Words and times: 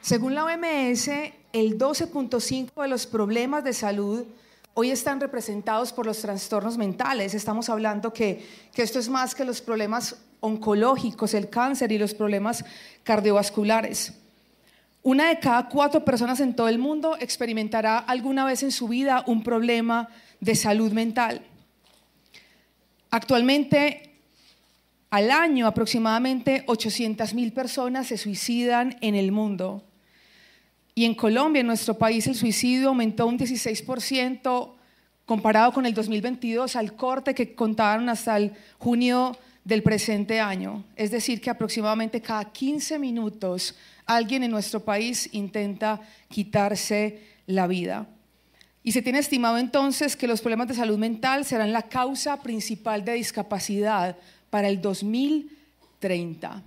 Según 0.00 0.34
la 0.34 0.46
OMS, 0.46 1.08
el 1.52 1.78
12.5 1.78 2.82
de 2.82 2.88
los 2.88 3.06
problemas 3.06 3.62
de 3.64 3.74
salud 3.74 4.24
hoy 4.72 4.90
están 4.90 5.20
representados 5.20 5.92
por 5.92 6.06
los 6.06 6.20
trastornos 6.20 6.78
mentales. 6.78 7.34
Estamos 7.34 7.68
hablando 7.68 8.10
que, 8.10 8.46
que 8.72 8.82
esto 8.82 8.98
es 8.98 9.10
más 9.10 9.34
que 9.34 9.44
los 9.44 9.60
problemas 9.60 10.16
oncológicos, 10.40 11.34
el 11.34 11.50
cáncer 11.50 11.92
y 11.92 11.98
los 11.98 12.14
problemas 12.14 12.64
cardiovasculares. 13.02 14.14
Una 15.02 15.28
de 15.28 15.38
cada 15.38 15.68
cuatro 15.68 16.02
personas 16.02 16.40
en 16.40 16.56
todo 16.56 16.68
el 16.68 16.78
mundo 16.78 17.18
experimentará 17.20 17.98
alguna 17.98 18.46
vez 18.46 18.62
en 18.62 18.72
su 18.72 18.88
vida 18.88 19.22
un 19.26 19.42
problema 19.42 20.08
de 20.40 20.54
salud 20.54 20.92
mental. 20.92 21.42
Actualmente, 23.10 24.14
al 25.10 25.30
año 25.30 25.66
aproximadamente 25.66 26.64
800 26.68 27.34
mil 27.34 27.52
personas 27.52 28.06
se 28.06 28.16
suicidan 28.16 28.96
en 29.02 29.14
el 29.14 29.30
mundo. 29.30 29.84
Y 31.00 31.06
en 31.06 31.14
Colombia, 31.14 31.60
en 31.60 31.66
nuestro 31.66 31.94
país, 31.96 32.26
el 32.26 32.34
suicidio 32.34 32.88
aumentó 32.88 33.26
un 33.26 33.38
16% 33.38 34.72
comparado 35.24 35.72
con 35.72 35.86
el 35.86 35.94
2022 35.94 36.76
al 36.76 36.94
corte 36.94 37.34
que 37.34 37.54
contaron 37.54 38.10
hasta 38.10 38.36
el 38.36 38.52
junio 38.76 39.34
del 39.64 39.82
presente 39.82 40.40
año. 40.40 40.84
Es 40.96 41.10
decir, 41.10 41.40
que 41.40 41.48
aproximadamente 41.48 42.20
cada 42.20 42.44
15 42.44 42.98
minutos 42.98 43.76
alguien 44.04 44.42
en 44.42 44.50
nuestro 44.50 44.80
país 44.80 45.30
intenta 45.32 46.02
quitarse 46.28 47.22
la 47.46 47.66
vida. 47.66 48.06
Y 48.82 48.92
se 48.92 49.00
tiene 49.00 49.20
estimado 49.20 49.56
entonces 49.56 50.16
que 50.16 50.28
los 50.28 50.42
problemas 50.42 50.68
de 50.68 50.74
salud 50.74 50.98
mental 50.98 51.46
serán 51.46 51.72
la 51.72 51.88
causa 51.88 52.42
principal 52.42 53.06
de 53.06 53.14
discapacidad 53.14 54.18
para 54.50 54.68
el 54.68 54.82
2030. 54.82 56.62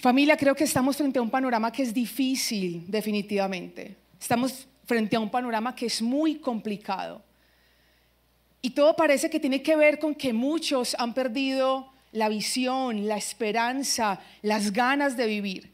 Familia, 0.00 0.36
creo 0.36 0.54
que 0.54 0.62
estamos 0.62 0.96
frente 0.96 1.18
a 1.18 1.22
un 1.22 1.30
panorama 1.30 1.72
que 1.72 1.82
es 1.82 1.92
difícil, 1.92 2.84
definitivamente. 2.86 3.96
Estamos 4.20 4.68
frente 4.86 5.16
a 5.16 5.20
un 5.20 5.28
panorama 5.28 5.74
que 5.74 5.86
es 5.86 6.00
muy 6.00 6.36
complicado. 6.36 7.20
Y 8.62 8.70
todo 8.70 8.94
parece 8.94 9.28
que 9.28 9.40
tiene 9.40 9.60
que 9.60 9.74
ver 9.74 9.98
con 9.98 10.14
que 10.14 10.32
muchos 10.32 10.94
han 11.00 11.14
perdido 11.14 11.92
la 12.12 12.28
visión, 12.28 13.08
la 13.08 13.16
esperanza, 13.16 14.20
las 14.42 14.72
ganas 14.72 15.16
de 15.16 15.26
vivir. 15.26 15.72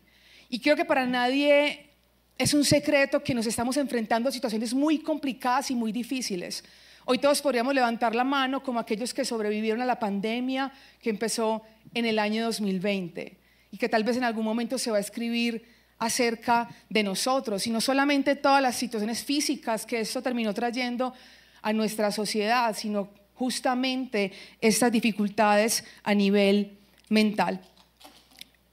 Y 0.48 0.58
creo 0.58 0.74
que 0.74 0.86
para 0.86 1.04
nadie 1.04 1.90
es 2.38 2.54
un 2.54 2.64
secreto 2.64 3.22
que 3.22 3.34
nos 3.34 3.44
estamos 3.44 3.76
enfrentando 3.76 4.30
a 4.30 4.32
situaciones 4.32 4.72
muy 4.72 5.00
complicadas 5.00 5.70
y 5.70 5.74
muy 5.74 5.92
difíciles. 5.92 6.64
Hoy 7.04 7.18
todos 7.18 7.42
podríamos 7.42 7.74
levantar 7.74 8.14
la 8.14 8.24
mano 8.24 8.62
como 8.62 8.80
aquellos 8.80 9.12
que 9.12 9.26
sobrevivieron 9.26 9.82
a 9.82 9.86
la 9.86 9.98
pandemia 9.98 10.72
que 11.02 11.10
empezó 11.10 11.60
en 11.92 12.06
el 12.06 12.18
año 12.18 12.42
2020 12.46 13.43
y 13.74 13.76
que 13.76 13.88
tal 13.88 14.04
vez 14.04 14.16
en 14.16 14.22
algún 14.22 14.44
momento 14.44 14.78
se 14.78 14.92
va 14.92 14.98
a 14.98 15.00
escribir 15.00 15.64
acerca 15.98 16.68
de 16.88 17.02
nosotros, 17.02 17.66
y 17.66 17.70
no 17.70 17.80
solamente 17.80 18.36
todas 18.36 18.62
las 18.62 18.76
situaciones 18.76 19.24
físicas 19.24 19.84
que 19.84 19.98
esto 19.98 20.22
terminó 20.22 20.54
trayendo 20.54 21.12
a 21.60 21.72
nuestra 21.72 22.12
sociedad, 22.12 22.72
sino 22.76 23.08
justamente 23.34 24.30
estas 24.60 24.92
dificultades 24.92 25.82
a 26.04 26.14
nivel 26.14 26.78
mental. 27.08 27.60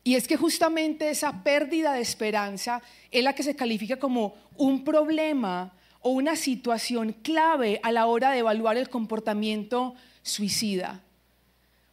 Y 0.04 0.14
es 0.14 0.28
que 0.28 0.38
justamente 0.38 1.10
esa 1.10 1.42
pérdida 1.42 1.94
de 1.94 2.02
esperanza 2.02 2.84
es 3.10 3.24
la 3.24 3.34
que 3.34 3.42
se 3.42 3.56
califica 3.56 3.98
como 3.98 4.36
un 4.56 4.84
problema 4.84 5.74
o 6.02 6.12
una 6.12 6.36
situación 6.36 7.14
clave 7.24 7.80
a 7.82 7.92
la 7.92 8.06
hora 8.06 8.30
de 8.30 8.40
evaluar 8.40 8.78
el 8.78 8.90
comportamiento 8.90 9.96
suicida. 10.22 11.02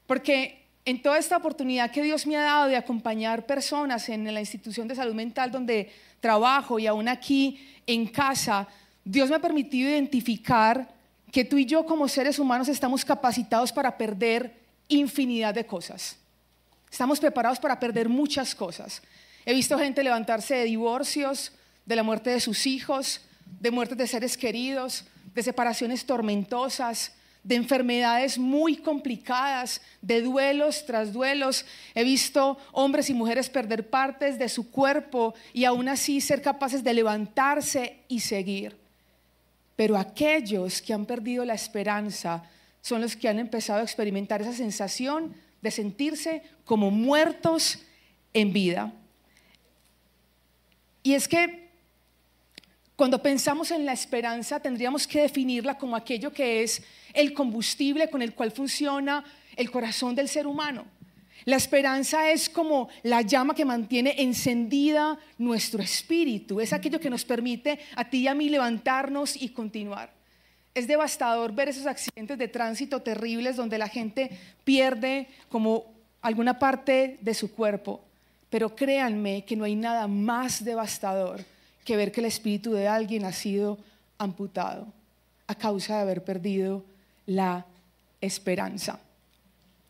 Porque 0.07 0.68
en 0.89 1.03
toda 1.03 1.19
esta 1.19 1.37
oportunidad 1.37 1.91
que 1.91 2.03
Dios 2.03 2.27
me 2.27 2.39
ha 2.39 2.43
dado 2.43 2.67
de 2.67 2.75
acompañar 2.75 3.45
personas 3.45 4.09
en 4.09 4.33
la 4.33 4.41
institución 4.41 4.89
de 4.89 4.95
salud 4.95 5.13
mental 5.13 5.51
donde 5.51 5.93
trabajo 6.19 6.79
y 6.79 6.87
aún 6.87 7.09
aquí 7.09 7.61
en 7.87 8.07
casa, 8.07 8.67
Dios 9.05 9.29
me 9.29 9.37
ha 9.37 9.39
permitido 9.39 9.91
identificar 9.91 10.89
que 11.31 11.45
tú 11.45 11.59
y 11.59 11.67
yo 11.67 11.85
como 11.85 12.09
seres 12.09 12.39
humanos 12.39 12.69
estamos 12.69 13.05
capacitados 13.05 13.71
para 13.71 13.99
perder 13.99 14.55
infinidad 14.89 15.53
de 15.53 15.67
cosas. 15.67 16.17
Estamos 16.91 17.21
preparados 17.21 17.61
para 17.61 17.79
perder 17.79 18.09
muchas 18.09 18.55
cosas. 18.55 19.03
He 19.45 19.53
visto 19.53 19.79
gente 19.79 20.03
levantarse 20.03 20.55
de 20.55 20.65
divorcios, 20.65 21.53
de 21.85 21.97
la 21.97 22.03
muerte 22.03 22.31
de 22.31 22.41
sus 22.41 22.67
hijos, 22.67 23.21
de 23.45 23.71
muertes 23.71 23.99
de 23.99 24.07
seres 24.07 24.39
queridos, 24.39 25.05
de 25.35 25.43
separaciones 25.43 26.07
tormentosas, 26.07 27.13
de 27.43 27.55
enfermedades 27.55 28.39
muy 28.39 28.77
complicadas, 28.77 29.81
de 30.03 30.21
duelos 30.21 30.85
tras 30.87 31.13
duelos. 31.13 31.65
He 31.95 32.05
visto 32.05 32.59
hombres 32.73 33.09
y 33.11 33.15
mujeres 33.15 33.49
perder 33.49 33.89
partes 33.89 34.39
de 34.39 34.49
su 34.49 34.71
cuerpo 34.71 35.35
y 35.53 35.65
aún 35.65 35.89
así 35.89 36.21
ser 36.21 36.43
capaces 36.43 36.85
de 36.85 36.95
levantarse 36.95 38.01
y 38.09 38.21
seguir. 38.21 38.77
Pero 39.77 39.97
aquellos 39.97 40.83
que 40.83 40.93
han 40.93 41.07
perdido 41.07 41.45
la 41.45 41.55
esperanza 41.55 42.45
son 42.81 43.01
los 43.01 43.17
que 43.17 43.29
han 43.29 43.39
empezado 43.39 43.81
a 43.81 43.85
experimentar 43.85 44.43
esa 44.43 44.53
sensación 44.53 45.35
de 45.63 45.71
sentirse 45.71 46.43
como 46.65 46.91
muertos 46.91 47.79
en 48.33 48.53
vida. 48.53 48.93
Y 51.03 51.15
es 51.15 51.29
que 51.29 51.68
cuando 52.99 53.23
pensamos 53.23 53.71
en 53.71 53.87
la 53.87 53.93
esperanza 53.93 54.59
tendríamos 54.59 55.07
que 55.07 55.23
definirla 55.23 55.79
como 55.79 55.95
aquello 55.95 56.33
que 56.33 56.65
es 56.65 56.83
el 57.15 57.33
combustible 57.33 58.11
con 58.11 58.23
el 58.23 58.35
cual 58.35 58.51
funciona 58.51 59.23
el 59.55 59.71
corazón 59.71 60.17
del 60.17 60.29
ser 60.29 60.49
humano. 60.49 60.85
La 61.45 61.55
esperanza 61.55 62.33
es 62.33 62.49
como 62.49 62.89
la 63.05 63.23
llama 63.23 63.55
que 63.55 63.65
mantiene 63.65 64.17
encendida 64.19 65.17
nuestro 65.39 65.81
espíritu. 65.81 66.61
Es 66.61 66.73
aquello 66.73 66.99
que 66.99 67.09
nos 67.09 67.25
permite 67.25 67.79
a 67.95 68.11
ti 68.11 68.23
y 68.23 68.27
a 68.27 68.35
mí 68.35 68.49
levantarnos 68.49 69.41
y 69.41 69.51
continuar. 69.51 70.13
Es 70.75 70.89
devastador 70.89 71.53
ver 71.53 71.69
esos 71.69 71.87
accidentes 71.87 72.37
de 72.37 72.49
tránsito 72.49 73.01
terribles 73.01 73.55
donde 73.55 73.79
la 73.79 73.87
gente 73.87 74.29
pierde 74.65 75.29
como 75.49 75.85
alguna 76.21 76.59
parte 76.59 77.19
de 77.21 77.35
su 77.35 77.55
cuerpo. 77.55 78.05
Pero 78.51 78.75
créanme 78.75 79.45
que 79.45 79.55
no 79.55 79.63
hay 79.63 79.77
nada 79.77 80.09
más 80.09 80.65
devastador 80.65 81.45
que 81.89 81.97
ver 81.97 82.13
que 82.13 82.21
el 82.21 82.27
espíritu 82.27 82.73
de 82.73 82.87
alguien 82.87 83.25
ha 83.25 83.33
sido 83.33 83.79
amputado 84.19 84.93
a 85.47 85.55
causa 85.55 85.97
de 85.97 86.03
haber 86.03 86.23
perdido 86.23 86.85
la 87.25 87.65
esperanza. 88.21 89.01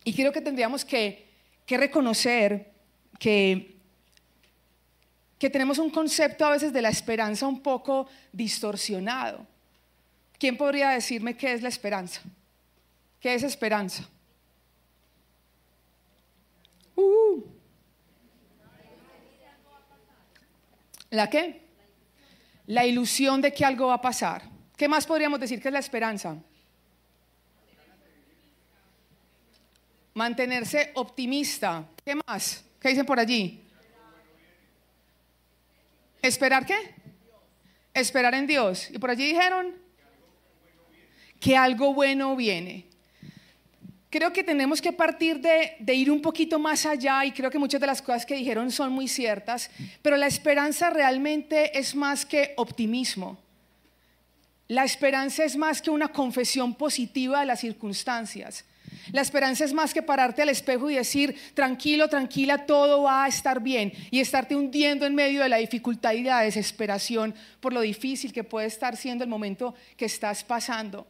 Y 0.05 0.15
creo 0.15 0.31
que 0.33 0.41
tendríamos 0.41 0.85
que 0.85 1.27
que 1.69 1.77
reconocer 1.77 2.73
que, 3.19 3.77
que 5.39 5.51
tenemos 5.51 5.77
un 5.79 5.91
concepto 5.91 6.47
a 6.47 6.51
veces 6.53 6.73
de 6.73 6.81
la 6.81 6.89
esperanza 6.89 7.47
un 7.47 7.61
poco 7.61 8.09
distorsionado. 8.33 9.47
¿Quién 10.39 10.57
podría 10.57 10.89
decirme 10.89 11.37
qué 11.37 11.53
es 11.53 11.61
la 11.61 11.69
esperanza? 11.69 12.23
¿Qué 13.21 13.35
es 13.35 13.43
esperanza? 13.43 14.09
Uh. 16.97 17.43
¿La 21.11 21.29
qué? 21.29 21.68
La 22.69 22.87
ilusión 22.87 23.41
de 23.41 23.53
que 23.53 23.65
algo 23.65 23.89
va 23.89 23.95
a 23.95 24.01
pasar. 24.01 24.43
¿Qué 24.77 24.89
más 24.89 25.07
podríamos 25.07 25.41
decir 25.41 25.61
que 25.61 25.69
es 25.69 25.73
la 25.73 25.81
esperanza? 25.81 26.37
Mantenerse 30.15 30.93
optimista. 30.95 31.89
¿Qué 32.05 32.15
más? 32.27 32.65
¿Qué 32.81 32.91
dicen 32.91 33.07
por 33.07 33.19
allí? 33.19 33.63
¿Esperar 36.23 36.67
qué? 36.67 36.95
Esperar 37.95 38.35
en 38.35 38.47
Dios. 38.47 38.91
Y 38.91 38.99
por 38.99 39.11
allí 39.11 39.27
dijeron 39.27 39.75
que 41.41 41.57
algo 41.57 41.95
bueno 41.95 42.37
viene. 42.37 42.88
Creo 44.11 44.33
que 44.33 44.43
tenemos 44.43 44.81
que 44.81 44.93
partir 44.93 45.41
de, 45.41 45.77
de, 45.79 45.95
ir 45.95 46.11
un 46.11 46.23
poquito 46.23 46.59
más 46.59 46.87
allá 46.87 47.25
y 47.27 47.33
creo 47.33 47.51
que 47.51 47.59
muchas 47.59 47.81
de 47.81 47.87
las 47.87 48.01
cosas 48.01 48.25
que 48.25 48.37
dijeron 48.37 48.71
son 48.71 48.91
muy 48.91 49.07
ciertas, 49.07 49.71
pero 50.01 50.17
la 50.17 50.27
esperanza 50.27 50.89
realmente 50.89 51.79
es 51.79 51.95
más 51.95 52.25
que 52.25 52.55
optimismo. 52.57 53.39
La 54.67 54.85
esperanza 54.85 55.45
es 55.45 55.57
más 55.57 55.83
que 55.83 55.91
una 55.91 56.09
confesión 56.09 56.75
positiva 56.75 57.41
de 57.41 57.47
las 57.47 57.61
circunstancias. 57.61 58.65
La 59.13 59.23
esperanza 59.23 59.65
es 59.65 59.73
más 59.73 59.95
que 59.95 60.03
pararte 60.03 60.43
al 60.43 60.51
espejo 60.51 60.91
y 60.91 60.97
decir, 60.97 61.37
tranquilo, 61.55 62.09
tranquila, 62.09 62.67
todo 62.67 63.03
va 63.03 63.25
a 63.25 63.29
estar 63.29 63.61
bien. 63.61 63.93
Y 64.11 64.21
estarte 64.21 64.55
hundiendo 64.55 65.07
en 65.07 65.15
medio 65.15 65.43
de 65.43 65.49
la 65.49 65.57
dificultad 65.57 66.13
y 66.13 66.23
la 66.23 66.41
desesperación 66.41 67.35
por 67.61 67.73
lo 67.73 67.81
difícil 67.81 68.33
que 68.33 68.45
puede 68.45 68.67
estar 68.67 68.97
siendo 68.97 69.25
el 69.25 69.31
momento 69.31 69.75
que 69.97 70.05
estás 70.05 70.45
pasando. 70.45 71.07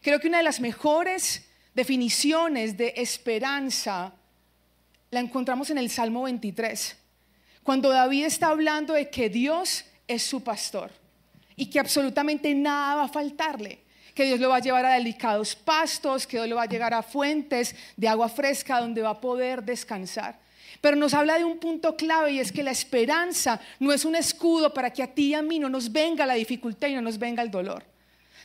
Creo 0.00 0.20
que 0.20 0.28
una 0.28 0.38
de 0.38 0.44
las 0.44 0.60
mejores 0.60 1.48
definiciones 1.74 2.76
de 2.76 2.94
esperanza 2.96 4.12
la 5.10 5.20
encontramos 5.20 5.70
en 5.70 5.78
el 5.78 5.90
Salmo 5.90 6.22
23, 6.22 6.96
cuando 7.62 7.90
David 7.90 8.24
está 8.24 8.48
hablando 8.48 8.94
de 8.94 9.10
que 9.10 9.28
Dios 9.28 9.84
es 10.08 10.22
su 10.22 10.42
pastor 10.42 10.90
y 11.54 11.66
que 11.66 11.78
absolutamente 11.78 12.54
nada 12.54 12.96
va 12.96 13.04
a 13.04 13.08
faltarle 13.08 13.82
que 14.14 14.24
Dios 14.24 14.40
lo 14.40 14.50
va 14.50 14.56
a 14.56 14.60
llevar 14.60 14.84
a 14.84 14.94
delicados 14.94 15.54
pastos, 15.54 16.26
que 16.26 16.36
Dios 16.36 16.48
lo 16.48 16.56
va 16.56 16.64
a 16.64 16.68
llegar 16.68 16.92
a 16.94 17.02
fuentes 17.02 17.74
de 17.96 18.08
agua 18.08 18.28
fresca 18.28 18.80
donde 18.80 19.02
va 19.02 19.10
a 19.10 19.20
poder 19.20 19.62
descansar. 19.62 20.38
Pero 20.80 20.96
nos 20.96 21.14
habla 21.14 21.38
de 21.38 21.44
un 21.44 21.58
punto 21.58 21.96
clave 21.96 22.32
y 22.32 22.38
es 22.38 22.50
que 22.50 22.62
la 22.62 22.70
esperanza 22.70 23.60
no 23.78 23.92
es 23.92 24.04
un 24.04 24.16
escudo 24.16 24.72
para 24.72 24.92
que 24.92 25.02
a 25.02 25.06
ti 25.06 25.28
y 25.28 25.34
a 25.34 25.42
mí 25.42 25.58
no 25.58 25.68
nos 25.68 25.90
venga 25.90 26.26
la 26.26 26.34
dificultad 26.34 26.88
y 26.88 26.94
no 26.94 27.02
nos 27.02 27.18
venga 27.18 27.42
el 27.42 27.50
dolor. 27.50 27.84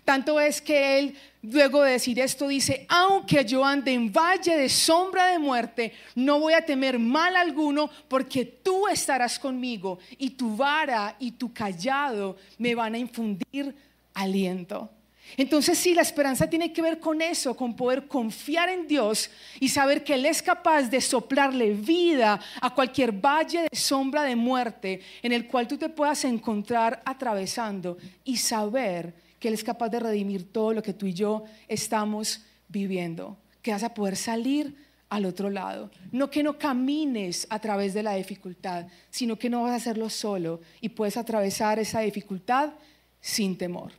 Tanto 0.04 0.40
es 0.40 0.62
que 0.62 1.00
él, 1.00 1.16
luego 1.42 1.84
de 1.84 1.94
decir 1.94 2.20
esto, 2.20 2.48
dice, 2.48 2.86
aunque 2.90 3.44
yo 3.46 3.64
ande 3.64 3.92
en 3.92 4.12
valle 4.12 4.58
de 4.58 4.70
sombra 4.70 5.28
de 5.28 5.40
muerte, 5.40 5.94
no 6.16 6.40
voy 6.40 6.54
a 6.54 6.66
temer 6.66 7.00
mal 7.00 7.36
alguno, 7.36 7.90
porque 8.08 8.46
tú 8.46 8.88
estarás 8.88 9.38
conmigo 9.38 10.00
y 10.18 10.32
tu 10.32 10.56
vara 10.56 11.16
y 11.20 11.32
tu 11.32 11.54
callado 11.54 12.38
me 12.58 12.76
van 12.76 12.96
a 12.96 12.98
infundir 12.98 13.76
aliento. 14.14 14.90
Entonces 15.36 15.78
sí, 15.78 15.94
la 15.94 16.04
esperanza 16.04 16.50
tiene 16.50 16.72
que 16.72 16.82
ver 16.82 17.00
con 17.00 17.22
eso, 17.22 17.56
con 17.56 17.76
poder 17.76 18.08
confiar 18.08 18.70
en 18.70 18.88
Dios 18.88 19.30
y 19.60 19.68
saber 19.68 20.04
que 20.04 20.14
Él 20.14 20.26
es 20.26 20.42
capaz 20.42 20.84
de 20.84 21.02
soplarle 21.02 21.74
vida 21.74 22.40
a 22.62 22.74
cualquier 22.74 23.12
valle 23.12 23.68
de 23.70 23.78
sombra 23.78 24.24
de 24.24 24.36
muerte 24.36 25.02
en 25.22 25.34
el 25.34 25.48
cual 25.48 25.68
tú 25.68 25.78
te 25.78 25.90
puedas 25.90 26.24
encontrar 26.24 27.02
atravesando 27.04 27.98
y 28.24 28.38
saber 28.38 29.14
que 29.40 29.48
Él 29.48 29.54
es 29.54 29.64
capaz 29.64 29.90
de 29.90 30.00
redimir 30.00 30.52
todo 30.52 30.74
lo 30.74 30.84
que 30.84 30.94
tú 30.94 31.06
y 31.06 31.14
yo 31.14 31.44
estamos 31.68 32.42
viviendo, 32.68 33.38
que 33.62 33.72
vas 33.72 33.84
a 33.84 33.94
poder 33.94 34.16
salir 34.16 34.76
al 35.10 35.26
otro 35.26 35.50
lado. 35.50 35.92
No 36.12 36.30
que 36.30 36.44
no 36.44 36.58
camines 36.58 37.48
a 37.50 37.60
través 37.60 37.94
de 37.94 38.04
la 38.04 38.16
dificultad, 38.16 38.88
sino 39.10 39.38
que 39.38 39.50
no 39.50 39.64
vas 39.64 39.72
a 39.72 39.76
hacerlo 39.76 40.10
solo 40.10 40.62
y 40.82 40.90
puedes 40.90 41.18
atravesar 41.18 41.80
esa 41.80 42.02
dificultad 42.02 42.74
sin 43.22 43.58
temor. 43.58 43.92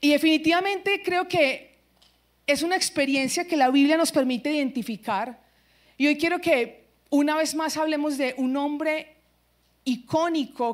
Y 0.00 0.10
definitivamente 0.10 1.02
creo 1.02 1.26
que 1.28 1.78
es 2.46 2.62
una 2.62 2.76
experiencia 2.76 3.46
que 3.46 3.56
la 3.56 3.70
Biblia 3.70 3.96
nos 3.96 4.12
permite 4.12 4.52
identificar. 4.52 5.40
Y 5.96 6.06
hoy 6.06 6.18
quiero 6.18 6.40
que 6.40 6.84
una 7.08 7.36
vez 7.36 7.54
más 7.54 7.76
hablemos 7.76 8.18
de 8.18 8.34
un 8.36 8.56
hombre 8.56 9.13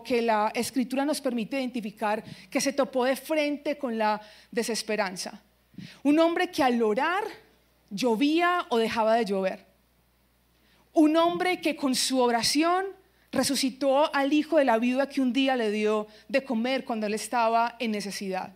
que 0.05 0.23
la 0.23 0.53
escritura 0.55 1.05
nos 1.05 1.21
permite 1.21 1.59
identificar, 1.59 2.23
que 2.49 2.61
se 2.61 2.73
topó 2.73 3.05
de 3.05 3.17
frente 3.17 3.77
con 3.77 3.99
la 3.99 4.21
desesperanza. 4.51 5.41
Un 6.03 6.19
hombre 6.19 6.51
que 6.51 6.62
al 6.62 6.83
orar 6.83 7.25
llovía 7.91 8.67
o 8.69 8.79
dejaba 8.79 9.15
de 9.15 9.25
llover. 9.25 9.67
Un 10.93 11.17
hombre 11.17 11.61
que 11.61 11.77
con 11.77 11.95
su 11.95 12.21
oración 12.21 12.87
resucitó 13.33 14.12
al 14.15 14.33
hijo 14.33 14.59
de 14.59 14.65
la 14.65 14.79
viuda 14.79 15.09
que 15.09 15.21
un 15.21 15.33
día 15.33 15.56
le 15.56 15.71
dio 15.71 16.06
de 16.29 16.43
comer 16.43 16.85
cuando 16.85 17.06
él 17.06 17.15
estaba 17.15 17.77
en 17.79 17.93
necesidad. 17.93 18.53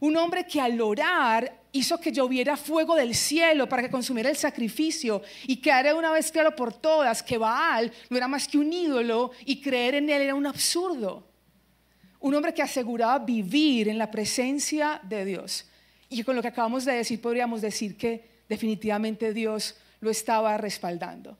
Un 0.00 0.16
hombre 0.16 0.46
que 0.46 0.60
al 0.60 0.80
orar 0.80 1.61
hizo 1.72 1.98
que 1.98 2.12
lloviera 2.12 2.56
fuego 2.56 2.94
del 2.94 3.14
cielo 3.14 3.68
para 3.68 3.82
que 3.82 3.90
consumiera 3.90 4.28
el 4.28 4.36
sacrificio 4.36 5.22
y 5.46 5.56
quedara 5.56 5.94
una 5.94 6.12
vez 6.12 6.30
claro 6.30 6.54
por 6.54 6.72
todas 6.72 7.22
que 7.22 7.38
Baal 7.38 7.90
no 8.10 8.16
era 8.16 8.28
más 8.28 8.46
que 8.46 8.58
un 8.58 8.72
ídolo 8.72 9.32
y 9.46 9.60
creer 9.60 9.96
en 9.96 10.10
él 10.10 10.22
era 10.22 10.34
un 10.34 10.46
absurdo. 10.46 11.26
Un 12.20 12.34
hombre 12.34 12.54
que 12.54 12.62
aseguraba 12.62 13.18
vivir 13.18 13.88
en 13.88 13.98
la 13.98 14.10
presencia 14.10 15.00
de 15.02 15.24
Dios. 15.24 15.66
Y 16.08 16.22
con 16.22 16.36
lo 16.36 16.42
que 16.42 16.48
acabamos 16.48 16.84
de 16.84 16.92
decir 16.92 17.20
podríamos 17.20 17.62
decir 17.62 17.96
que 17.96 18.42
definitivamente 18.48 19.32
Dios 19.32 19.76
lo 20.00 20.10
estaba 20.10 20.56
respaldando. 20.58 21.38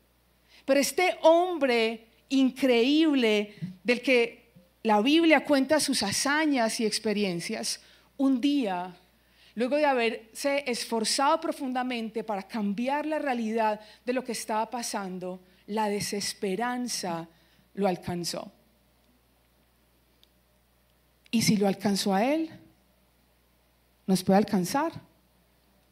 Pero 0.65 0.81
este 0.81 1.19
hombre 1.23 2.07
increíble 2.31 3.55
del 3.85 4.01
que 4.01 4.51
la 4.83 5.01
Biblia 5.01 5.45
cuenta 5.45 5.79
sus 5.79 6.03
hazañas 6.03 6.81
y 6.81 6.87
experiencias, 6.87 7.81
un 8.17 8.41
día, 8.41 8.97
luego 9.55 9.77
de 9.77 9.87
haberse 9.87 10.65
esforzado 10.67 11.41
profundamente 11.41 12.25
para 12.25 12.43
cambiar 12.43 13.07
la 13.07 13.19
realidad 13.19 13.81
de 14.05 14.13
lo 14.13 14.25
que 14.25 14.33
estaba 14.33 14.69
pasando, 14.71 15.41
la 15.67 15.89
desesperanza 15.89 17.29
lo 17.75 17.87
alcanzó. 17.87 18.51
Y 21.31 21.43
si 21.43 21.57
lo 21.57 21.67
alcanzó 21.67 22.15
a 22.15 22.25
él, 22.25 22.51
nos 24.07 24.23
puede 24.23 24.39
alcanzar 24.39 24.93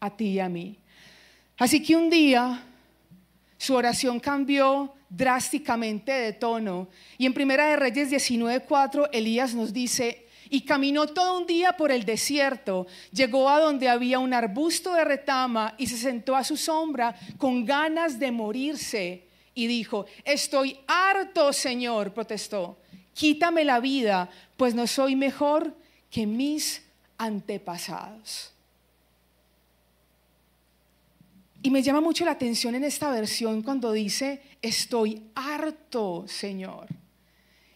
a 0.00 0.14
ti 0.16 0.32
y 0.32 0.40
a 0.40 0.48
mí. 0.48 0.78
Así 1.58 1.82
que 1.82 1.96
un 1.96 2.10
día 2.10 2.62
su 3.56 3.74
oración 3.74 4.20
cambió 4.20 4.94
drásticamente 5.10 6.12
de 6.12 6.32
tono 6.32 6.88
y 7.18 7.26
en 7.26 7.34
Primera 7.34 7.66
de 7.66 7.76
Reyes 7.76 8.10
19:4 8.10 9.10
Elías 9.12 9.54
nos 9.54 9.72
dice, 9.72 10.19
y 10.50 10.62
caminó 10.62 11.06
todo 11.06 11.38
un 11.38 11.46
día 11.46 11.76
por 11.76 11.92
el 11.92 12.04
desierto. 12.04 12.86
Llegó 13.12 13.48
a 13.48 13.60
donde 13.60 13.88
había 13.88 14.18
un 14.18 14.34
arbusto 14.34 14.92
de 14.92 15.04
retama 15.04 15.74
y 15.78 15.86
se 15.86 15.96
sentó 15.96 16.34
a 16.34 16.44
su 16.44 16.56
sombra 16.56 17.14
con 17.38 17.64
ganas 17.64 18.18
de 18.18 18.32
morirse. 18.32 19.28
Y 19.54 19.68
dijo, 19.68 20.06
estoy 20.24 20.78
harto, 20.88 21.52
Señor, 21.52 22.12
protestó. 22.12 22.78
Quítame 23.14 23.64
la 23.64 23.78
vida, 23.78 24.28
pues 24.56 24.74
no 24.74 24.86
soy 24.86 25.14
mejor 25.14 25.74
que 26.10 26.26
mis 26.26 26.82
antepasados. 27.16 28.52
Y 31.62 31.70
me 31.70 31.82
llama 31.82 32.00
mucho 32.00 32.24
la 32.24 32.32
atención 32.32 32.74
en 32.74 32.84
esta 32.84 33.10
versión 33.10 33.62
cuando 33.62 33.92
dice, 33.92 34.42
estoy 34.62 35.22
harto, 35.34 36.24
Señor. 36.26 36.88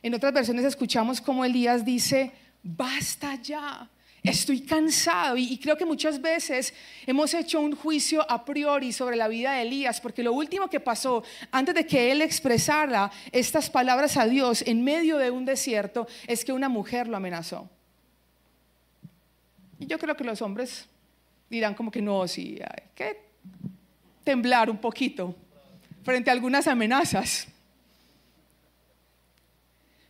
En 0.02 0.14
otras 0.14 0.32
versiones 0.32 0.64
escuchamos 0.64 1.20
como 1.20 1.44
Elías 1.44 1.84
dice, 1.84 2.32
basta 2.64 3.36
ya. 3.36 3.88
Estoy 4.22 4.62
cansado 4.62 5.36
y, 5.36 5.58
creo 5.58 5.76
que 5.76 5.84
muchas 5.84 6.18
veces 6.18 6.72
hemos 7.06 7.34
hecho 7.34 7.60
un 7.60 7.76
juicio 7.76 8.28
a 8.30 8.42
priori 8.42 8.90
sobre 8.90 9.16
la 9.16 9.28
vida 9.28 9.52
de 9.52 9.62
Elías, 9.62 10.00
porque 10.00 10.22
lo 10.22 10.32
último 10.32 10.70
que 10.70 10.80
pasó 10.80 11.22
antes 11.50 11.74
de 11.74 11.86
que 11.86 12.10
él 12.10 12.22
expresara 12.22 13.12
estas 13.32 13.68
palabras 13.68 14.16
a 14.16 14.26
Dios 14.26 14.64
en 14.66 14.82
medio 14.82 15.18
de 15.18 15.30
un 15.30 15.44
desierto 15.44 16.08
es 16.26 16.42
que 16.42 16.54
una 16.54 16.70
mujer 16.70 17.06
lo 17.06 17.18
amenazó. 17.18 17.68
Y 19.78 19.86
yo 19.86 19.98
creo 19.98 20.16
que 20.16 20.24
los 20.24 20.40
hombres 20.40 20.86
dirán 21.50 21.74
como 21.74 21.90
que 21.90 22.00
no, 22.00 22.26
sí, 22.26 22.58
hay 22.62 22.84
que 22.94 23.20
temblar 24.24 24.70
un 24.70 24.78
poquito 24.78 25.36
frente 26.02 26.30
a 26.30 26.32
algunas 26.32 26.66
amenazas. 26.66 27.46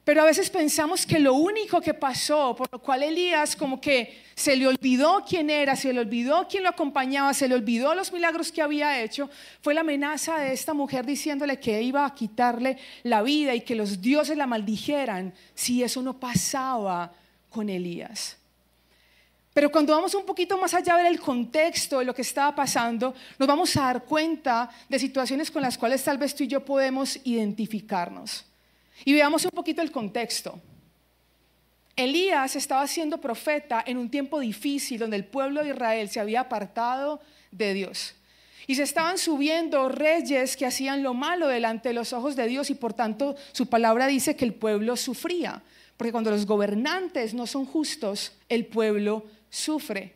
Pero 0.04 0.20
a 0.20 0.26
veces 0.26 0.50
pensamos 0.50 1.06
que 1.06 1.18
lo 1.18 1.32
único 1.32 1.80
que 1.80 1.94
pasó, 1.94 2.54
por 2.54 2.68
lo 2.70 2.78
cual 2.78 3.02
Elías 3.02 3.56
como 3.56 3.80
que 3.80 4.22
se 4.34 4.54
le 4.54 4.66
olvidó 4.66 5.24
quién 5.26 5.48
era, 5.48 5.76
se 5.76 5.94
le 5.94 6.00
olvidó 6.00 6.46
quién 6.46 6.62
lo 6.62 6.68
acompañaba, 6.68 7.32
se 7.32 7.48
le 7.48 7.54
olvidó 7.54 7.94
los 7.94 8.12
milagros 8.12 8.52
que 8.52 8.60
había 8.60 9.00
hecho, 9.00 9.30
fue 9.62 9.72
la 9.72 9.80
amenaza 9.80 10.38
de 10.38 10.52
esta 10.52 10.74
mujer 10.74 11.06
diciéndole 11.06 11.58
que 11.58 11.80
iba 11.80 12.04
a 12.04 12.14
quitarle 12.14 12.76
la 13.02 13.22
vida 13.22 13.54
y 13.54 13.62
que 13.62 13.74
los 13.74 14.02
dioses 14.02 14.36
la 14.36 14.46
maldijeran 14.46 15.32
si 15.54 15.82
eso 15.82 16.02
no 16.02 16.20
pasaba 16.20 17.10
con 17.48 17.70
Elías. 17.70 18.36
Pero 19.54 19.70
cuando 19.70 19.94
vamos 19.94 20.14
un 20.14 20.26
poquito 20.26 20.58
más 20.58 20.74
allá 20.74 20.96
de 20.96 21.04
ver 21.04 21.12
el 21.12 21.20
contexto 21.20 22.00
de 22.00 22.04
lo 22.04 22.14
que 22.14 22.22
estaba 22.22 22.54
pasando, 22.54 23.14
nos 23.38 23.48
vamos 23.48 23.74
a 23.78 23.82
dar 23.82 24.04
cuenta 24.04 24.68
de 24.86 24.98
situaciones 24.98 25.50
con 25.50 25.62
las 25.62 25.78
cuales 25.78 26.04
tal 26.04 26.18
vez 26.18 26.34
tú 26.34 26.42
y 26.42 26.48
yo 26.48 26.62
podemos 26.62 27.18
identificarnos. 27.24 28.44
Y 29.04 29.12
veamos 29.12 29.44
un 29.44 29.50
poquito 29.50 29.82
el 29.82 29.90
contexto. 29.90 30.60
Elías 31.96 32.56
estaba 32.56 32.86
siendo 32.86 33.18
profeta 33.18 33.82
en 33.86 33.98
un 33.98 34.10
tiempo 34.10 34.40
difícil 34.40 34.98
donde 34.98 35.16
el 35.16 35.24
pueblo 35.24 35.62
de 35.62 35.70
Israel 35.70 36.08
se 36.08 36.20
había 36.20 36.40
apartado 36.40 37.20
de 37.50 37.72
Dios. 37.74 38.14
Y 38.66 38.74
se 38.74 38.82
estaban 38.82 39.18
subiendo 39.18 39.88
reyes 39.88 40.56
que 40.56 40.66
hacían 40.66 41.02
lo 41.02 41.14
malo 41.14 41.48
delante 41.48 41.90
de 41.90 41.94
los 41.94 42.12
ojos 42.12 42.34
de 42.34 42.46
Dios 42.46 42.70
y 42.70 42.74
por 42.74 42.94
tanto 42.94 43.36
su 43.52 43.68
palabra 43.68 44.06
dice 44.06 44.36
que 44.36 44.44
el 44.44 44.54
pueblo 44.54 44.96
sufría. 44.96 45.62
Porque 45.96 46.12
cuando 46.12 46.30
los 46.30 46.46
gobernantes 46.46 47.34
no 47.34 47.46
son 47.46 47.66
justos, 47.66 48.32
el 48.48 48.66
pueblo 48.66 49.24
sufre. 49.48 50.14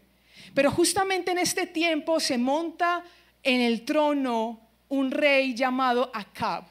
Pero 0.54 0.70
justamente 0.70 1.30
en 1.30 1.38
este 1.38 1.66
tiempo 1.66 2.18
se 2.20 2.38
monta 2.38 3.04
en 3.42 3.60
el 3.60 3.84
trono 3.84 4.60
un 4.88 5.10
rey 5.10 5.54
llamado 5.54 6.10
Acab. 6.14 6.64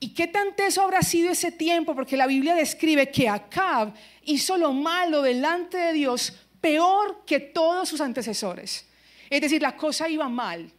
¿Y 0.00 0.10
qué 0.14 0.26
tan 0.26 0.54
teso 0.54 0.82
habrá 0.82 1.02
sido 1.02 1.30
ese 1.30 1.52
tiempo? 1.52 1.94
Porque 1.94 2.16
la 2.16 2.26
Biblia 2.26 2.54
describe 2.54 3.10
que 3.10 3.28
Acab 3.28 3.94
hizo 4.24 4.56
lo 4.58 4.72
malo 4.72 5.22
delante 5.22 5.78
de 5.78 5.92
Dios 5.92 6.32
peor 6.60 7.24
que 7.26 7.40
todos 7.40 7.88
sus 7.88 8.00
antecesores. 8.00 8.86
Es 9.30 9.40
decir, 9.40 9.62
la 9.62 9.76
cosa 9.76 10.08
iba 10.08 10.28
mal. 10.28 10.70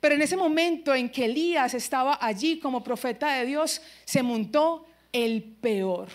Pero 0.00 0.14
en 0.14 0.22
ese 0.22 0.36
momento 0.36 0.94
en 0.94 1.08
que 1.08 1.24
Elías 1.24 1.74
estaba 1.74 2.18
allí 2.20 2.58
como 2.58 2.84
profeta 2.84 3.34
de 3.34 3.46
Dios, 3.46 3.80
se 4.04 4.22
montó 4.22 4.86
el 5.12 5.42
peor. 5.42 6.08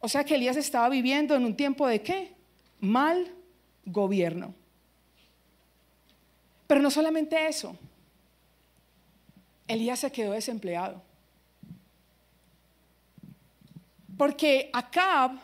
O 0.00 0.08
sea 0.08 0.24
que 0.24 0.34
Elías 0.34 0.56
estaba 0.56 0.88
viviendo 0.88 1.34
en 1.34 1.44
un 1.44 1.56
tiempo 1.56 1.86
de 1.86 2.02
qué? 2.02 2.32
Mal 2.80 3.32
gobierno. 3.84 4.54
Pero 6.66 6.82
no 6.82 6.90
solamente 6.90 7.48
eso. 7.48 7.76
Elías 9.68 10.00
se 10.00 10.10
quedó 10.10 10.32
desempleado. 10.32 11.02
Porque 14.16 14.70
Acab, 14.72 15.38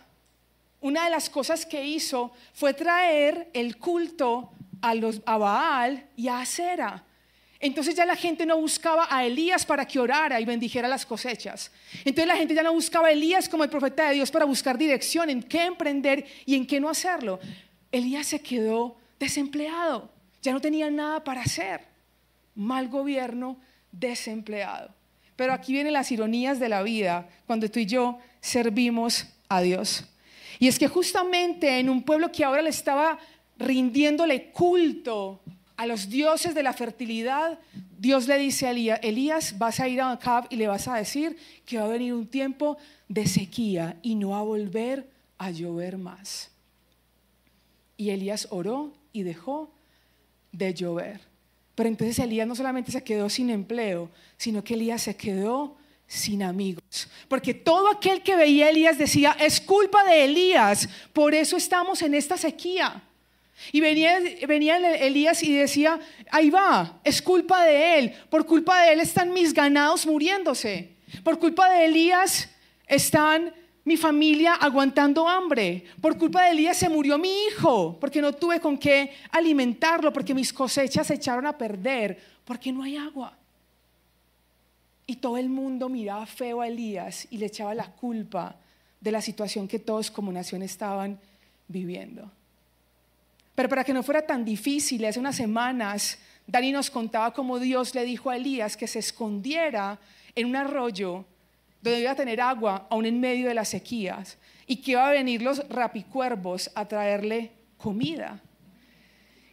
una 0.81 1.05
de 1.05 1.11
las 1.11 1.31
cosas 1.31 1.65
que 1.65 1.87
hizo 1.87 2.33
fue 2.53 2.75
traer 2.75 3.49
el 3.53 3.77
culto 3.79 4.51
a, 4.83 4.95
los, 4.95 5.23
a 5.25 5.39
Baal 5.39 6.09
y 6.17 6.29
a 6.29 6.41
Acera. 6.41 7.05
Entonces 7.61 7.95
ya 7.95 8.05
la 8.05 8.17
gente 8.17 8.45
no 8.45 8.59
buscaba 8.59 9.07
a 9.09 9.25
Elías 9.25 9.65
para 9.65 9.87
que 9.87 9.99
orara 9.99 10.41
y 10.41 10.45
bendijera 10.45 10.89
las 10.89 11.07
cosechas. 11.07 11.71
Entonces 12.05 12.27
la 12.27 12.37
gente 12.37 12.55
ya 12.55 12.63
no 12.63 12.73
buscaba 12.73 13.09
a 13.09 13.13
Elías 13.13 13.49
como 13.49 13.65
el 13.65 13.71
profeta 13.71 14.09
de 14.09 14.17
Dios 14.17 14.31
para 14.31 14.45
buscar 14.45 14.77
dirección 14.77 15.31
en 15.31 15.43
qué 15.43 15.65
emprender 15.65 16.27
y 16.45 16.57
en 16.57 16.67
qué 16.67 16.81
no 16.81 16.91
hacerlo. 16.91 17.41
Elías 17.91 18.27
se 18.27 18.43
quedó 18.43 18.97
desempleado, 19.19 20.11
ya 20.43 20.53
no 20.53 20.61
tenía 20.61 20.91
nada 20.91 21.25
para 21.25 21.43
hacer. 21.43 21.81
Mal 22.55 22.89
gobierno, 22.89 23.57
desempleado. 23.99 24.91
Pero 25.37 25.53
aquí 25.53 25.73
vienen 25.73 25.93
las 25.93 26.13
ironías 26.13 26.61
de 26.61 26.69
la 26.69 26.83
vida 26.83 27.29
cuando 27.47 27.71
tú 27.71 27.81
y 27.81 27.87
yo 27.87 28.19
servimos 28.41 29.27
a 29.49 29.61
Dios. 29.61 30.05
Y 30.59 30.69
es 30.69 30.79
que 30.79 30.89
justamente 30.89 31.79
en 31.79 31.91
un 31.91 32.03
pueblo 32.03 32.31
que 32.31 32.45
ahora 32.45 32.63
le 32.63 32.71
estaba 32.71 33.19
rindiéndole 33.59 34.51
culto 34.51 35.41
a 35.77 35.87
los 35.87 36.09
dioses 36.09 36.55
de 36.55 36.63
la 36.63 36.73
fertilidad, 36.73 37.59
Dios 37.99 38.29
le 38.29 38.39
dice 38.39 38.69
a 38.69 38.71
Elías, 38.71 39.01
Elías, 39.03 39.59
vas 39.59 39.81
a 39.81 39.89
ir 39.89 40.01
a 40.01 40.13
Acab 40.13 40.47
y 40.51 40.57
le 40.57 40.69
vas 40.69 40.87
a 40.87 40.97
decir 40.97 41.37
que 41.67 41.79
va 41.79 41.85
a 41.85 41.89
venir 41.89 42.15
un 42.15 42.27
tiempo 42.27 42.77
de 43.09 43.27
sequía 43.27 43.97
y 44.03 44.15
no 44.15 44.31
va 44.31 44.39
a 44.39 44.43
volver 44.43 45.09
a 45.39 45.51
llover 45.51 45.99
más. 45.99 46.51
Y 47.97 48.11
Elías 48.11 48.49
oró 48.51 48.93
y 49.13 49.23
dejó 49.23 49.73
de 50.53 50.75
llover. 50.75 51.34
Pero 51.75 51.89
entonces 51.89 52.19
Elías 52.19 52.47
no 52.47 52.55
solamente 52.55 52.93
se 52.93 53.03
quedó 53.03 53.29
sin 53.29 53.51
empleo, 53.51 54.11
sino 54.37 54.63
que 54.63 54.75
Elías 54.75 55.03
se 55.03 55.17
quedó 55.17 55.77
sin 56.07 56.43
amigos. 56.43 57.09
Porque 57.29 57.55
todo 57.55 57.89
aquel 57.89 58.23
que 58.23 58.37
veía 58.37 58.67
a 58.67 58.71
Elías 58.71 58.99
decía, 58.99 59.37
es 59.41 59.61
culpa 59.61 60.05
de 60.05 60.25
Elías, 60.25 60.89
por 61.13 61.35
eso 61.35 61.57
estamos 61.57 62.03
en 62.03 62.15
esta 62.15 62.37
sequía. 62.37 63.03
Y 63.73 63.81
venía, 63.81 64.19
venía 64.47 64.77
Elías 64.97 65.43
y 65.43 65.55
decía, 65.55 65.99
ahí 66.31 66.51
va, 66.51 67.01
es 67.05 67.23
culpa 67.23 67.65
de 67.65 67.99
él, 67.99 68.15
por 68.29 68.47
culpa 68.47 68.83
de 68.83 68.93
él 68.93 69.01
están 69.01 69.33
mis 69.33 69.55
ganados 69.55 70.07
muriéndose, 70.07 70.91
por 71.23 71.39
culpa 71.39 71.71
de 71.71 71.87
Elías 71.87 72.49
están 72.87 73.53
mi 73.85 73.97
familia 73.97 74.55
aguantando 74.55 75.29
hambre, 75.29 75.85
por 76.01 76.17
culpa 76.17 76.45
de 76.45 76.53
Elías 76.53 76.77
se 76.77 76.89
murió 76.89 77.19
mi 77.19 77.47
hijo, 77.47 77.99
porque 78.01 78.23
no 78.23 78.33
tuve 78.33 78.59
con 78.59 78.79
qué 78.79 79.13
alimentarlo, 79.31 80.13
porque 80.13 80.35
mis 80.35 80.53
cosechas 80.53 81.07
se 81.07 81.15
echaron 81.15 81.47
a 81.47 81.57
perder, 81.57 82.19
porque 82.45 82.73
no 82.73 82.83
hay 82.83 82.97
agua. 82.97 83.37
Y 85.07 85.17
todo 85.17 85.37
el 85.37 85.51
mundo 85.51 85.91
miraba 85.91 86.25
feo 86.25 86.63
a 86.63 86.69
Elías 86.69 87.29
y 87.31 87.37
le 87.37 87.47
echaba 87.47 87.75
la 87.75 87.91
culpa 87.91 88.57
de 89.01 89.13
la 89.13 89.21
situación 89.21 89.69
que 89.69 89.79
todos 89.79 90.11
como 90.11 90.33
nación 90.33 90.63
estaban 90.63 91.19
viviendo. 91.69 92.31
Pero 93.55 93.69
para 93.69 93.85
que 93.85 93.93
no 93.93 94.03
fuera 94.03 94.27
tan 94.27 94.47
difícil, 94.47 95.05
hace 95.05 95.21
unas 95.21 95.37
semanas 95.37 96.19
Dani 96.47 96.73
nos 96.73 96.91
contaba 96.91 97.33
cómo 97.33 97.59
Dios 97.59 97.95
le 97.95 98.05
dijo 98.05 98.31
a 98.31 98.37
Elías 98.37 98.77
que 98.77 98.87
se 98.87 98.99
escondiera 98.99 99.99
en 100.35 100.47
un 100.47 100.57
arroyo 100.57 101.25
donde 101.85 102.01
iba 102.01 102.13
a 102.13 102.17
tener 102.17 102.41
agua 102.41 102.87
aún 102.89 103.05
en 103.05 103.21
medio 103.21 103.49
de 103.49 103.55
las 103.55 103.69
sequías 103.69 104.39
y 104.67 104.77
que 104.77 104.93
iba 104.93 105.07
a 105.07 105.13
venir 105.13 105.43
los 105.43 105.69
rapicuervos 105.69 106.71
a 106.75 106.89
traerle 106.89 107.53
comida. 107.77 108.41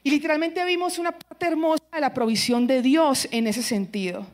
Y 0.02 0.10
literalmente 0.10 0.64
vimos 0.64 0.98
una 0.98 1.12
parte 1.12 1.46
hermosa 1.46 1.84
de 1.92 2.00
la 2.00 2.14
provisión 2.14 2.66
de 2.66 2.82
Dios 2.82 3.28
en 3.32 3.48
ese 3.48 3.62
sentido. 3.62 4.26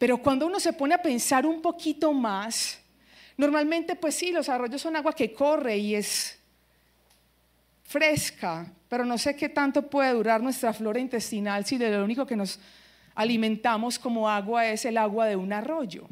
Pero 0.00 0.18
cuando 0.18 0.46
uno 0.46 0.58
se 0.58 0.72
pone 0.72 0.94
a 0.94 1.02
pensar 1.02 1.46
un 1.46 1.62
poquito 1.62 2.12
más, 2.12 2.80
normalmente 3.36 3.94
pues 3.94 4.16
sí, 4.16 4.32
los 4.32 4.48
arroyos 4.48 4.82
son 4.82 4.96
agua 4.96 5.12
que 5.12 5.32
corre 5.32 5.78
y 5.78 5.94
es 5.94 6.38
fresca, 7.84 8.66
pero 8.88 9.04
no 9.04 9.16
sé 9.16 9.36
qué 9.36 9.48
tanto 9.48 9.88
puede 9.88 10.12
durar 10.12 10.42
nuestra 10.42 10.72
flora 10.72 10.98
intestinal 10.98 11.64
si 11.64 11.78
de 11.78 11.90
lo 11.90 12.04
único 12.04 12.26
que 12.26 12.36
nos 12.36 12.58
alimentamos 13.14 13.96
como 13.96 14.28
agua 14.28 14.66
es 14.66 14.84
el 14.84 14.98
agua 14.98 15.26
de 15.26 15.36
un 15.36 15.52
arroyo. 15.52 16.08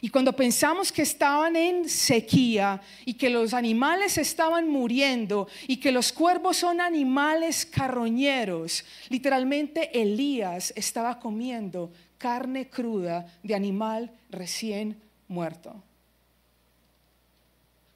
Y 0.00 0.10
cuando 0.10 0.34
pensamos 0.34 0.92
que 0.92 1.02
estaban 1.02 1.56
en 1.56 1.88
sequía 1.88 2.80
y 3.04 3.14
que 3.14 3.30
los 3.30 3.52
animales 3.52 4.16
estaban 4.18 4.68
muriendo 4.68 5.48
y 5.66 5.78
que 5.78 5.90
los 5.90 6.12
cuervos 6.12 6.58
son 6.58 6.80
animales 6.80 7.66
carroñeros, 7.66 8.84
literalmente 9.08 10.00
Elías 10.00 10.72
estaba 10.76 11.18
comiendo 11.18 11.92
carne 12.16 12.68
cruda 12.68 13.26
de 13.42 13.54
animal 13.54 14.10
recién 14.30 15.00
muerto. 15.26 15.82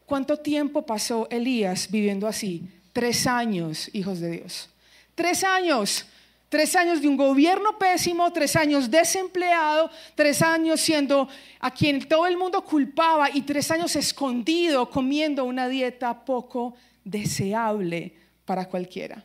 ¿Cuánto 0.06 0.38
tiempo 0.38 0.84
pasó 0.84 1.28
Elías 1.30 1.88
viviendo 1.90 2.26
así? 2.26 2.68
Tres 2.92 3.26
años, 3.26 3.88
hijos 3.94 4.20
de 4.20 4.30
Dios. 4.30 4.68
Tres 5.14 5.44
años. 5.44 6.06
Tres 6.52 6.76
años 6.76 7.00
de 7.00 7.08
un 7.08 7.16
gobierno 7.16 7.78
pésimo, 7.78 8.30
tres 8.30 8.56
años 8.56 8.90
desempleado, 8.90 9.90
tres 10.14 10.42
años 10.42 10.82
siendo 10.82 11.26
a 11.58 11.70
quien 11.70 12.06
todo 12.06 12.26
el 12.26 12.36
mundo 12.36 12.62
culpaba 12.62 13.30
y 13.30 13.40
tres 13.40 13.70
años 13.70 13.96
escondido 13.96 14.90
comiendo 14.90 15.46
una 15.46 15.66
dieta 15.66 16.26
poco 16.26 16.74
deseable 17.04 18.14
para 18.44 18.68
cualquiera. 18.68 19.24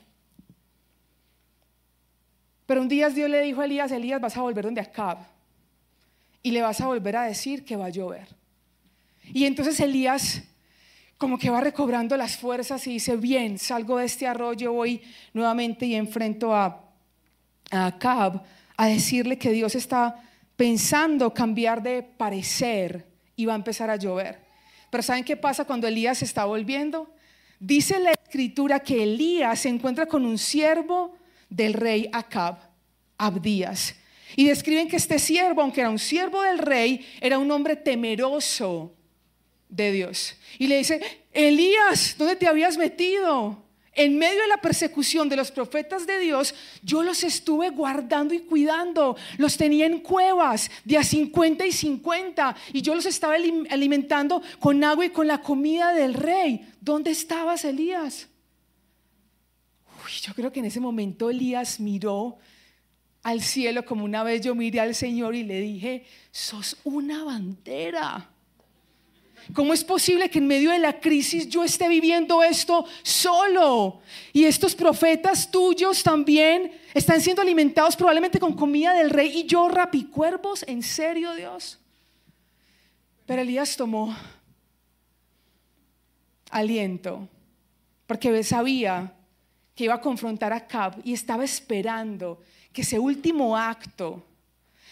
Pero 2.66 2.80
un 2.80 2.88
día 2.88 3.10
Dios 3.10 3.30
le 3.30 3.42
dijo 3.42 3.60
a 3.60 3.66
Elías, 3.66 3.92
Elías 3.92 4.22
vas 4.22 4.38
a 4.38 4.42
volver 4.42 4.64
donde 4.64 4.80
Acab 4.80 5.18
y 6.42 6.52
le 6.52 6.62
vas 6.62 6.80
a 6.80 6.88
volver 6.88 7.18
a 7.18 7.24
decir 7.24 7.66
que 7.66 7.76
va 7.76 7.88
a 7.88 7.90
llover. 7.90 8.30
Y 9.34 9.44
entonces 9.44 9.78
Elías 9.82 10.44
como 11.18 11.38
que 11.38 11.50
va 11.50 11.60
recobrando 11.60 12.16
las 12.16 12.38
fuerzas 12.38 12.88
y 12.88 12.92
dice, 12.92 13.18
bien, 13.18 13.60
salgo 13.60 13.98
de 13.98 14.06
este 14.06 14.28
arroyo, 14.28 14.72
voy 14.72 15.02
nuevamente 15.34 15.86
y 15.86 15.96
enfrento 15.96 16.56
a, 16.56 16.87
a 17.72 18.44
a 18.78 18.88
decirle 18.88 19.38
que 19.38 19.52
Dios 19.52 19.76
está 19.76 20.24
pensando 20.56 21.34
cambiar 21.34 21.82
de 21.82 22.04
parecer 22.04 23.08
y 23.36 23.46
va 23.46 23.54
a 23.54 23.58
empezar 23.58 23.90
a 23.90 23.96
llover. 23.96 24.40
Pero 24.90 25.04
¿saben 25.04 25.24
qué 25.24 25.36
pasa 25.36 25.66
cuando 25.66 25.88
Elías 25.88 26.22
está 26.22 26.46
volviendo? 26.46 27.14
Dice 27.60 28.00
la 28.00 28.12
escritura 28.12 28.80
que 28.80 29.04
Elías 29.04 29.60
se 29.60 29.70
encuentra 29.70 30.06
con 30.06 30.26
un 30.26 30.38
siervo 30.38 31.16
del 31.50 31.74
rey 31.74 32.10
Acab, 32.14 32.58
Abdías. 33.18 33.96
Y 34.36 34.46
describen 34.46 34.88
que 34.88 34.98
este 34.98 35.20
siervo, 35.20 35.62
aunque 35.62 35.82
era 35.82 35.90
un 35.90 36.00
siervo 36.00 36.42
del 36.42 36.60
rey, 36.60 37.06
era 37.22 37.40
un 37.40 37.50
hombre 37.50 37.76
temeroso 37.76 38.94
de 39.70 39.92
Dios. 39.92 40.36
Y 40.60 40.68
le 40.68 40.78
dice, 40.78 41.02
Elías, 41.32 42.16
¿dónde 42.18 42.36
te 42.36 42.48
habías 42.48 42.78
metido? 42.78 43.67
En 43.98 44.16
medio 44.20 44.44
de 44.44 44.48
la 44.48 44.62
persecución 44.62 45.28
de 45.28 45.36
los 45.36 45.50
profetas 45.52 46.06
de 46.06 46.20
Dios, 46.20 46.54
yo 46.84 47.02
los 47.02 47.24
estuve 47.24 47.72
guardando 47.72 48.36
y 48.36 48.42
cuidando. 48.42 49.18
Los 49.38 49.58
tenía 49.58 49.88
en 49.88 50.02
cuevas 50.02 50.70
de 50.86 51.00
a 51.00 51.04
50 51.04 51.66
y 51.66 51.72
50 51.72 52.56
y 52.74 52.84
yo 52.84 52.94
los 52.94 53.08
estaba 53.08 53.34
alimentando 53.34 54.44
con 54.60 54.84
agua 54.84 55.08
y 55.08 55.10
con 55.10 55.26
la 55.28 55.42
comida 55.42 55.96
del 55.96 56.14
rey. 56.14 56.72
¿Dónde 56.80 57.10
estabas, 57.10 57.66
Elías? 57.66 58.28
yo 60.22 60.34
creo 60.34 60.52
que 60.54 60.60
en 60.60 60.66
ese 60.66 60.80
momento 60.80 61.30
Elías 61.30 61.80
miró 61.80 62.38
al 63.24 63.42
cielo 63.42 63.84
como 63.84 64.06
una 64.06 64.24
vez 64.24 64.42
yo 64.42 64.56
miré 64.56 64.80
al 64.80 64.96
Señor 64.96 65.36
y 65.36 65.44
le 65.44 65.60
dije, 65.60 66.06
sos 66.32 66.78
una 66.84 67.24
bandera. 67.24 68.30
¿Cómo 69.54 69.74
es 69.74 69.84
posible 69.84 70.30
que 70.30 70.40
en 70.40 70.48
medio 70.48 70.72
de 70.72 70.80
la 70.80 71.00
crisis 71.00 71.48
yo 71.48 71.64
esté 71.64 71.88
viviendo 71.88 72.44
esto 72.44 72.86
solo? 73.02 74.02
Y 74.34 74.44
estos 74.46 74.76
profetas 74.76 75.50
tuyos 75.50 76.04
también 76.04 76.72
están 76.94 77.22
siendo 77.22 77.42
alimentados 77.42 77.96
probablemente 77.96 78.40
con 78.40 78.54
comida 78.54 78.94
del 78.94 79.10
rey 79.10 79.40
y 79.40 79.46
yo 79.46 79.70
rapicuervos, 79.70 80.64
¿en 80.68 80.84
serio 80.84 81.34
Dios? 81.34 81.80
Pero 83.26 83.42
Elías 83.42 83.76
tomó 83.78 84.16
aliento 86.50 87.28
porque 88.06 88.44
sabía 88.44 89.14
que 89.76 89.84
iba 89.84 89.94
a 89.94 90.02
confrontar 90.02 90.54
a 90.54 90.66
Cab 90.66 91.00
y 91.04 91.14
estaba 91.14 91.44
esperando 91.44 92.42
que 92.74 92.82
ese 92.82 92.98
último 92.98 93.56
acto 93.56 94.24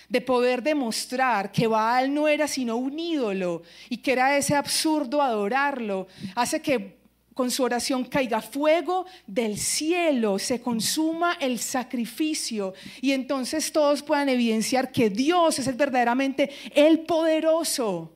de 0.09 0.21
poder 0.21 0.61
demostrar 0.61 1.51
que 1.51 1.67
Baal 1.67 2.13
no 2.13 2.27
era 2.27 2.47
sino 2.47 2.77
un 2.77 2.97
ídolo 2.99 3.63
y 3.89 3.97
que 3.97 4.11
era 4.11 4.37
ese 4.37 4.55
absurdo 4.55 5.21
adorarlo, 5.21 6.07
hace 6.35 6.61
que 6.61 6.95
con 7.35 7.51
su 7.51 7.63
oración 7.63 8.05
caiga 8.05 8.41
fuego 8.41 9.05
del 9.27 9.57
cielo, 9.57 10.39
se 10.39 10.61
consuma 10.61 11.33
el 11.33 11.59
sacrificio 11.59 12.73
y 13.01 13.11
entonces 13.11 13.73
todos 13.73 14.01
puedan 14.01 14.29
evidenciar 14.29 14.91
que 14.91 15.09
Dios 15.09 15.59
es 15.59 15.67
el 15.67 15.75
verdaderamente 15.75 16.49
el 16.73 17.01
poderoso. 17.01 18.13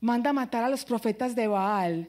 Manda 0.00 0.30
a 0.30 0.32
matar 0.32 0.64
a 0.64 0.68
los 0.68 0.84
profetas 0.84 1.36
de 1.36 1.46
Baal. 1.46 2.08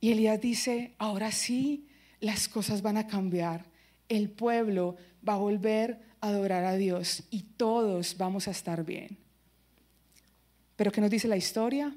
Y 0.00 0.12
Elías 0.12 0.40
dice, 0.40 0.94
ahora 0.98 1.32
sí, 1.32 1.86
las 2.20 2.48
cosas 2.48 2.80
van 2.80 2.96
a 2.96 3.06
cambiar. 3.06 3.66
El 4.08 4.30
pueblo 4.30 4.96
va 5.26 5.34
a 5.34 5.38
volver 5.38 6.00
adorar 6.28 6.64
a 6.64 6.76
Dios 6.76 7.22
y 7.30 7.42
todos 7.56 8.16
vamos 8.16 8.48
a 8.48 8.50
estar 8.50 8.84
bien. 8.84 9.16
Pero 10.76 10.92
¿qué 10.92 11.00
nos 11.00 11.10
dice 11.10 11.28
la 11.28 11.36
historia? 11.36 11.94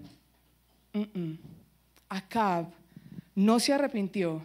Acab 2.09 2.67
no 3.35 3.59
se 3.59 3.73
arrepintió 3.73 4.41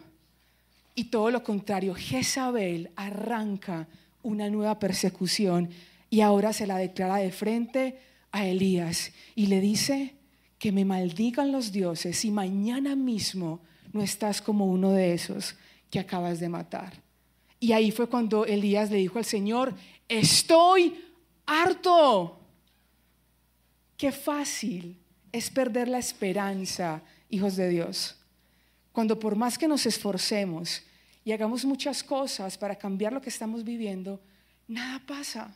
Y 0.93 1.05
todo 1.05 1.31
lo 1.31 1.43
contrario, 1.43 1.95
Jezabel 1.95 2.91
arranca 2.95 3.87
una 4.23 4.49
nueva 4.49 4.79
persecución 4.79 5.69
y 6.09 6.21
ahora 6.21 6.53
se 6.53 6.67
la 6.67 6.77
declara 6.77 7.17
de 7.17 7.31
frente 7.31 7.99
a 8.31 8.45
Elías 8.45 9.11
y 9.35 9.47
le 9.47 9.59
dice 9.59 10.15
que 10.57 10.71
me 10.71 10.85
maldigan 10.85 11.51
los 11.51 11.71
dioses 11.71 12.17
si 12.17 12.31
mañana 12.31 12.95
mismo 12.95 13.59
no 13.91 14.01
estás 14.01 14.41
como 14.41 14.65
uno 14.65 14.91
de 14.91 15.13
esos 15.13 15.55
que 15.89 15.99
acabas 15.99 16.39
de 16.39 16.49
matar. 16.49 17.04
Y 17.59 17.71
ahí 17.71 17.91
fue 17.91 18.07
cuando 18.07 18.45
Elías 18.45 18.91
le 18.91 18.97
dijo 18.97 19.17
al 19.17 19.25
Señor, 19.25 19.73
estoy 20.07 21.03
harto. 21.45 22.39
Qué 23.97 24.11
fácil 24.11 24.97
es 25.31 25.49
perder 25.49 25.87
la 25.87 25.99
esperanza, 25.99 27.01
hijos 27.29 27.55
de 27.55 27.69
Dios. 27.69 28.15
Cuando 28.91 29.19
por 29.19 29.35
más 29.35 29.57
que 29.57 29.67
nos 29.67 29.85
esforcemos 29.85 30.83
y 31.23 31.31
hagamos 31.31 31.65
muchas 31.65 32.03
cosas 32.03 32.57
para 32.57 32.75
cambiar 32.75 33.13
lo 33.13 33.21
que 33.21 33.29
estamos 33.29 33.63
viviendo, 33.63 34.21
nada 34.67 35.01
pasa. 35.05 35.55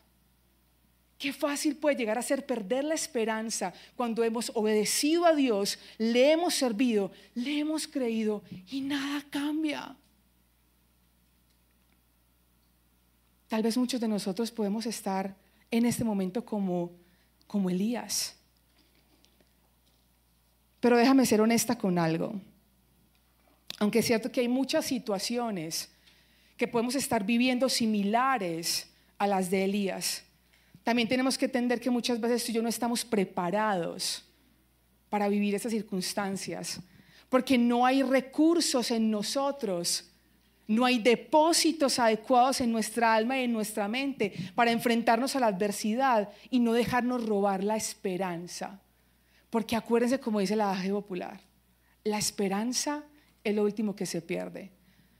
Qué 1.17 1.33
fácil 1.33 1.75
puede 1.75 1.97
llegar 1.97 2.17
a 2.17 2.21
ser 2.21 2.45
perder 2.45 2.85
la 2.85 2.95
esperanza 2.95 3.73
cuando 3.97 4.23
hemos 4.23 4.51
obedecido 4.55 5.25
a 5.25 5.35
Dios, 5.35 5.77
le 5.97 6.31
hemos 6.31 6.55
servido, 6.55 7.11
le 7.35 7.59
hemos 7.59 7.87
creído 7.87 8.41
y 8.71 8.79
nada 8.79 9.25
cambia. 9.29 9.97
Tal 13.49 13.63
vez 13.63 13.75
muchos 13.77 13.99
de 13.99 14.07
nosotros 14.07 14.51
podemos 14.51 14.85
estar 14.85 15.35
en 15.71 15.85
este 15.85 16.03
momento 16.03 16.45
como, 16.45 16.91
como 17.47 17.69
Elías. 17.69 18.35
Pero 20.79 20.95
déjame 20.95 21.25
ser 21.25 21.41
honesta 21.41 21.77
con 21.77 21.97
algo. 21.97 22.39
Aunque 23.79 23.99
es 23.99 24.05
cierto 24.05 24.31
que 24.31 24.41
hay 24.41 24.47
muchas 24.47 24.85
situaciones 24.85 25.89
que 26.57 26.67
podemos 26.67 26.93
estar 26.95 27.25
viviendo 27.25 27.69
similares 27.69 28.87
a 29.17 29.25
las 29.25 29.49
de 29.49 29.65
Elías, 29.65 30.23
también 30.83 31.07
tenemos 31.07 31.37
que 31.37 31.45
entender 31.45 31.79
que 31.79 31.89
muchas 31.89 32.19
veces 32.19 32.43
tú 32.43 32.51
y 32.51 32.55
yo 32.55 32.61
no 32.61 32.69
estamos 32.69 33.03
preparados 33.03 34.23
para 35.09 35.27
vivir 35.27 35.55
esas 35.55 35.71
circunstancias, 35.71 36.79
porque 37.29 37.57
no 37.57 37.85
hay 37.85 38.03
recursos 38.03 38.91
en 38.91 39.09
nosotros 39.09 40.08
no 40.69 40.85
hay 40.85 40.99
depósitos 40.99 41.97
adecuados 41.97 42.61
en 42.61 42.71
nuestra 42.71 43.15
alma 43.15 43.39
y 43.39 43.45
en 43.45 43.51
nuestra 43.51 43.87
mente 43.87 44.51
para 44.53 44.71
enfrentarnos 44.71 45.35
a 45.35 45.39
la 45.39 45.47
adversidad 45.47 46.29
y 46.51 46.59
no 46.59 46.73
dejarnos 46.73 47.25
robar 47.25 47.63
la 47.63 47.75
esperanza. 47.75 48.79
Porque 49.49 49.75
acuérdense 49.75 50.19
como 50.19 50.39
dice 50.39 50.55
la 50.55 50.69
adagio 50.69 51.01
popular, 51.01 51.41
la 52.03 52.19
esperanza 52.19 53.03
es 53.43 53.55
lo 53.55 53.63
último 53.63 53.95
que 53.95 54.05
se 54.05 54.21
pierde. 54.21 54.69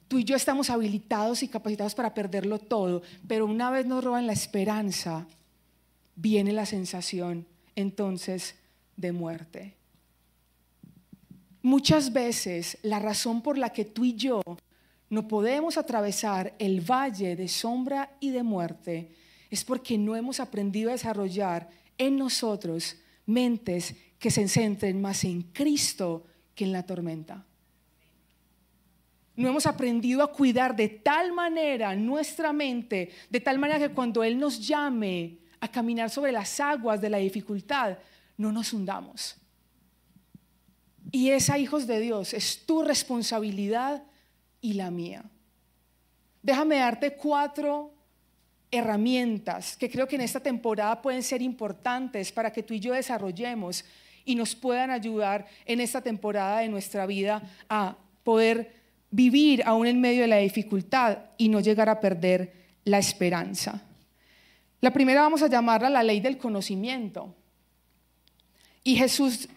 Tú 0.08 0.20
y 0.20 0.24
yo 0.24 0.36
estamos 0.36 0.70
habilitados 0.70 1.42
y 1.42 1.48
capacitados 1.48 1.96
para 1.96 2.14
perderlo 2.14 2.60
todo, 2.60 3.02
pero 3.28 3.48
una 3.48 3.72
vez 3.72 3.88
nos 3.88 4.04
roban 4.04 4.28
la 4.28 4.34
esperanza, 4.34 5.26
viene 6.16 6.54
la 6.54 6.68
sensación 6.68 7.48
entonces 7.76 8.54
de 8.98 9.12
muerte. 9.14 9.74
Muchas 11.64 12.14
veces 12.14 12.78
la 12.84 13.00
razón 13.00 13.42
por 13.42 13.58
la 13.58 13.74
que 13.74 13.84
tú 13.84 14.06
y 14.06 14.14
yo 14.14 14.44
no 15.10 15.28
podemos 15.28 15.78
atravesar 15.78 16.54
el 16.60 16.82
valle 16.82 17.36
de 17.36 17.48
sombra 17.48 18.16
y 18.20 18.30
de 18.30 18.44
muerte 18.44 19.16
es 19.50 19.64
porque 19.64 19.98
no 19.98 20.16
hemos 20.16 20.40
aprendido 20.40 20.90
a 20.90 20.94
desarrollar 20.94 21.70
en 21.98 22.18
nosotros 22.18 22.98
mentes 23.26 23.96
que 24.20 24.30
se 24.30 24.48
centren 24.48 25.02
más 25.02 25.24
en 25.24 25.42
Cristo 25.42 26.26
que 26.54 26.66
en 26.66 26.74
la 26.74 26.86
tormenta. 26.86 27.46
No 29.36 29.48
hemos 29.48 29.66
aprendido 29.66 30.22
a 30.22 30.32
cuidar 30.32 30.76
de 30.76 30.90
tal 30.90 31.32
manera 31.32 31.96
nuestra 31.96 32.52
mente, 32.52 33.10
de 33.30 33.40
tal 33.40 33.58
manera 33.58 33.80
que 33.80 33.94
cuando 33.94 34.24
Él 34.24 34.38
nos 34.38 34.68
llame 34.68 35.40
a 35.60 35.68
caminar 35.70 36.10
sobre 36.10 36.32
las 36.32 36.60
aguas 36.60 37.02
de 37.02 37.10
la 37.10 37.18
dificultad, 37.18 37.98
no 38.38 38.52
nos 38.52 38.74
hundamos. 38.74 39.38
Y 41.12 41.30
esa, 41.32 41.58
hijos 41.58 41.88
de 41.88 42.00
Dios, 42.00 42.34
es 42.34 42.66
tu 42.66 42.84
responsabilidad 42.84 44.04
y 44.62 44.74
la 44.74 44.92
mía. 44.92 45.24
Déjame 46.42 46.78
darte 46.78 47.16
cuatro 47.16 47.94
herramientas 48.72 49.76
que 49.76 49.90
creo 49.90 50.08
que 50.08 50.16
en 50.16 50.22
esta 50.22 50.40
temporada 50.40 51.02
pueden 51.02 51.24
ser 51.24 51.42
importantes 51.42 52.32
para 52.32 52.52
que 52.52 52.64
tú 52.64 52.74
y 52.74 52.80
yo 52.80 52.94
desarrollemos 52.94 53.84
y 54.26 54.36
nos 54.36 54.56
puedan 54.56 54.92
ayudar 54.92 55.48
en 55.66 55.82
esta 55.82 56.02
temporada 56.02 56.60
de 56.60 56.70
nuestra 56.70 57.06
vida 57.06 57.42
a 57.68 57.98
poder 58.24 58.76
vivir 59.12 59.64
aún 59.66 59.88
en 59.88 60.00
medio 60.00 60.22
de 60.22 60.28
la 60.28 60.38
dificultad 60.38 61.18
y 61.38 61.50
no 61.50 61.60
llegar 61.60 61.90
a 61.90 62.00
perder 62.00 62.54
la 62.84 63.00
esperanza. 63.00 63.82
La 64.82 64.92
primera 64.92 65.22
vamos 65.22 65.42
a 65.42 65.50
llamarla 65.50 65.90
la 65.90 66.04
ley 66.04 66.20
del 66.20 66.38
conocimiento. 66.38 67.36
Y 68.84 68.96
Jesús 68.96 69.50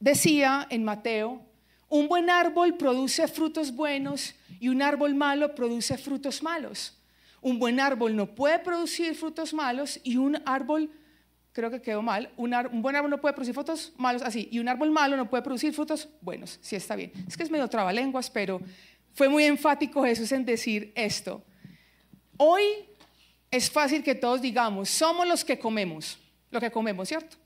decía 0.00 0.66
en 0.70 0.82
Mateo 0.82 1.45
un 1.88 2.08
buen 2.08 2.30
árbol 2.30 2.76
produce 2.76 3.28
frutos 3.28 3.74
buenos 3.74 4.34
y 4.58 4.68
un 4.68 4.82
árbol 4.82 5.14
malo 5.14 5.54
produce 5.54 5.96
frutos 5.96 6.42
malos. 6.42 6.94
Un 7.40 7.58
buen 7.58 7.78
árbol 7.78 8.16
no 8.16 8.34
puede 8.34 8.58
producir 8.58 9.14
frutos 9.14 9.54
malos 9.54 10.00
y 10.02 10.16
un 10.16 10.40
árbol, 10.44 10.90
creo 11.52 11.70
que 11.70 11.80
quedó 11.80 12.02
mal, 12.02 12.30
un, 12.36 12.50
buen 12.82 12.96
árbol 12.96 13.10
no 13.10 13.20
puede 13.20 13.34
producir 13.34 13.54
frutos 13.54 13.92
malos 13.96 14.22
así 14.22 14.48
y 14.50 14.58
un 14.58 14.68
árbol 14.68 14.90
malo 14.90 15.16
no 15.16 15.30
puede 15.30 15.42
producir 15.42 15.72
frutos 15.72 16.08
buenos. 16.20 16.58
Sí 16.60 16.74
está 16.74 16.96
bien. 16.96 17.12
Es 17.28 17.36
que 17.36 17.44
es 17.44 17.50
medio 17.50 17.68
trabalenguas, 17.68 18.30
pero 18.30 18.60
fue 19.14 19.28
muy 19.28 19.44
enfático 19.44 20.02
Jesús 20.04 20.32
en 20.32 20.44
decir 20.44 20.92
esto. 20.96 21.42
Hoy 22.36 22.62
es 23.50 23.70
fácil 23.70 24.02
que 24.02 24.14
todos 24.14 24.42
digamos, 24.42 24.88
somos 24.88 25.26
los 25.26 25.44
que 25.44 25.58
comemos, 25.58 26.18
lo 26.50 26.60
que 26.60 26.70
comemos, 26.70 27.08
¿cierto? 27.08 27.36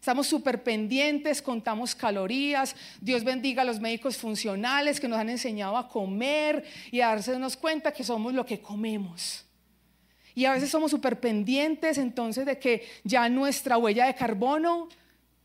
Estamos 0.00 0.26
súper 0.26 0.62
pendientes, 0.62 1.42
contamos 1.42 1.94
calorías. 1.94 2.74
Dios 3.02 3.22
bendiga 3.22 3.60
a 3.60 3.66
los 3.66 3.80
médicos 3.80 4.16
funcionales 4.16 4.98
que 4.98 5.06
nos 5.06 5.18
han 5.18 5.28
enseñado 5.28 5.76
a 5.76 5.90
comer 5.90 6.64
y 6.90 7.02
a 7.02 7.14
darnos 7.14 7.54
cuenta 7.54 7.92
que 7.92 8.02
somos 8.02 8.32
lo 8.32 8.46
que 8.46 8.62
comemos. 8.62 9.44
Y 10.34 10.46
a 10.46 10.52
veces 10.52 10.70
somos 10.70 10.90
súper 10.90 11.20
pendientes 11.20 11.98
entonces 11.98 12.46
de 12.46 12.58
que 12.58 12.88
ya 13.04 13.28
nuestra 13.28 13.76
huella 13.76 14.06
de 14.06 14.14
carbono 14.14 14.88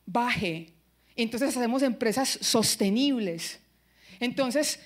baje. 0.06 0.72
Entonces 1.18 1.50
hacemos 1.50 1.82
empresas 1.82 2.40
sostenibles. 2.42 3.60
Entonces 4.22 4.80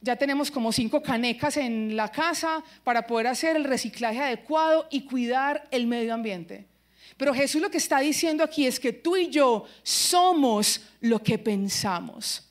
ya 0.00 0.14
tenemos 0.14 0.52
como 0.52 0.70
cinco 0.70 1.02
canecas 1.02 1.56
en 1.56 1.96
la 1.96 2.12
casa 2.12 2.62
para 2.84 3.08
poder 3.08 3.26
hacer 3.26 3.56
el 3.56 3.64
reciclaje 3.64 4.20
adecuado 4.20 4.86
y 4.88 5.00
cuidar 5.00 5.66
el 5.72 5.88
medio 5.88 6.14
ambiente. 6.14 6.75
Pero 7.16 7.34
Jesús 7.34 7.60
lo 7.60 7.70
que 7.70 7.78
está 7.78 8.00
diciendo 8.00 8.44
aquí 8.44 8.66
es 8.66 8.78
que 8.78 8.92
tú 8.92 9.16
y 9.16 9.28
yo 9.28 9.64
somos 9.82 10.80
lo 11.00 11.22
que 11.22 11.38
pensamos. 11.38 12.42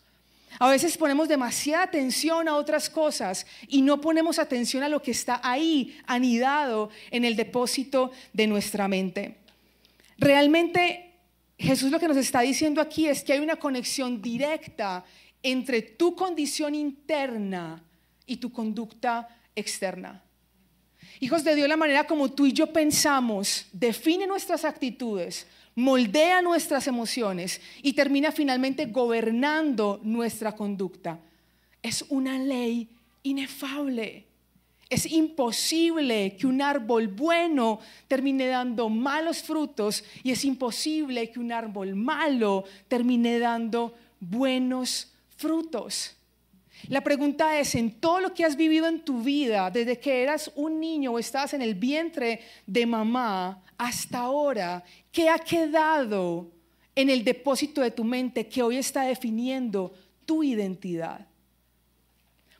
A 0.57 0.69
veces 0.69 0.97
ponemos 0.97 1.27
demasiada 1.27 1.83
atención 1.83 2.47
a 2.47 2.55
otras 2.55 2.89
cosas 2.89 3.45
y 3.67 3.81
no 3.81 3.99
ponemos 3.99 4.39
atención 4.39 4.83
a 4.83 4.89
lo 4.89 5.01
que 5.01 5.11
está 5.11 5.41
ahí 5.43 5.97
anidado 6.07 6.89
en 7.11 7.25
el 7.25 7.35
depósito 7.35 8.11
de 8.31 8.47
nuestra 8.47 8.87
mente. 8.87 9.37
Realmente 10.17 11.13
Jesús 11.57 11.91
lo 11.91 11.99
que 11.99 12.07
nos 12.07 12.17
está 12.17 12.41
diciendo 12.41 12.81
aquí 12.81 13.07
es 13.07 13.23
que 13.23 13.33
hay 13.33 13.39
una 13.39 13.57
conexión 13.57 14.21
directa 14.21 15.03
entre 15.43 15.81
tu 15.81 16.15
condición 16.15 16.73
interna 16.73 17.83
y 18.25 18.37
tu 18.37 18.51
conducta 18.51 19.27
externa. 19.55 20.24
Hijos 21.19 21.43
de 21.43 21.55
Dios, 21.55 21.69
la 21.69 21.77
manera 21.77 22.05
como 22.05 22.31
tú 22.31 22.45
y 22.45 22.53
yo 22.53 22.67
pensamos 22.73 23.67
define 23.71 24.27
nuestras 24.27 24.65
actitudes, 24.65 25.47
moldea 25.75 26.41
nuestras 26.41 26.87
emociones 26.87 27.61
y 27.81 27.93
termina 27.93 28.31
finalmente 28.31 28.87
gobernando 28.87 29.99
nuestra 30.03 30.53
conducta. 30.53 31.19
Es 31.81 32.03
una 32.09 32.37
ley 32.37 32.89
inefable. 33.23 34.25
Es 34.89 35.11
imposible 35.11 36.35
que 36.37 36.47
un 36.47 36.61
árbol 36.61 37.07
bueno 37.07 37.79
termine 38.07 38.47
dando 38.47 38.87
malos 38.89 39.41
frutos 39.41 40.03
y 40.23 40.31
es 40.31 40.45
imposible 40.45 41.31
que 41.31 41.39
un 41.39 41.51
árbol 41.51 41.95
malo 41.95 42.65
termine 42.87 43.39
dando 43.39 43.95
buenos 44.19 45.11
frutos. 45.37 46.15
La 46.87 47.01
pregunta 47.01 47.59
es, 47.59 47.73
en 47.75 47.99
todo 47.99 48.19
lo 48.19 48.33
que 48.33 48.45
has 48.45 48.55
vivido 48.55 48.87
en 48.87 49.03
tu 49.03 49.21
vida, 49.21 49.71
desde 49.71 49.99
que 49.99 50.21
eras 50.21 50.51
un 50.55 50.79
niño 50.79 51.13
o 51.13 51.19
estabas 51.19 51.53
en 51.53 51.61
el 51.61 51.75
vientre 51.75 52.41
de 52.67 52.85
mamá 52.85 53.63
hasta 53.77 54.19
ahora, 54.19 54.83
¿qué 55.11 55.29
ha 55.29 55.39
quedado 55.39 56.51
en 56.95 57.09
el 57.09 57.23
depósito 57.23 57.81
de 57.81 57.91
tu 57.91 58.03
mente 58.03 58.47
que 58.47 58.61
hoy 58.61 58.77
está 58.77 59.03
definiendo 59.03 59.93
tu 60.25 60.43
identidad? 60.43 61.27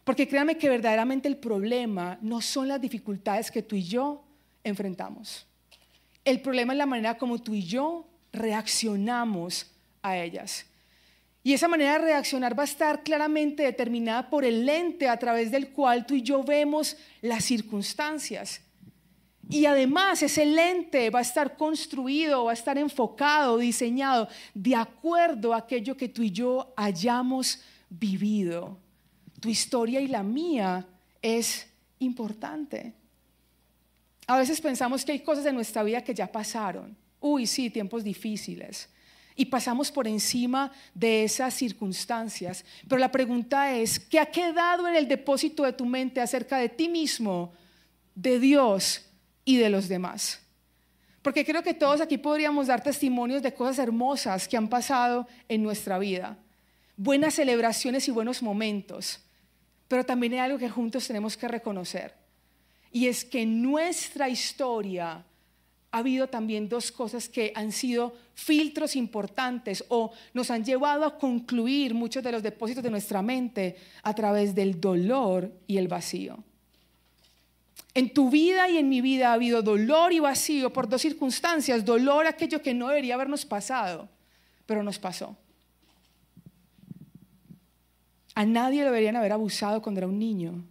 Porque 0.03 0.27
créame 0.27 0.57
que 0.57 0.69
verdaderamente 0.69 1.27
el 1.27 1.37
problema 1.37 2.17
no 2.21 2.41
son 2.41 2.67
las 2.67 2.79
dificultades 2.79 3.49
que 3.49 3.63
tú 3.63 3.75
y 3.75 3.83
yo 3.83 4.23
enfrentamos. 4.63 5.45
El 6.23 6.41
problema 6.41 6.73
es 6.73 6.77
la 6.77 6.85
manera 6.85 7.17
como 7.17 7.39
tú 7.39 7.53
y 7.53 7.63
yo 7.63 8.07
reaccionamos 8.31 9.71
a 10.01 10.17
ellas. 10.17 10.65
Y 11.45 11.53
esa 11.53 11.67
manera 11.67 11.93
de 11.93 12.05
reaccionar 12.05 12.57
va 12.57 12.63
a 12.63 12.65
estar 12.65 13.03
claramente 13.03 13.61
determinada 13.61 14.31
por 14.31 14.43
el 14.43 14.65
lente 14.65 15.07
a 15.07 15.19
través 15.19 15.51
del 15.51 15.69
cual 15.69 16.07
tú 16.07 16.15
y 16.15 16.23
yo 16.23 16.43
vemos 16.43 16.97
las 17.21 17.45
circunstancias. 17.45 18.61
Y 19.51 19.67
además 19.67 20.23
ese 20.23 20.43
lente 20.43 21.11
va 21.11 21.19
a 21.19 21.21
estar 21.21 21.55
construido, 21.55 22.45
va 22.45 22.49
a 22.49 22.55
estar 22.55 22.79
enfocado, 22.79 23.59
diseñado 23.59 24.27
de 24.55 24.75
acuerdo 24.75 25.53
a 25.53 25.57
aquello 25.57 25.95
que 25.95 26.09
tú 26.09 26.23
y 26.23 26.31
yo 26.31 26.73
hayamos 26.75 27.61
vivido. 27.91 28.79
Tu 29.39 29.49
historia 29.49 30.01
y 30.01 30.07
la 30.07 30.23
mía 30.23 30.83
es 31.21 31.67
importante. 31.99 32.91
A 34.25 34.39
veces 34.39 34.59
pensamos 34.59 35.05
que 35.05 35.11
hay 35.11 35.19
cosas 35.19 35.45
en 35.45 35.53
nuestra 35.53 35.83
vida 35.83 36.03
que 36.03 36.15
ya 36.15 36.25
pasaron. 36.25 36.97
Uy, 37.19 37.45
sí, 37.45 37.69
tiempos 37.69 38.03
difíciles 38.03 38.89
y 39.35 39.45
pasamos 39.45 39.91
por 39.91 40.07
encima 40.07 40.71
de 40.93 41.23
esas 41.23 41.53
circunstancias. 41.53 42.63
Pero 42.87 42.99
la 42.99 43.11
pregunta 43.11 43.73
es, 43.73 43.99
¿qué 43.99 44.19
ha 44.19 44.25
quedado 44.27 44.87
en 44.87 44.95
el 44.95 45.07
depósito 45.07 45.63
de 45.63 45.73
tu 45.73 45.85
mente 45.85 46.21
acerca 46.21 46.57
de 46.57 46.69
ti 46.69 46.87
mismo, 46.87 47.51
de 48.15 48.39
Dios 48.39 49.05
y 49.43 49.57
de 49.57 49.69
los 49.69 49.87
demás? 49.87 50.41
Porque 51.21 51.43
creo 51.43 51.63
que 51.63 51.73
todos 51.73 52.01
aquí 52.01 52.17
podríamos 52.17 52.67
dar 52.67 52.83
testimonios 52.83 53.41
de 53.41 53.53
cosas 53.53 53.79
hermosas 53.79 54.47
que 54.47 54.57
han 54.57 54.69
pasado 54.69 55.27
en 55.49 55.63
nuestra 55.63 55.97
vida, 55.99 56.37
buenas 56.95 57.33
celebraciones 57.33 58.07
y 58.07 58.11
buenos 58.11 58.41
momentos. 58.41 59.19
Pero 59.87 60.05
también 60.05 60.33
hay 60.33 60.39
algo 60.39 60.57
que 60.57 60.69
juntos 60.69 61.07
tenemos 61.07 61.35
que 61.35 61.47
reconocer. 61.47 62.13
Y 62.91 63.07
es 63.07 63.25
que 63.25 63.45
nuestra 63.45 64.29
historia 64.29 65.25
ha 65.95 65.99
habido 65.99 66.27
también 66.27 66.67
dos 66.67 66.91
cosas 66.91 67.29
que 67.29 67.53
han 67.55 67.71
sido 67.71 68.13
filtros 68.33 68.97
importantes 68.97 69.81
o 69.87 70.11
nos 70.33 70.51
han 70.51 70.65
llevado 70.65 71.05
a 71.05 71.17
concluir 71.17 71.93
muchos 71.93 72.21
de 72.21 72.33
los 72.33 72.43
depósitos 72.43 72.83
de 72.83 72.89
nuestra 72.89 73.21
mente 73.21 73.77
a 74.03 74.13
través 74.13 74.53
del 74.53 74.81
dolor 74.81 75.49
y 75.67 75.77
el 75.77 75.87
vacío. 75.87 76.43
En 77.93 78.13
tu 78.13 78.29
vida 78.29 78.67
y 78.67 78.77
en 78.77 78.89
mi 78.89 78.99
vida 78.99 79.29
ha 79.29 79.33
habido 79.35 79.61
dolor 79.61 80.11
y 80.11 80.19
vacío 80.19 80.73
por 80.73 80.89
dos 80.89 81.01
circunstancias. 81.01 81.85
Dolor 81.85 82.27
aquello 82.27 82.61
que 82.61 82.73
no 82.73 82.89
debería 82.89 83.13
habernos 83.13 83.45
pasado, 83.45 84.09
pero 84.65 84.83
nos 84.83 84.99
pasó. 84.99 85.37
A 88.33 88.45
nadie 88.45 88.81
lo 88.81 88.87
deberían 88.87 89.15
haber 89.15 89.31
abusado 89.31 89.81
cuando 89.81 89.99
era 89.99 90.07
un 90.07 90.19
niño. 90.19 90.61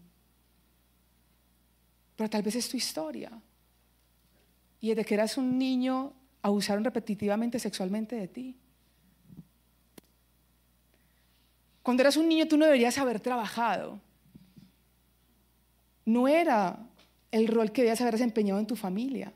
Pero 2.14 2.28
tal 2.28 2.42
vez 2.42 2.56
es 2.56 2.68
tu 2.68 2.76
historia 2.76 3.32
y 4.84 4.88
desde 4.88 5.06
que 5.06 5.14
eras 5.14 5.38
un 5.38 5.58
niño 5.58 6.12
abusaron 6.42 6.84
repetitivamente 6.84 7.58
sexualmente 7.58 8.16
de 8.16 8.28
ti. 8.28 8.54
Cuando 11.82 12.02
eras 12.02 12.18
un 12.18 12.28
niño 12.28 12.46
tú 12.46 12.58
no 12.58 12.66
deberías 12.66 12.98
haber 12.98 13.18
trabajado. 13.18 13.98
No 16.04 16.28
era 16.28 16.86
el 17.30 17.48
rol 17.48 17.72
que 17.72 17.80
debías 17.80 18.02
haber 18.02 18.12
desempeñado 18.12 18.60
en 18.60 18.66
tu 18.66 18.76
familia. 18.76 19.32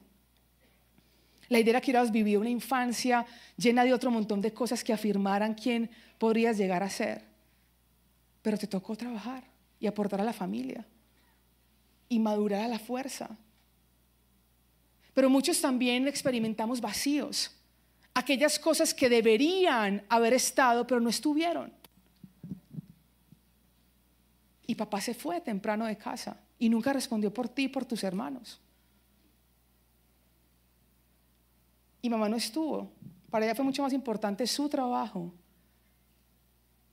La 1.49 1.59
idea 1.59 1.71
era 1.71 1.81
que 1.81 1.93
hubieras 1.93 2.13
vivido 2.13 2.43
una 2.43 2.51
infancia 2.51 3.25
llena 3.57 3.85
de 3.85 3.95
otro 3.95 4.11
montón 4.11 4.43
de 4.43 4.53
cosas 4.53 4.85
que 4.85 4.93
afirmaran 4.93 5.55
quién 5.55 5.91
podrías 6.19 6.59
llegar 6.59 6.83
a 6.83 6.91
ser. 6.91 7.25
Pero 8.43 8.59
te 8.59 8.67
tocó 8.67 8.97
trabajar 8.97 9.45
y 9.81 9.87
aportar 9.87 10.21
a 10.21 10.25
la 10.25 10.35
familia 10.35 10.85
y 12.07 12.19
madurar 12.19 12.61
a 12.61 12.69
la 12.69 12.79
fuerza. 12.79 13.39
Pero 15.19 15.29
muchos 15.29 15.61
también 15.61 16.07
experimentamos 16.07 16.81
vacíos, 16.81 17.51
aquellas 18.15 18.57
cosas 18.57 18.95
que 18.95 19.09
deberían 19.09 20.05
haber 20.09 20.33
estado, 20.33 20.87
pero 20.87 21.01
no 21.01 21.11
estuvieron. 21.11 21.73
Y 24.65 24.77
papá 24.77 25.01
se 25.01 25.15
fue 25.15 25.41
temprano 25.41 25.87
de 25.87 25.99
casa 25.99 26.37
y 26.57 26.69
nunca 26.69 26.93
respondió 26.93 27.35
por 27.35 27.49
ti 27.49 27.65
y 27.65 27.69
por 27.69 27.85
tus 27.85 28.05
hermanos. 28.05 28.61
Y 32.01 32.09
mamá 32.09 32.29
no 32.29 32.37
estuvo. 32.37 32.93
Para 33.29 33.45
ella 33.45 33.57
fue 33.57 33.65
mucho 33.65 33.83
más 33.83 33.93
importante 33.93 34.47
su 34.47 34.69
trabajo 34.69 35.35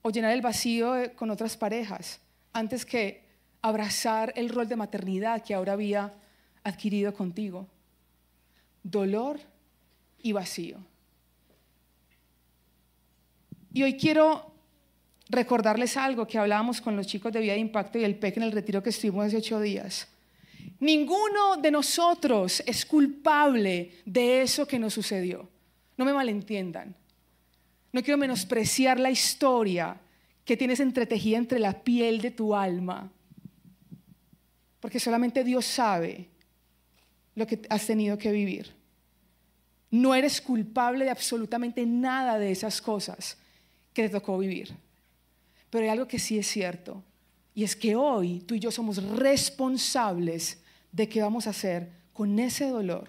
o 0.02 0.10
llenar 0.10 0.32
el 0.32 0.42
vacío 0.42 0.96
eh, 0.96 1.12
con 1.12 1.30
otras 1.30 1.56
parejas 1.56 2.18
antes 2.52 2.84
que 2.84 3.24
abrazar 3.62 4.32
el 4.34 4.48
rol 4.48 4.66
de 4.66 4.74
maternidad 4.74 5.44
que 5.44 5.54
ahora 5.54 5.74
había 5.74 6.12
adquirido 6.64 7.14
contigo 7.14 7.68
dolor 8.90 9.40
y 10.22 10.32
vacío. 10.32 10.78
Y 13.72 13.82
hoy 13.82 13.96
quiero 13.96 14.52
recordarles 15.28 15.96
algo 15.96 16.26
que 16.26 16.38
hablábamos 16.38 16.80
con 16.80 16.96
los 16.96 17.06
chicos 17.06 17.32
de 17.32 17.40
Vida 17.40 17.52
de 17.54 17.58
Impacto 17.58 17.98
y 17.98 18.04
el 18.04 18.16
PEC 18.16 18.38
en 18.38 18.42
el 18.44 18.52
retiro 18.52 18.82
que 18.82 18.90
estuvimos 18.90 19.26
hace 19.26 19.38
ocho 19.38 19.60
días. 19.60 20.08
Ninguno 20.78 21.56
de 21.56 21.70
nosotros 21.70 22.62
es 22.66 22.86
culpable 22.86 24.02
de 24.04 24.42
eso 24.42 24.66
que 24.66 24.78
nos 24.78 24.94
sucedió. 24.94 25.48
No 25.96 26.04
me 26.04 26.12
malentiendan. 26.12 26.94
No 27.92 28.02
quiero 28.02 28.18
menospreciar 28.18 29.00
la 29.00 29.10
historia 29.10 29.98
que 30.44 30.56
tienes 30.56 30.80
entretejida 30.80 31.38
entre 31.38 31.58
la 31.58 31.82
piel 31.82 32.20
de 32.20 32.30
tu 32.30 32.54
alma. 32.54 33.10
Porque 34.80 35.00
solamente 35.00 35.42
Dios 35.42 35.64
sabe 35.64 36.28
lo 37.34 37.46
que 37.46 37.62
has 37.68 37.86
tenido 37.86 38.16
que 38.16 38.30
vivir. 38.30 38.75
No 39.90 40.14
eres 40.14 40.40
culpable 40.40 41.04
de 41.04 41.10
absolutamente 41.10 41.86
nada 41.86 42.38
de 42.38 42.50
esas 42.50 42.80
cosas 42.80 43.38
que 43.92 44.02
te 44.02 44.08
tocó 44.08 44.38
vivir. 44.38 44.74
Pero 45.70 45.84
hay 45.84 45.90
algo 45.90 46.08
que 46.08 46.18
sí 46.18 46.38
es 46.38 46.46
cierto, 46.46 47.02
y 47.54 47.64
es 47.64 47.74
que 47.74 47.96
hoy 47.96 48.40
tú 48.40 48.54
y 48.54 48.60
yo 48.60 48.70
somos 48.70 49.02
responsables 49.02 50.60
de 50.92 51.08
qué 51.08 51.22
vamos 51.22 51.46
a 51.46 51.50
hacer 51.50 51.90
con 52.12 52.38
ese 52.38 52.68
dolor 52.68 53.08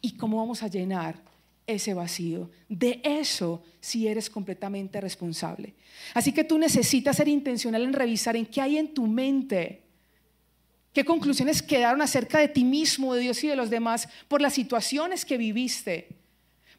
y 0.00 0.16
cómo 0.16 0.38
vamos 0.38 0.62
a 0.62 0.68
llenar 0.68 1.22
ese 1.66 1.94
vacío. 1.94 2.50
De 2.68 3.00
eso 3.04 3.62
sí 3.80 4.08
eres 4.08 4.30
completamente 4.30 5.00
responsable. 5.00 5.74
Así 6.14 6.32
que 6.32 6.44
tú 6.44 6.58
necesitas 6.58 7.16
ser 7.16 7.28
intencional 7.28 7.82
en 7.82 7.92
revisar 7.92 8.34
en 8.36 8.46
qué 8.46 8.62
hay 8.62 8.78
en 8.78 8.94
tu 8.94 9.06
mente 9.06 9.83
¿Qué 10.94 11.04
conclusiones 11.04 11.60
quedaron 11.60 12.00
acerca 12.02 12.38
de 12.38 12.46
ti 12.46 12.62
mismo, 12.62 13.14
de 13.14 13.22
Dios 13.22 13.42
y 13.42 13.48
de 13.48 13.56
los 13.56 13.68
demás 13.68 14.08
por 14.28 14.40
las 14.40 14.54
situaciones 14.54 15.24
que 15.24 15.36
viviste? 15.36 16.20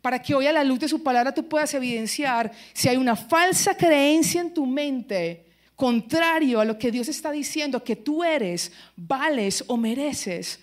Para 0.01 0.21
que 0.21 0.33
hoy 0.33 0.47
a 0.47 0.53
la 0.53 0.63
luz 0.63 0.79
de 0.79 0.87
su 0.87 1.03
palabra 1.03 1.33
tú 1.33 1.49
puedas 1.49 1.73
evidenciar 1.73 2.53
si 2.71 2.87
hay 2.87 2.95
una 2.95 3.17
falsa 3.17 3.75
creencia 3.75 4.39
en 4.39 4.53
tu 4.53 4.65
mente 4.65 5.47
contrario 5.75 6.61
a 6.61 6.65
lo 6.65 6.79
que 6.79 6.91
Dios 6.91 7.09
está 7.09 7.29
diciendo, 7.29 7.83
que 7.83 7.97
tú 7.97 8.23
eres, 8.23 8.71
vales 8.95 9.65
o 9.67 9.75
mereces, 9.75 10.61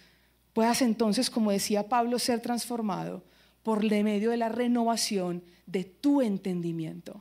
puedas 0.54 0.80
entonces, 0.80 1.28
como 1.28 1.50
decía 1.50 1.90
Pablo, 1.90 2.18
ser 2.18 2.40
transformado 2.40 3.22
por 3.62 3.84
medio 3.84 4.30
de 4.30 4.38
la 4.38 4.48
renovación 4.48 5.44
de 5.66 5.84
tu 5.84 6.22
entendimiento. 6.22 7.20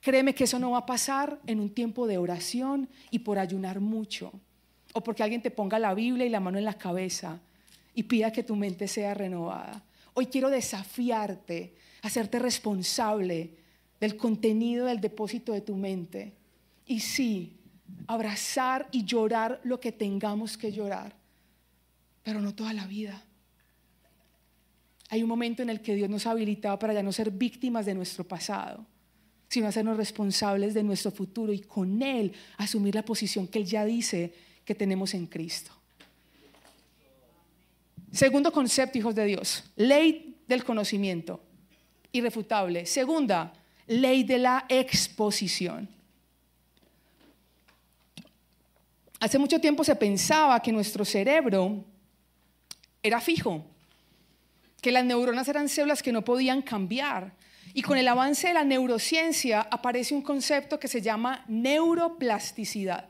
Créeme 0.00 0.34
que 0.34 0.44
eso 0.44 0.58
no 0.58 0.72
va 0.72 0.78
a 0.78 0.86
pasar 0.86 1.40
en 1.46 1.60
un 1.60 1.70
tiempo 1.70 2.08
de 2.08 2.18
oración 2.18 2.88
y 3.12 3.20
por 3.20 3.38
ayunar 3.38 3.78
mucho 3.78 4.32
o 4.94 5.02
porque 5.02 5.22
alguien 5.22 5.42
te 5.42 5.50
ponga 5.50 5.78
la 5.78 5.92
Biblia 5.92 6.24
y 6.24 6.30
la 6.30 6.40
mano 6.40 6.56
en 6.56 6.64
la 6.64 6.78
cabeza 6.78 7.40
y 7.94 8.04
pida 8.04 8.32
que 8.32 8.42
tu 8.42 8.56
mente 8.56 8.88
sea 8.88 9.12
renovada. 9.12 9.82
Hoy 10.14 10.26
quiero 10.26 10.48
desafiarte, 10.48 11.74
hacerte 12.02 12.38
responsable 12.38 13.50
del 14.00 14.16
contenido 14.16 14.86
del 14.86 15.00
depósito 15.00 15.52
de 15.52 15.60
tu 15.60 15.74
mente. 15.76 16.32
Y 16.86 17.00
sí, 17.00 17.56
abrazar 18.06 18.88
y 18.92 19.04
llorar 19.04 19.60
lo 19.64 19.80
que 19.80 19.90
tengamos 19.90 20.56
que 20.56 20.70
llorar, 20.70 21.14
pero 22.22 22.40
no 22.40 22.54
toda 22.54 22.72
la 22.72 22.86
vida. 22.86 23.20
Hay 25.10 25.22
un 25.22 25.28
momento 25.28 25.62
en 25.62 25.70
el 25.70 25.80
que 25.80 25.96
Dios 25.96 26.08
nos 26.08 26.26
ha 26.26 26.30
habilitado 26.30 26.78
para 26.78 26.94
ya 26.94 27.02
no 27.02 27.12
ser 27.12 27.32
víctimas 27.32 27.84
de 27.84 27.94
nuestro 27.94 28.22
pasado, 28.22 28.86
sino 29.48 29.66
hacernos 29.66 29.96
responsables 29.96 30.72
de 30.72 30.84
nuestro 30.84 31.10
futuro 31.10 31.52
y 31.52 31.60
con 31.60 32.00
Él 32.00 32.32
asumir 32.58 32.94
la 32.94 33.04
posición 33.04 33.48
que 33.48 33.58
Él 33.58 33.66
ya 33.66 33.84
dice 33.84 34.32
que 34.64 34.74
tenemos 34.74 35.14
en 35.14 35.26
Cristo. 35.26 35.72
Segundo 38.12 38.52
concepto, 38.52 38.98
hijos 38.98 39.14
de 39.14 39.24
Dios, 39.24 39.64
ley 39.76 40.36
del 40.46 40.64
conocimiento, 40.64 41.40
irrefutable. 42.12 42.86
Segunda, 42.86 43.52
ley 43.86 44.22
de 44.22 44.38
la 44.38 44.64
exposición. 44.68 45.88
Hace 49.20 49.38
mucho 49.38 49.60
tiempo 49.60 49.84
se 49.84 49.96
pensaba 49.96 50.60
que 50.60 50.70
nuestro 50.70 51.04
cerebro 51.04 51.84
era 53.02 53.20
fijo, 53.20 53.64
que 54.80 54.92
las 54.92 55.04
neuronas 55.04 55.48
eran 55.48 55.68
células 55.68 56.02
que 56.02 56.12
no 56.12 56.22
podían 56.22 56.62
cambiar. 56.62 57.32
Y 57.72 57.82
con 57.82 57.98
el 57.98 58.06
avance 58.06 58.48
de 58.48 58.54
la 58.54 58.64
neurociencia 58.64 59.62
aparece 59.62 60.14
un 60.14 60.22
concepto 60.22 60.78
que 60.78 60.88
se 60.88 61.02
llama 61.02 61.44
neuroplasticidad. 61.48 63.08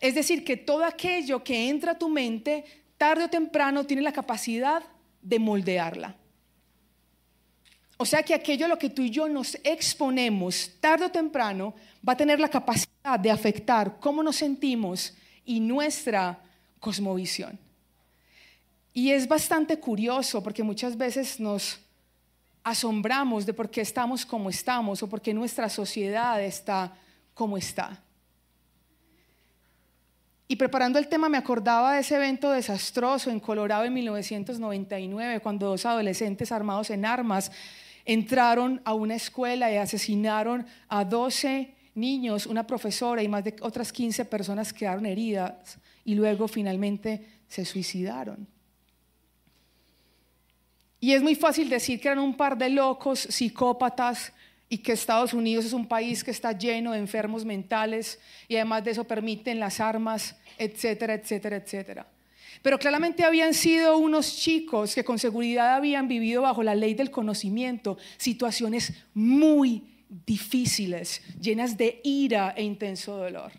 Es 0.00 0.14
decir, 0.14 0.44
que 0.44 0.56
todo 0.56 0.84
aquello 0.84 1.44
que 1.44 1.68
entra 1.68 1.92
a 1.92 1.98
tu 1.98 2.08
mente, 2.08 2.64
tarde 2.96 3.24
o 3.24 3.28
temprano, 3.30 3.84
tiene 3.84 4.02
la 4.02 4.12
capacidad 4.12 4.82
de 5.20 5.38
moldearla. 5.38 6.16
O 7.98 8.06
sea 8.06 8.22
que 8.22 8.32
aquello 8.32 8.64
a 8.64 8.68
lo 8.68 8.78
que 8.78 8.88
tú 8.88 9.02
y 9.02 9.10
yo 9.10 9.28
nos 9.28 9.56
exponemos 9.62 10.70
tarde 10.80 11.04
o 11.04 11.10
temprano 11.10 11.74
va 12.06 12.14
a 12.14 12.16
tener 12.16 12.40
la 12.40 12.48
capacidad 12.48 13.20
de 13.20 13.30
afectar 13.30 14.00
cómo 14.00 14.22
nos 14.22 14.36
sentimos 14.36 15.14
y 15.44 15.60
nuestra 15.60 16.42
cosmovisión. 16.78 17.58
Y 18.94 19.10
es 19.10 19.28
bastante 19.28 19.78
curioso 19.78 20.42
porque 20.42 20.62
muchas 20.62 20.96
veces 20.96 21.38
nos 21.38 21.78
asombramos 22.64 23.44
de 23.44 23.52
por 23.52 23.70
qué 23.70 23.82
estamos 23.82 24.24
como 24.24 24.48
estamos 24.48 25.02
o 25.02 25.08
por 25.08 25.20
qué 25.20 25.34
nuestra 25.34 25.68
sociedad 25.68 26.42
está 26.42 26.96
como 27.34 27.58
está. 27.58 28.02
Y 30.50 30.56
preparando 30.56 30.98
el 30.98 31.06
tema 31.06 31.28
me 31.28 31.38
acordaba 31.38 31.94
de 31.94 32.00
ese 32.00 32.16
evento 32.16 32.50
desastroso 32.50 33.30
en 33.30 33.38
Colorado 33.38 33.84
en 33.84 33.94
1999, 33.94 35.38
cuando 35.38 35.68
dos 35.68 35.86
adolescentes 35.86 36.50
armados 36.50 36.90
en 36.90 37.04
armas 37.04 37.52
entraron 38.04 38.82
a 38.84 38.92
una 38.94 39.14
escuela 39.14 39.70
y 39.70 39.76
asesinaron 39.76 40.66
a 40.88 41.04
12 41.04 41.72
niños, 41.94 42.46
una 42.46 42.66
profesora 42.66 43.22
y 43.22 43.28
más 43.28 43.44
de 43.44 43.54
otras 43.60 43.92
15 43.92 44.24
personas 44.24 44.72
quedaron 44.72 45.06
heridas 45.06 45.78
y 46.04 46.16
luego 46.16 46.48
finalmente 46.48 47.24
se 47.46 47.64
suicidaron. 47.64 48.48
Y 50.98 51.12
es 51.12 51.22
muy 51.22 51.36
fácil 51.36 51.68
decir 51.68 52.00
que 52.00 52.08
eran 52.08 52.18
un 52.18 52.36
par 52.36 52.58
de 52.58 52.70
locos, 52.70 53.20
psicópatas, 53.20 54.32
y 54.72 54.78
que 54.78 54.92
Estados 54.92 55.34
Unidos 55.34 55.64
es 55.64 55.72
un 55.72 55.86
país 55.86 56.22
que 56.22 56.30
está 56.30 56.52
lleno 56.52 56.92
de 56.92 56.98
enfermos 56.98 57.44
mentales 57.44 58.20
y 58.46 58.54
además 58.54 58.84
de 58.84 58.92
eso 58.92 59.04
permiten 59.04 59.58
las 59.58 59.80
armas, 59.80 60.36
etcétera, 60.56 61.14
etcétera, 61.14 61.56
etcétera. 61.56 62.06
Pero 62.62 62.78
claramente 62.78 63.24
habían 63.24 63.52
sido 63.52 63.98
unos 63.98 64.36
chicos 64.36 64.94
que 64.94 65.02
con 65.02 65.18
seguridad 65.18 65.74
habían 65.74 66.06
vivido 66.06 66.42
bajo 66.42 66.62
la 66.62 66.76
ley 66.76 66.94
del 66.94 67.10
conocimiento 67.10 67.98
situaciones 68.16 68.92
muy 69.12 69.82
difíciles, 70.24 71.20
llenas 71.40 71.76
de 71.76 72.00
ira 72.04 72.54
e 72.56 72.62
intenso 72.62 73.16
dolor. 73.16 73.50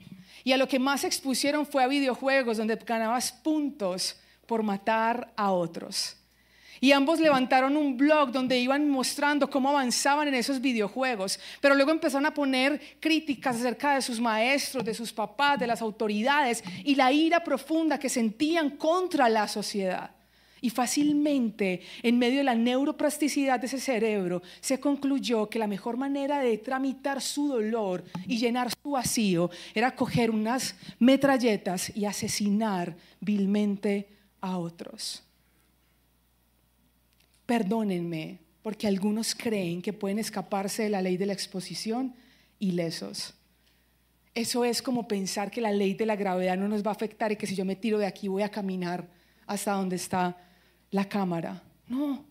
Y 0.46 0.54
a 0.54 0.58
lo 0.58 0.68
que 0.68 0.80
más 0.80 1.04
expusieron 1.04 1.66
fue 1.66 1.84
a 1.84 1.88
videojuegos 1.88 2.58
donde 2.58 2.78
ganabas 2.78 3.34
puntos 3.34 4.18
por 4.46 4.64
matar 4.64 5.34
a 5.36 5.52
otros. 5.52 6.21
Y 6.84 6.94
ambos 6.94 7.20
levantaron 7.20 7.78
un 7.78 7.96
blog 7.96 8.32
donde 8.32 8.58
iban 8.58 8.90
mostrando 8.90 9.48
cómo 9.48 9.70
avanzaban 9.70 10.28
en 10.28 10.34
esos 10.34 10.60
videojuegos, 10.60 11.40
pero 11.62 11.76
luego 11.76 11.92
empezaron 11.92 12.26
a 12.26 12.34
poner 12.34 12.82
críticas 13.00 13.58
acerca 13.58 13.94
de 13.94 14.02
sus 14.02 14.20
maestros, 14.20 14.84
de 14.84 14.96
sus 14.96 15.14
papás, 15.14 15.60
de 15.60 15.68
las 15.68 15.80
autoridades 15.84 16.64
y 16.84 16.96
la 16.96 17.12
ira 17.12 17.44
profunda 17.44 18.00
que 18.00 18.10
sentían 18.10 18.72
contra 18.72 19.30
la 19.30 19.48
sociedad. 19.48 20.10
Y 20.60 20.72
fácilmente, 20.72 21.82
en 22.02 22.18
medio 22.18 22.40
de 22.40 22.46
la 22.46 22.56
neuroplasticidad 22.56 23.60
de 23.60 23.68
ese 23.68 23.80
cerebro, 23.80 24.42
se 24.60 24.80
concluyó 24.80 25.50
que 25.50 25.60
la 25.60 25.68
mejor 25.68 25.98
manera 25.98 26.40
de 26.40 26.58
tramitar 26.58 27.22
su 27.22 27.48
dolor 27.48 28.04
y 28.26 28.40
llenar 28.40 28.70
su 28.72 28.92
vacío 28.92 29.52
era 29.76 29.96
coger 29.96 30.32
unas 30.32 30.74
metralletas 30.98 31.96
y 31.96 32.06
asesinar 32.06 32.96
vilmente 33.20 34.08
a 34.40 34.58
otros. 34.58 35.24
Perdónenme, 37.46 38.40
porque 38.62 38.88
algunos 38.88 39.36
creen 39.36 39.82
que 39.82 39.94
pueden 39.94 40.20
escaparse 40.20 40.84
de 40.84 40.90
la 40.90 41.02
ley 41.02 41.18
de 41.18 41.26
la 41.26 41.34
exposición 41.34 42.16
ilesos. 42.60 43.34
Eso 44.34 44.64
es 44.64 44.82
como 44.82 45.08
pensar 45.08 45.52
que 45.52 45.60
la 45.60 45.72
ley 45.72 45.94
de 45.94 46.06
la 46.06 46.16
gravedad 46.16 46.58
no 46.58 46.68
nos 46.68 46.86
va 46.86 46.92
a 46.92 46.94
afectar 46.94 47.32
y 47.32 47.36
que 47.36 47.48
si 47.48 47.56
yo 47.56 47.66
me 47.66 47.76
tiro 47.76 47.98
de 47.98 48.06
aquí 48.06 48.28
voy 48.28 48.44
a 48.44 48.50
caminar 48.50 49.10
hasta 49.46 49.74
donde 49.74 49.98
está 49.98 50.38
la 50.92 51.10
cámara. 51.10 51.62
No. 51.88 52.24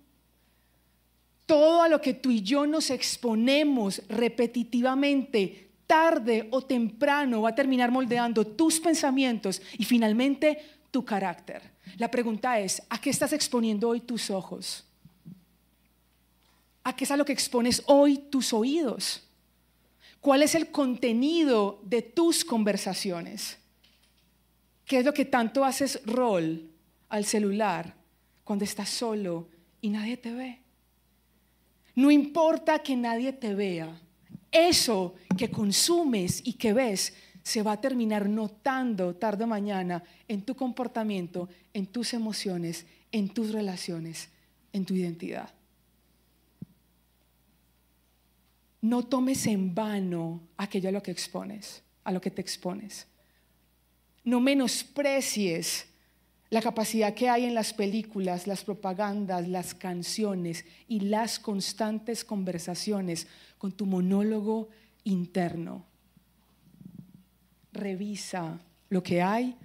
Todo 1.45 1.83
a 1.83 1.89
lo 1.89 2.01
que 2.01 2.15
tú 2.15 2.31
y 2.31 2.43
yo 2.43 2.67
nos 2.67 2.91
exponemos 2.91 4.01
repetitivamente, 4.09 5.73
tarde 5.87 6.49
o 6.53 6.63
temprano, 6.63 7.43
va 7.43 7.51
a 7.51 7.55
terminar 7.55 7.91
moldeando 7.91 8.47
tus 8.47 8.81
pensamientos 8.81 9.61
y 9.77 9.85
finalmente 9.85 10.59
tu 10.91 11.05
carácter. 11.05 11.61
La 11.99 12.11
pregunta 12.11 12.59
es, 12.61 12.81
¿a 12.89 13.01
qué 13.01 13.11
estás 13.11 13.33
exponiendo 13.33 13.89
hoy 13.89 14.01
tus 14.01 14.31
ojos? 14.31 14.87
¿A 16.83 16.97
qué 16.97 17.05
es 17.05 17.11
a 17.11 17.17
lo 17.17 17.25
que 17.25 17.33
expones 17.33 17.83
hoy 17.87 18.19
tus 18.31 18.53
oídos? 18.53 19.23
¿Cuál 20.21 20.43
es 20.43 20.55
el 20.55 20.71
contenido 20.71 21.81
de 21.85 22.03
tus 22.03 22.45
conversaciones? 22.45 23.59
¿Qué 24.85 24.99
es 24.99 25.05
lo 25.05 25.15
que 25.15 25.25
tanto 25.25 25.65
haces 25.65 26.01
rol 26.05 26.71
al 27.09 27.25
celular 27.25 27.95
cuando 28.45 28.65
estás 28.65 28.89
solo 28.89 29.49
y 29.81 29.89
nadie 29.89 30.17
te 30.17 30.33
ve? 30.33 30.59
No 31.95 32.11
importa 32.11 32.81
que 32.81 32.97
nadie 32.97 33.33
te 33.33 33.55
vea, 33.55 34.01
eso 34.51 35.15
que 35.37 35.51
consumes 35.51 36.41
y 36.45 36.55
que 36.55 36.73
ves 36.73 37.15
se 37.43 37.63
va 37.63 37.73
a 37.73 37.81
terminar 37.81 38.29
notando 38.29 39.15
tarde 39.15 39.45
o 39.45 39.47
mañana 39.47 40.03
en 40.29 40.43
tu 40.43 40.55
comportamiento, 40.55 41.49
en 41.73 41.87
tus 41.87 42.13
emociones, 42.13 42.87
en 43.13 43.29
tus 43.29 43.53
relaciones, 43.53 44.29
en 44.73 44.85
tu 44.85 44.95
identidad. 44.95 45.51
No 48.81 49.05
tomes 49.05 49.47
en 49.47 49.75
vano 49.75 50.41
aquello 50.57 50.89
a 50.89 50.93
lo 50.93 51.03
que 51.03 51.11
expones, 51.11 51.83
a 52.05 52.13
lo 52.13 52.21
que 52.21 52.31
te 52.31 52.41
expones. 52.41 53.07
No 54.25 54.41
menosprecies 54.41 55.87
la 56.51 56.61
capacidad 56.61 57.15
que 57.15 57.29
hay 57.29 57.45
en 57.45 57.55
las 57.55 57.73
películas, 57.73 58.47
las 58.47 58.65
propagandas, 58.65 59.47
las 59.47 59.75
canciones 59.75 60.65
y 60.89 61.01
las 61.01 61.39
constantes 61.39 62.25
conversaciones 62.25 63.29
con 63.57 63.73
tu 63.73 63.87
monólogo 63.87 64.69
interno. 65.05 65.85
Revisa 67.73 68.59
lo 68.89 69.03
que 69.03 69.23
hay 69.23 69.57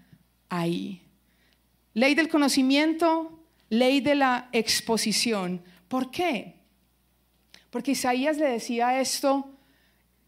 ahí. 0.49 1.01
Ley 1.93 2.13
del 2.13 2.29
conocimiento, 2.29 3.39
ley 3.69 4.01
de 4.01 4.15
la 4.15 4.49
exposición. 4.51 5.61
¿Por 5.87 6.11
qué? 6.11 6.54
Porque 7.75 7.91
Isaías 7.91 8.37
le 8.37 8.51
decía 8.51 9.01
esto 9.01 9.51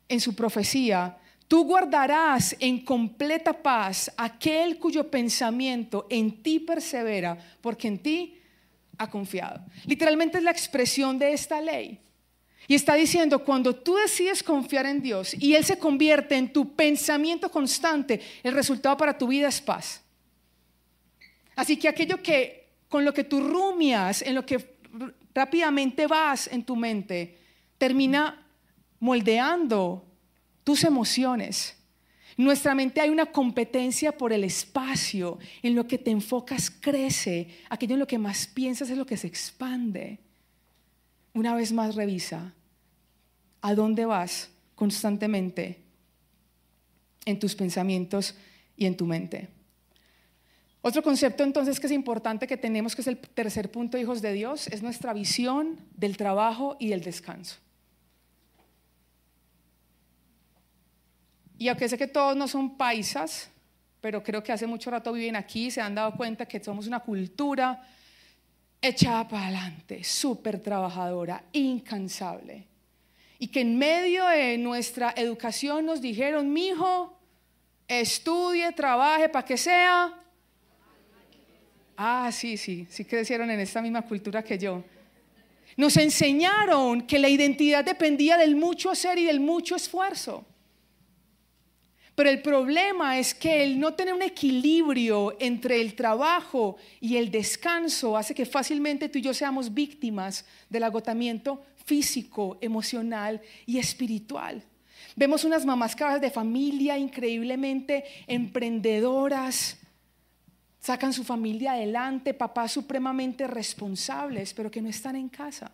en 0.10 0.20
su 0.20 0.36
profecía, 0.36 1.18
tú 1.48 1.64
guardarás 1.64 2.54
en 2.60 2.84
completa 2.84 3.54
paz 3.54 4.12
aquel 4.18 4.78
cuyo 4.80 5.10
pensamiento 5.10 6.08
en 6.10 6.44
ti 6.44 6.60
persevera, 6.60 7.38
porque 7.62 7.88
en 7.88 8.00
ti 8.00 8.38
ha 8.98 9.10
confiado. 9.10 9.64
Literalmente 9.86 10.40
es 10.40 10.44
la 10.44 10.52
expresión 10.52 11.18
de 11.18 11.32
esta 11.32 11.62
ley. 11.62 12.02
Y 12.68 12.76
está 12.76 12.96
diciendo, 12.96 13.42
cuando 13.46 13.74
tú 13.74 13.96
decides 13.96 14.44
confiar 14.44 14.86
en 14.86 15.02
Dios 15.02 15.34
y 15.34 15.56
Él 15.56 15.64
se 15.64 15.80
convierte 15.80 16.36
en 16.36 16.52
tu 16.52 16.76
pensamiento 16.76 17.50
constante, 17.50 18.20
el 18.44 18.56
resultado 18.56 18.98
para 18.98 19.18
tu 19.18 19.26
vida 19.26 19.48
es 19.48 19.62
paz. 19.62 20.02
Así 21.56 21.78
que 21.78 21.88
aquello 21.88 22.22
que 22.22 22.68
con 22.90 23.06
lo 23.06 23.14
que 23.14 23.24
tú 23.24 23.40
rumias, 23.40 24.22
en 24.22 24.36
lo 24.36 24.46
que 24.46 24.60
rápidamente 25.38 26.08
vas 26.08 26.48
en 26.48 26.64
tu 26.64 26.76
mente, 26.76 27.38
termina 27.78 28.44
moldeando 29.00 30.04
tus 30.64 30.84
emociones. 30.84 31.76
Nuestra 32.38 32.74
mente 32.74 33.02
hay 33.02 33.12
una 33.12 33.28
competencia 33.28 34.18
por 34.18 34.34
el 34.34 34.44
espacio. 34.44 35.38
En 35.62 35.76
lo 35.76 35.88
que 35.88 36.00
te 36.00 36.10
enfocas 36.10 36.72
crece. 36.72 37.50
Aquello 37.70 37.94
en 37.94 38.00
lo 38.00 38.08
que 38.08 38.18
más 38.18 38.48
piensas 38.48 38.90
es 38.90 38.98
lo 38.98 39.06
que 39.06 39.16
se 39.16 39.28
expande. 39.28 40.20
Una 41.34 41.54
vez 41.54 41.72
más 41.72 41.94
revisa 41.94 42.56
a 43.62 43.76
dónde 43.76 44.06
vas 44.06 44.50
constantemente 44.74 45.84
en 47.26 47.38
tus 47.38 47.54
pensamientos 47.54 48.36
y 48.76 48.88
en 48.88 48.98
tu 48.98 49.06
mente. 49.06 49.50
Otro 50.82 51.02
concepto 51.04 51.44
entonces 51.44 51.80
que 51.80 51.88
es 51.88 51.94
importante 51.94 52.48
que 52.48 52.58
tenemos, 52.58 52.96
que 52.96 53.02
es 53.02 53.08
el 53.08 53.18
tercer 53.18 53.72
punto, 53.72 53.98
hijos 53.98 54.22
de 54.22 54.34
Dios, 54.34 54.68
es 54.68 54.82
nuestra 54.84 55.14
visión 55.14 55.80
del 55.96 56.18
trabajo 56.18 56.78
y 56.80 56.90
del 56.90 57.02
descanso. 57.02 57.58
Y 61.58 61.68
aunque 61.68 61.90
sé 61.90 61.98
que 61.98 62.08
todos 62.08 62.36
no 62.36 62.48
son 62.48 62.78
paisas, 62.78 63.50
pero 64.00 64.24
creo 64.24 64.44
que 64.44 64.52
hace 64.52 64.68
mucho 64.68 64.92
rato 64.92 65.12
viven 65.12 65.36
aquí, 65.36 65.72
se 65.72 65.82
han 65.82 65.96
dado 65.96 66.16
cuenta 66.16 66.46
que 66.46 66.64
somos 66.64 66.86
una 66.88 67.00
cultura 67.00 67.82
echada 68.82 69.28
para 69.28 69.46
adelante, 69.46 70.04
súper 70.04 70.62
trabajadora, 70.62 71.44
incansable. 71.52 72.68
Y 73.40 73.48
que 73.48 73.62
en 73.62 73.78
medio 73.78 74.26
de 74.28 74.58
nuestra 74.58 75.14
educación 75.16 75.86
nos 75.86 76.02
dijeron, 76.02 76.54
mi 76.54 76.72
estudie, 77.88 78.72
trabaje 78.74 79.30
para 79.30 79.46
que 79.46 79.58
sea 79.58 80.14
Ah, 81.98 82.30
sí, 82.32 82.58
sí, 82.58 82.86
sí 82.90 83.04
crecieron 83.06 83.50
en 83.50 83.60
esta 83.60 83.82
misma 83.82 84.04
cultura 84.04 84.44
que 84.44 84.58
yo. 84.58 84.84
Nos 85.76 85.98
enseñaron 85.98 87.02
que 87.02 87.18
la 87.18 87.28
identidad 87.28 87.84
dependía 87.84 88.38
del 88.38 88.56
mucho 88.56 88.92
hacer 88.92 89.18
y 89.18 89.26
del 89.26 89.40
mucho 89.40 89.76
esfuerzo. 89.76 90.46
Pero 92.14 92.30
el 92.30 92.42
problema 92.42 93.20
es 93.20 93.34
que 93.34 93.64
el 93.64 93.80
no 93.80 93.94
tener 93.94 94.14
un 94.14 94.24
equilibrio 94.24 95.38
entre 95.40 95.82
el 95.82 95.96
trabajo 95.96 96.78
y 97.00 97.18
el 97.18 97.30
descanso 97.30 98.18
hace 98.18 98.34
que 98.34 98.46
fácilmente 98.46 99.10
tú 99.10 99.20
y 99.20 99.22
yo 99.22 99.34
seamos 99.34 99.72
víctimas 99.72 100.46
del 100.70 100.84
agotamiento 100.84 101.64
físico, 101.86 102.58
emocional 102.62 103.42
y 103.66 103.78
espiritual. 103.78 104.64
Vemos 105.16 105.44
unas 105.46 105.66
mamás 105.66 105.96
cabras 105.96 106.22
de 106.22 106.32
familia 106.32 106.98
increíblemente 106.98 108.04
emprendedoras, 108.28 109.77
sacan 110.80 111.14
su 111.14 111.24
familia 111.24 111.74
adelante, 111.74 112.34
papás 112.34 112.72
supremamente 112.72 113.48
responsables, 113.48 114.54
pero 114.54 114.72
que 114.72 114.82
no 114.82 114.90
están 114.90 115.16
en 115.16 115.30
casa. 115.30 115.72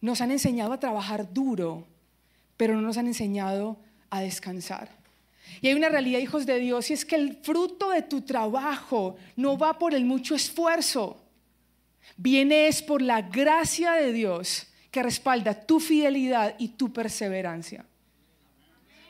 Nos 0.00 0.20
han 0.20 0.30
enseñado 0.30 0.72
a 0.72 0.80
trabajar 0.80 1.32
duro, 1.32 1.86
pero 2.56 2.74
no 2.74 2.82
nos 2.82 2.96
han 2.98 3.06
enseñado 3.06 3.78
a 4.10 4.20
descansar. 4.20 4.88
Y 5.60 5.68
hay 5.68 5.74
una 5.74 5.88
realidad, 5.88 6.20
hijos 6.20 6.46
de 6.46 6.58
Dios, 6.58 6.90
y 6.90 6.94
es 6.94 7.04
que 7.04 7.16
el 7.16 7.36
fruto 7.42 7.90
de 7.90 8.02
tu 8.02 8.20
trabajo 8.20 9.16
no 9.36 9.58
va 9.58 9.78
por 9.78 9.94
el 9.94 10.04
mucho 10.04 10.34
esfuerzo, 10.34 11.20
viene 12.16 12.68
es 12.68 12.82
por 12.82 13.02
la 13.02 13.22
gracia 13.22 13.92
de 13.92 14.12
Dios 14.12 14.66
que 14.90 15.02
respalda 15.02 15.66
tu 15.66 15.80
fidelidad 15.80 16.54
y 16.58 16.68
tu 16.68 16.92
perseverancia. 16.92 17.84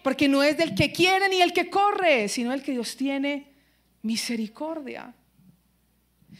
Porque 0.02 0.28
no 0.28 0.42
es 0.42 0.56
del 0.56 0.74
que 0.74 0.92
quiere 0.92 1.28
ni 1.28 1.40
el 1.40 1.52
que 1.52 1.68
corre, 1.68 2.28
sino 2.28 2.52
el 2.52 2.62
que 2.62 2.72
Dios 2.72 2.96
tiene 2.96 3.52
misericordia. 4.02 5.14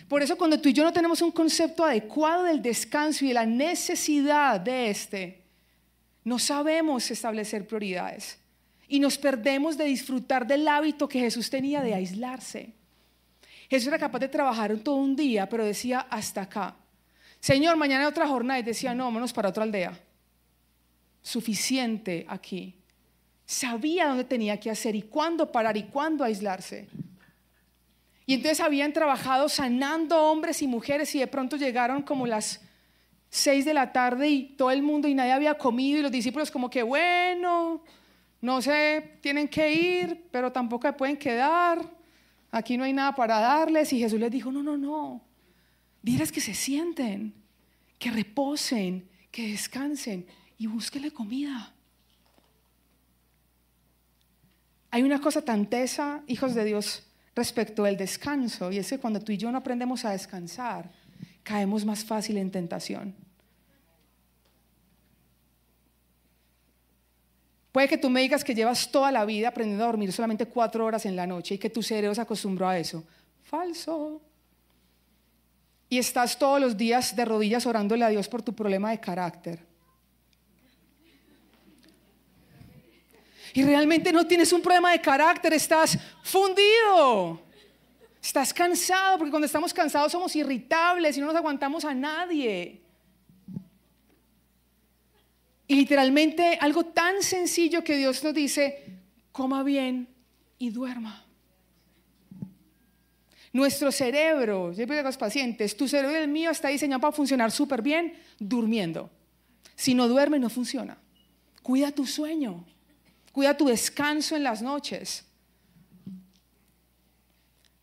Por 0.07 0.23
eso 0.23 0.37
cuando 0.37 0.61
tú 0.61 0.68
y 0.68 0.73
yo 0.73 0.85
no 0.85 0.92
tenemos 0.92 1.21
un 1.23 1.33
concepto 1.33 1.85
adecuado 1.85 2.44
del 2.44 2.62
descanso 2.62 3.25
y 3.25 3.29
de 3.29 3.35
la 3.35 3.47
necesidad 3.47 4.61
de 4.61 4.90
este, 4.90 5.42
no 6.25 6.38
sabemos 6.38 7.11
establecer 7.11 7.66
prioridades 7.66 8.38
y 8.87 9.01
nos 9.01 9.18
perdemos 9.18 9.77
de 9.77 9.85
disfrutar 9.85 10.47
del 10.47 10.66
hábito 10.68 11.09
que 11.09 11.21
Jesús 11.21 11.51
tenía 11.51 11.83
de 11.83 11.94
aislarse. 11.94 12.73
Jesús 13.68 13.88
era 13.88 13.99
capaz 13.99 14.21
de 14.21 14.29
trabajar 14.29 14.77
todo 14.79 14.97
un 14.97 15.14
día, 15.14 15.49
pero 15.49 15.64
decía 15.64 16.01
hasta 16.11 16.42
acá. 16.42 16.77
Señor, 17.38 17.77
mañana 17.77 18.05
hay 18.05 18.09
otra 18.09 18.27
jornada 18.27 18.59
y 18.59 18.62
decía, 18.62 18.94
no, 18.94 19.05
vámonos 19.05 19.33
para 19.33 19.51
otra 19.51 19.64
aldea. 19.64 19.99
Suficiente 21.23 22.25
aquí. 22.29 22.78
Sabía 23.50 24.08
dónde 24.08 24.24
tenía 24.24 24.61
que 24.61 24.70
hacer 24.70 24.94
y 24.94 25.00
cuándo 25.00 25.50
parar 25.50 25.74
y 25.78 25.84
cuándo 25.84 26.22
aislarse. 26.22 26.87
Y 28.26 28.34
entonces 28.34 28.61
habían 28.61 28.92
trabajado 28.92 29.48
sanando 29.48 30.22
hombres 30.22 30.61
y 30.61 30.66
mujeres 30.66 31.14
y 31.14 31.20
de 31.20 31.26
pronto 31.26 31.56
llegaron 31.56 32.02
como 32.02 32.26
las 32.26 32.61
seis 33.30 33.64
de 33.64 33.72
la 33.72 33.90
tarde 33.90 34.28
y 34.28 34.42
todo 34.48 34.70
el 34.70 34.82
mundo 34.82 35.08
y 35.08 35.14
nadie 35.14 35.32
había 35.32 35.56
comido 35.56 35.98
y 35.98 36.02
los 36.02 36.12
discípulos 36.12 36.50
como 36.50 36.68
que 36.68 36.82
bueno, 36.82 37.82
no 38.42 38.61
sé, 38.61 39.16
tienen 39.22 39.48
que 39.48 39.72
ir, 39.72 40.26
pero 40.30 40.52
tampoco 40.52 40.87
se 40.87 40.92
pueden 40.92 41.16
quedar, 41.16 41.90
aquí 42.50 42.76
no 42.76 42.84
hay 42.84 42.92
nada 42.92 43.14
para 43.14 43.40
darles 43.40 43.90
y 43.94 43.98
Jesús 43.98 44.20
les 44.20 44.30
dijo, 44.30 44.52
no, 44.52 44.62
no, 44.62 44.76
no, 44.76 45.22
diles 46.02 46.30
que 46.30 46.42
se 46.42 46.52
sienten, 46.52 47.32
que 47.98 48.11
reposen, 48.11 49.08
que 49.30 49.48
descansen 49.48 50.26
y 50.58 50.66
búsquenle 50.66 51.12
comida. 51.12 51.72
Hay 54.90 55.03
una 55.03 55.20
cosa 55.20 55.42
tan 55.42 55.66
tesa, 55.66 56.22
hijos 56.27 56.55
de 56.55 56.64
Dios, 56.64 57.03
respecto 57.35 57.85
al 57.85 57.96
descanso, 57.96 58.72
y 58.72 58.79
es 58.79 58.88
que 58.88 58.98
cuando 58.98 59.20
tú 59.20 59.33
y 59.33 59.37
yo 59.37 59.53
no 59.53 59.59
aprendemos 59.59 60.05
a 60.05 60.11
descansar, 60.11 60.90
caemos 61.42 61.85
más 61.85 62.05
fácil 62.05 62.37
en 62.38 62.51
tentación. 62.51 63.14
Puede 67.70 67.88
que 67.88 67.98
tú 67.98 68.11
me 68.11 68.22
digas 68.22 68.42
que 68.42 68.55
llevas 68.55 68.90
toda 68.90 69.12
la 69.12 69.24
vida 69.24 69.48
aprendiendo 69.48 69.85
a 69.85 69.87
dormir 69.87 70.12
solamente 70.12 70.46
cuatro 70.46 70.85
horas 70.85 71.07
en 71.07 71.14
la 71.14 71.27
noche 71.27 71.55
y 71.55 71.59
que 71.59 71.70
tu 71.70 71.83
cerebro 71.83 72.14
se 72.14 72.20
acostumbró 72.20 72.68
a 72.68 72.79
eso. 72.79 73.05
Falso. 73.44 74.20
Y 75.88 75.98
estás 75.98 76.38
todos 76.38 76.61
los 76.61 76.77
días 76.77 77.14
de 77.14 77.24
rodillas 77.24 77.66
orándole 77.66 78.05
a 78.05 78.09
Dios 78.09 78.29
por 78.29 78.42
tu 78.42 78.55
problema 78.55 78.90
de 78.90 79.01
carácter. 79.01 79.61
Y 83.54 83.64
realmente 83.64 84.12
no 84.12 84.26
tienes 84.26 84.52
un 84.52 84.62
problema 84.62 84.92
de 84.92 85.00
carácter, 85.00 85.52
estás 85.52 85.98
fundido. 86.22 87.42
Estás 88.22 88.52
cansado, 88.52 89.18
porque 89.18 89.30
cuando 89.30 89.46
estamos 89.46 89.72
cansados 89.72 90.12
somos 90.12 90.34
irritables 90.37 91.16
y 91.16 91.20
no 91.20 91.26
nos 91.26 91.37
aguantamos 91.37 91.84
a 91.84 91.94
nadie. 91.94 92.82
Y 95.66 95.74
literalmente 95.74 96.58
algo 96.61 96.87
tan 96.87 97.22
sencillo 97.22 97.84
que 97.84 97.96
Dios 97.96 98.24
nos 98.24 98.34
dice, 98.34 98.84
coma 99.32 99.62
bien 99.62 100.08
y 100.58 100.70
duerma. 100.70 101.24
Nuestro 103.52 103.90
cerebro, 103.92 104.72
yo 104.72 104.87
digo 104.87 104.92
a 104.94 105.02
los 105.02 105.16
pacientes, 105.16 105.76
tu 105.76 105.88
cerebro 105.88 106.12
y 106.12 106.20
el 106.20 106.28
mío 106.28 106.50
está 106.50 106.68
diseñado 106.68 107.00
para 107.00 107.12
funcionar 107.12 107.50
súper 107.50 107.82
bien 107.82 108.14
durmiendo. 108.38 109.11
Si 109.74 109.94
no 109.94 110.08
duerme, 110.08 110.38
no 110.38 110.50
funciona. 110.50 110.98
Cuida 111.62 111.92
tu 111.92 112.06
sueño, 112.06 112.64
cuida 113.38 113.57
tu 113.57 113.66
descanso 113.66 114.35
en 114.35 114.42
las 114.42 114.62
noches. 114.62 115.24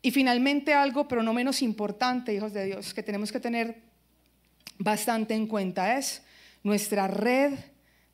Y 0.02 0.10
finalmente 0.10 0.74
algo, 0.74 1.08
pero 1.08 1.22
no 1.22 1.32
menos 1.32 1.62
importante, 1.62 2.34
hijos 2.34 2.52
de 2.52 2.66
Dios, 2.66 2.92
que 2.92 3.02
tenemos 3.02 3.32
que 3.32 3.40
tener 3.40 3.80
bastante 4.76 5.32
en 5.32 5.46
cuenta 5.46 5.96
es 5.96 6.22
nuestra 6.62 7.08
red 7.08 7.54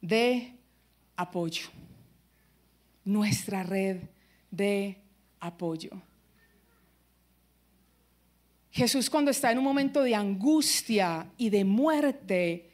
de 0.01 0.55
apoyo. 1.17 1.65
Nuestra 3.05 3.65
red 3.65 4.03
de 4.53 4.99
apoyo. 5.41 5.91
Jesús 8.71 9.11
cuando 9.11 9.33
está 9.33 9.51
en 9.51 9.59
un 9.59 9.65
momento 9.65 10.05
de 10.05 10.15
angustia 10.15 11.27
y 11.37 11.51
de 11.51 11.65
muerte, 11.65 12.71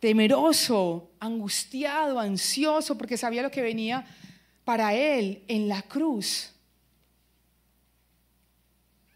temeroso, 0.00 1.07
angustiado, 1.20 2.18
ansioso, 2.18 2.96
porque 2.96 3.16
sabía 3.16 3.42
lo 3.42 3.50
que 3.50 3.62
venía 3.62 4.06
para 4.64 4.94
él 4.94 5.42
en 5.48 5.68
la 5.68 5.82
cruz, 5.82 6.52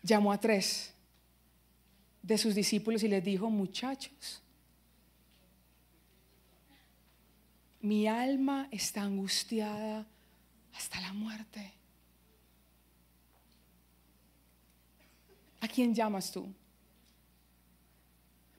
llamó 0.03 0.33
a 0.33 0.41
tres 0.41 0.93
de 2.23 2.39
sus 2.39 2.55
discípulos 2.55 3.03
y 3.03 3.09
les 3.09 3.23
dijo, 3.23 3.51
muchachos, 3.51 4.43
mi 7.81 8.07
alma 8.07 8.69
está 8.71 9.03
angustiada 9.03 10.07
hasta 10.75 11.01
la 11.01 11.13
muerte. 11.13 11.73
¿A 15.61 15.69
quién 15.69 15.95
llamas 15.95 16.31
tú? 16.33 16.53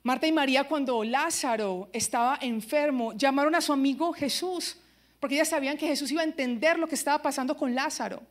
Marta 0.04 0.28
y 0.28 0.34
María 0.34 0.66
cuando 0.66 1.02
Lázaro 1.02 1.90
estaba 1.94 2.38
enfermo 2.42 3.14
llamaron 3.14 3.56
a 3.56 3.62
su 3.62 3.72
amigo 3.72 4.12
Jesús, 4.12 4.76
porque 5.20 5.36
ellas 5.36 5.48
sabían 5.48 5.78
que 5.78 5.88
Jesús 5.88 6.12
iba 6.12 6.22
a 6.22 6.26
entender 6.26 6.78
lo 6.78 6.88
que 6.88 6.96
estaba 6.96 7.22
pasando 7.22 7.56
con 7.56 7.74
Lázaro. 7.74 8.22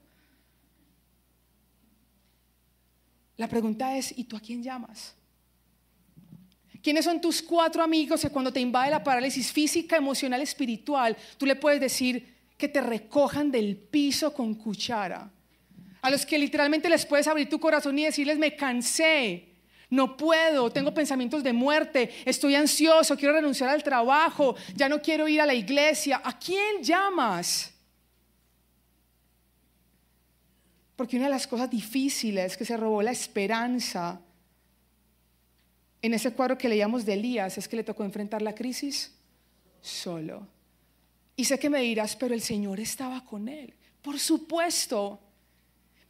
La 3.38 3.48
pregunta 3.48 3.96
es, 3.96 4.16
¿y 4.16 4.24
tú 4.24 4.36
a 4.36 4.40
quién 4.40 4.62
llamas? 4.62 5.14
¿Quiénes 6.82 7.06
son 7.06 7.20
tus 7.20 7.40
cuatro 7.40 7.82
amigos 7.82 8.20
que 8.20 8.28
cuando 8.28 8.52
te 8.52 8.60
invade 8.60 8.90
la 8.90 9.02
parálisis 9.02 9.50
física, 9.50 9.96
emocional, 9.96 10.42
espiritual, 10.42 11.16
tú 11.38 11.46
le 11.46 11.56
puedes 11.56 11.80
decir 11.80 12.34
que 12.58 12.68
te 12.68 12.82
recojan 12.82 13.50
del 13.50 13.78
piso 13.78 14.34
con 14.34 14.54
cuchara? 14.54 15.30
A 16.02 16.10
los 16.10 16.26
que 16.26 16.38
literalmente 16.38 16.90
les 16.90 17.06
puedes 17.06 17.28
abrir 17.28 17.48
tu 17.48 17.58
corazón 17.58 17.98
y 17.98 18.04
decirles, 18.04 18.36
me 18.36 18.56
cansé, 18.56 19.51
no 19.92 20.16
puedo, 20.16 20.70
tengo 20.70 20.94
pensamientos 20.94 21.42
de 21.42 21.52
muerte, 21.52 22.10
estoy 22.24 22.54
ansioso, 22.54 23.14
quiero 23.14 23.34
renunciar 23.34 23.68
al 23.68 23.82
trabajo, 23.82 24.56
ya 24.74 24.88
no 24.88 25.02
quiero 25.02 25.28
ir 25.28 25.38
a 25.38 25.44
la 25.44 25.52
iglesia. 25.52 26.22
¿A 26.24 26.38
quién 26.38 26.82
llamas? 26.82 27.74
Porque 30.96 31.16
una 31.16 31.26
de 31.26 31.32
las 31.32 31.46
cosas 31.46 31.68
difíciles 31.68 32.56
que 32.56 32.64
se 32.64 32.74
robó 32.74 33.02
la 33.02 33.10
esperanza 33.10 34.18
en 36.00 36.14
ese 36.14 36.32
cuadro 36.32 36.56
que 36.56 36.70
leíamos 36.70 37.04
de 37.04 37.12
Elías 37.12 37.58
es 37.58 37.68
que 37.68 37.76
le 37.76 37.84
tocó 37.84 38.02
enfrentar 38.02 38.40
la 38.40 38.54
crisis 38.54 39.12
solo. 39.82 40.48
Y 41.36 41.44
sé 41.44 41.58
que 41.58 41.68
me 41.68 41.82
dirás, 41.82 42.16
pero 42.16 42.32
el 42.32 42.40
Señor 42.40 42.80
estaba 42.80 43.22
con 43.26 43.46
él. 43.46 43.74
Por 44.00 44.18
supuesto. 44.18 45.20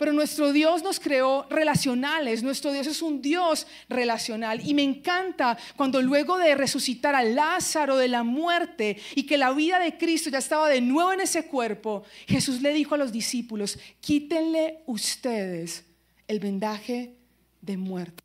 Pero 0.03 0.15
nuestro 0.15 0.53
Dios 0.53 0.83
nos 0.83 0.99
creó 0.99 1.47
relacionales, 1.49 2.43
nuestro 2.43 2.73
Dios 2.73 2.89
es 2.89 3.03
un 3.03 3.23
Dios 3.23 3.69
relacional. 3.89 4.61
Y 4.67 4.75
me 4.75 4.83
encanta 4.83 5.57
cuando 5.77 6.03
luego 6.03 6.39
de 6.39 6.57
resucitar 6.57 7.15
a 7.15 7.23
Lázaro 7.23 7.97
de 7.97 8.09
la 8.09 8.25
muerte 8.25 8.97
y 9.15 9.23
que 9.23 9.39
la 9.39 9.53
vida 9.53 9.79
de 9.79 9.97
Cristo 9.97 10.29
ya 10.29 10.39
estaba 10.39 10.69
de 10.69 10.81
nuevo 10.81 11.13
en 11.13 11.21
ese 11.21 11.47
cuerpo, 11.47 12.03
Jesús 12.27 12.63
le 12.63 12.73
dijo 12.73 12.97
a 12.97 12.99
los 12.99 13.13
discípulos, 13.13 13.79
quítenle 14.01 14.81
ustedes 14.87 15.85
el 16.27 16.41
vendaje 16.41 17.15
de 17.61 17.77
muerte. 17.77 18.25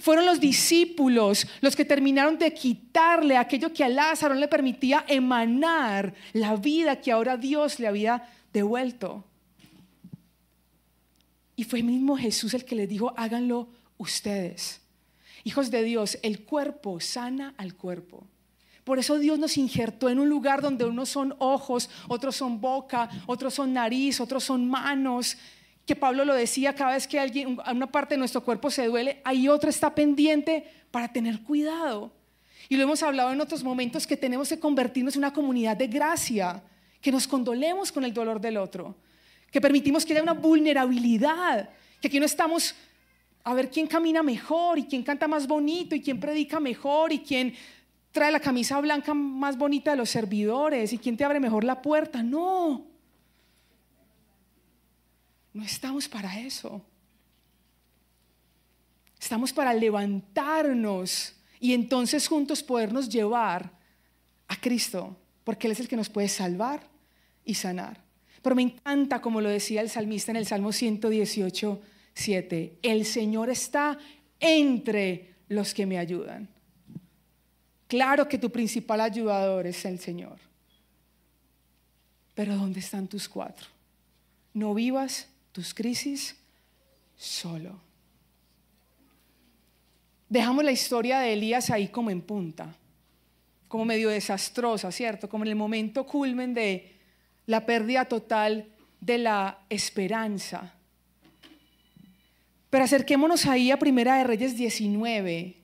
Fueron 0.00 0.26
los 0.26 0.40
discípulos 0.40 1.46
los 1.60 1.76
que 1.76 1.84
terminaron 1.84 2.36
de 2.36 2.52
quitarle 2.52 3.36
aquello 3.36 3.72
que 3.72 3.84
a 3.84 3.88
Lázaro 3.88 4.34
le 4.34 4.48
permitía 4.48 5.04
emanar 5.06 6.14
la 6.32 6.56
vida 6.56 7.00
que 7.00 7.12
ahora 7.12 7.36
Dios 7.36 7.78
le 7.78 7.86
había 7.86 8.28
devuelto. 8.52 9.24
Y 11.58 11.64
fue 11.64 11.82
mismo 11.82 12.16
Jesús 12.16 12.54
el 12.54 12.64
que 12.64 12.76
le 12.76 12.86
dijo, 12.86 13.12
háganlo 13.16 13.66
ustedes. 13.96 14.80
Hijos 15.42 15.72
de 15.72 15.82
Dios, 15.82 16.16
el 16.22 16.44
cuerpo 16.44 17.00
sana 17.00 17.52
al 17.56 17.74
cuerpo. 17.74 18.28
Por 18.84 19.00
eso 19.00 19.18
Dios 19.18 19.40
nos 19.40 19.58
injertó 19.58 20.08
en 20.08 20.20
un 20.20 20.28
lugar 20.28 20.62
donde 20.62 20.84
unos 20.84 21.08
son 21.08 21.34
ojos, 21.40 21.90
otros 22.06 22.36
son 22.36 22.60
boca, 22.60 23.10
otros 23.26 23.54
son 23.54 23.72
nariz, 23.72 24.20
otros 24.20 24.44
son 24.44 24.68
manos, 24.68 25.36
que 25.84 25.96
Pablo 25.96 26.24
lo 26.24 26.32
decía, 26.32 26.76
cada 26.76 26.92
vez 26.92 27.08
que 27.08 27.18
alguien, 27.18 27.58
una 27.68 27.90
parte 27.90 28.14
de 28.14 28.18
nuestro 28.18 28.44
cuerpo 28.44 28.70
se 28.70 28.86
duele, 28.86 29.20
hay 29.24 29.48
otra 29.48 29.68
está 29.68 29.92
pendiente 29.92 30.64
para 30.92 31.12
tener 31.12 31.42
cuidado. 31.42 32.12
Y 32.68 32.76
lo 32.76 32.84
hemos 32.84 33.02
hablado 33.02 33.32
en 33.32 33.40
otros 33.40 33.64
momentos 33.64 34.06
que 34.06 34.16
tenemos 34.16 34.48
que 34.48 34.60
convertirnos 34.60 35.16
en 35.16 35.22
una 35.22 35.32
comunidad 35.32 35.76
de 35.76 35.88
gracia, 35.88 36.62
que 37.00 37.10
nos 37.10 37.26
condolemos 37.26 37.90
con 37.90 38.04
el 38.04 38.14
dolor 38.14 38.40
del 38.40 38.58
otro, 38.58 38.94
que 39.50 39.60
permitimos 39.60 40.04
que 40.04 40.12
haya 40.12 40.22
una 40.22 40.34
vulnerabilidad, 40.34 41.70
que 42.00 42.08
aquí 42.08 42.20
no 42.20 42.26
estamos 42.26 42.74
a 43.44 43.54
ver 43.54 43.70
quién 43.70 43.86
camina 43.86 44.22
mejor 44.22 44.78
y 44.78 44.84
quién 44.84 45.02
canta 45.02 45.26
más 45.26 45.46
bonito 45.46 45.94
y 45.94 46.02
quién 46.02 46.20
predica 46.20 46.60
mejor 46.60 47.12
y 47.12 47.20
quién 47.20 47.54
trae 48.12 48.30
la 48.30 48.40
camisa 48.40 48.80
blanca 48.80 49.14
más 49.14 49.56
bonita 49.56 49.92
de 49.92 49.96
los 49.96 50.10
servidores 50.10 50.92
y 50.92 50.98
quién 50.98 51.16
te 51.16 51.24
abre 51.24 51.40
mejor 51.40 51.64
la 51.64 51.80
puerta. 51.80 52.22
No. 52.22 52.86
No 55.52 55.62
estamos 55.62 56.08
para 56.08 56.38
eso. 56.40 56.82
Estamos 59.20 59.52
para 59.52 59.74
levantarnos 59.74 61.34
y 61.58 61.72
entonces 61.72 62.28
juntos 62.28 62.62
podernos 62.62 63.08
llevar 63.08 63.70
a 64.46 64.56
Cristo, 64.56 65.16
porque 65.44 65.66
Él 65.66 65.72
es 65.72 65.80
el 65.80 65.88
que 65.88 65.96
nos 65.96 66.08
puede 66.08 66.28
salvar 66.28 66.82
y 67.44 67.54
sanar. 67.54 68.07
Pero 68.42 68.56
me 68.56 68.62
encanta, 68.62 69.20
como 69.20 69.40
lo 69.40 69.48
decía 69.48 69.80
el 69.80 69.90
salmista 69.90 70.30
en 70.30 70.36
el 70.36 70.46
Salmo 70.46 70.72
118, 70.72 71.80
7, 72.14 72.78
el 72.82 73.04
Señor 73.04 73.50
está 73.50 73.98
entre 74.40 75.34
los 75.48 75.74
que 75.74 75.86
me 75.86 75.98
ayudan. 75.98 76.48
Claro 77.86 78.28
que 78.28 78.38
tu 78.38 78.50
principal 78.50 79.00
ayudador 79.00 79.66
es 79.66 79.84
el 79.84 79.98
Señor. 79.98 80.38
Pero 82.34 82.56
¿dónde 82.56 82.80
están 82.80 83.08
tus 83.08 83.28
cuatro? 83.28 83.66
No 84.52 84.74
vivas 84.74 85.28
tus 85.52 85.74
crisis 85.74 86.36
solo. 87.16 87.80
Dejamos 90.28 90.62
la 90.62 90.72
historia 90.72 91.20
de 91.20 91.32
Elías 91.32 91.70
ahí 91.70 91.88
como 91.88 92.10
en 92.10 92.20
punta, 92.20 92.76
como 93.66 93.84
medio 93.86 94.10
desastrosa, 94.10 94.92
¿cierto? 94.92 95.28
Como 95.28 95.44
en 95.44 95.48
el 95.48 95.56
momento 95.56 96.06
culmen 96.06 96.52
de 96.52 96.97
la 97.48 97.64
pérdida 97.64 98.04
total 98.04 98.68
de 99.00 99.16
la 99.16 99.58
esperanza. 99.70 100.74
Pero 102.68 102.84
acerquémonos 102.84 103.46
ahí 103.46 103.70
a 103.70 103.78
Primera 103.78 104.18
de 104.18 104.24
Reyes 104.24 104.54
19 104.54 105.56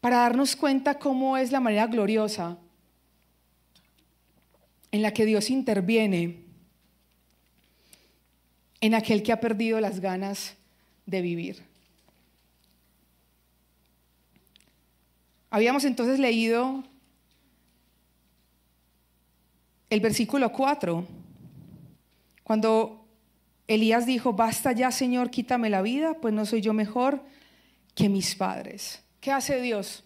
para 0.00 0.18
darnos 0.18 0.54
cuenta 0.54 1.00
cómo 1.00 1.36
es 1.36 1.50
la 1.50 1.58
manera 1.58 1.88
gloriosa 1.88 2.58
en 4.92 5.02
la 5.02 5.12
que 5.12 5.26
Dios 5.26 5.50
interviene 5.50 6.44
en 8.80 8.94
aquel 8.94 9.24
que 9.24 9.32
ha 9.32 9.40
perdido 9.40 9.80
las 9.80 9.98
ganas 9.98 10.54
de 11.06 11.22
vivir. 11.22 11.64
Habíamos 15.50 15.84
entonces 15.84 16.20
leído 16.20 16.84
el 19.90 20.00
versículo 20.00 20.52
4, 20.52 21.06
cuando 22.42 23.06
Elías 23.66 24.06
dijo, 24.06 24.32
basta 24.32 24.72
ya 24.72 24.90
Señor, 24.90 25.30
quítame 25.30 25.70
la 25.70 25.82
vida, 25.82 26.14
pues 26.20 26.34
no 26.34 26.44
soy 26.46 26.60
yo 26.60 26.72
mejor 26.72 27.22
que 27.94 28.08
mis 28.08 28.34
padres. 28.34 29.02
¿Qué 29.20 29.32
hace 29.32 29.60
Dios? 29.60 30.04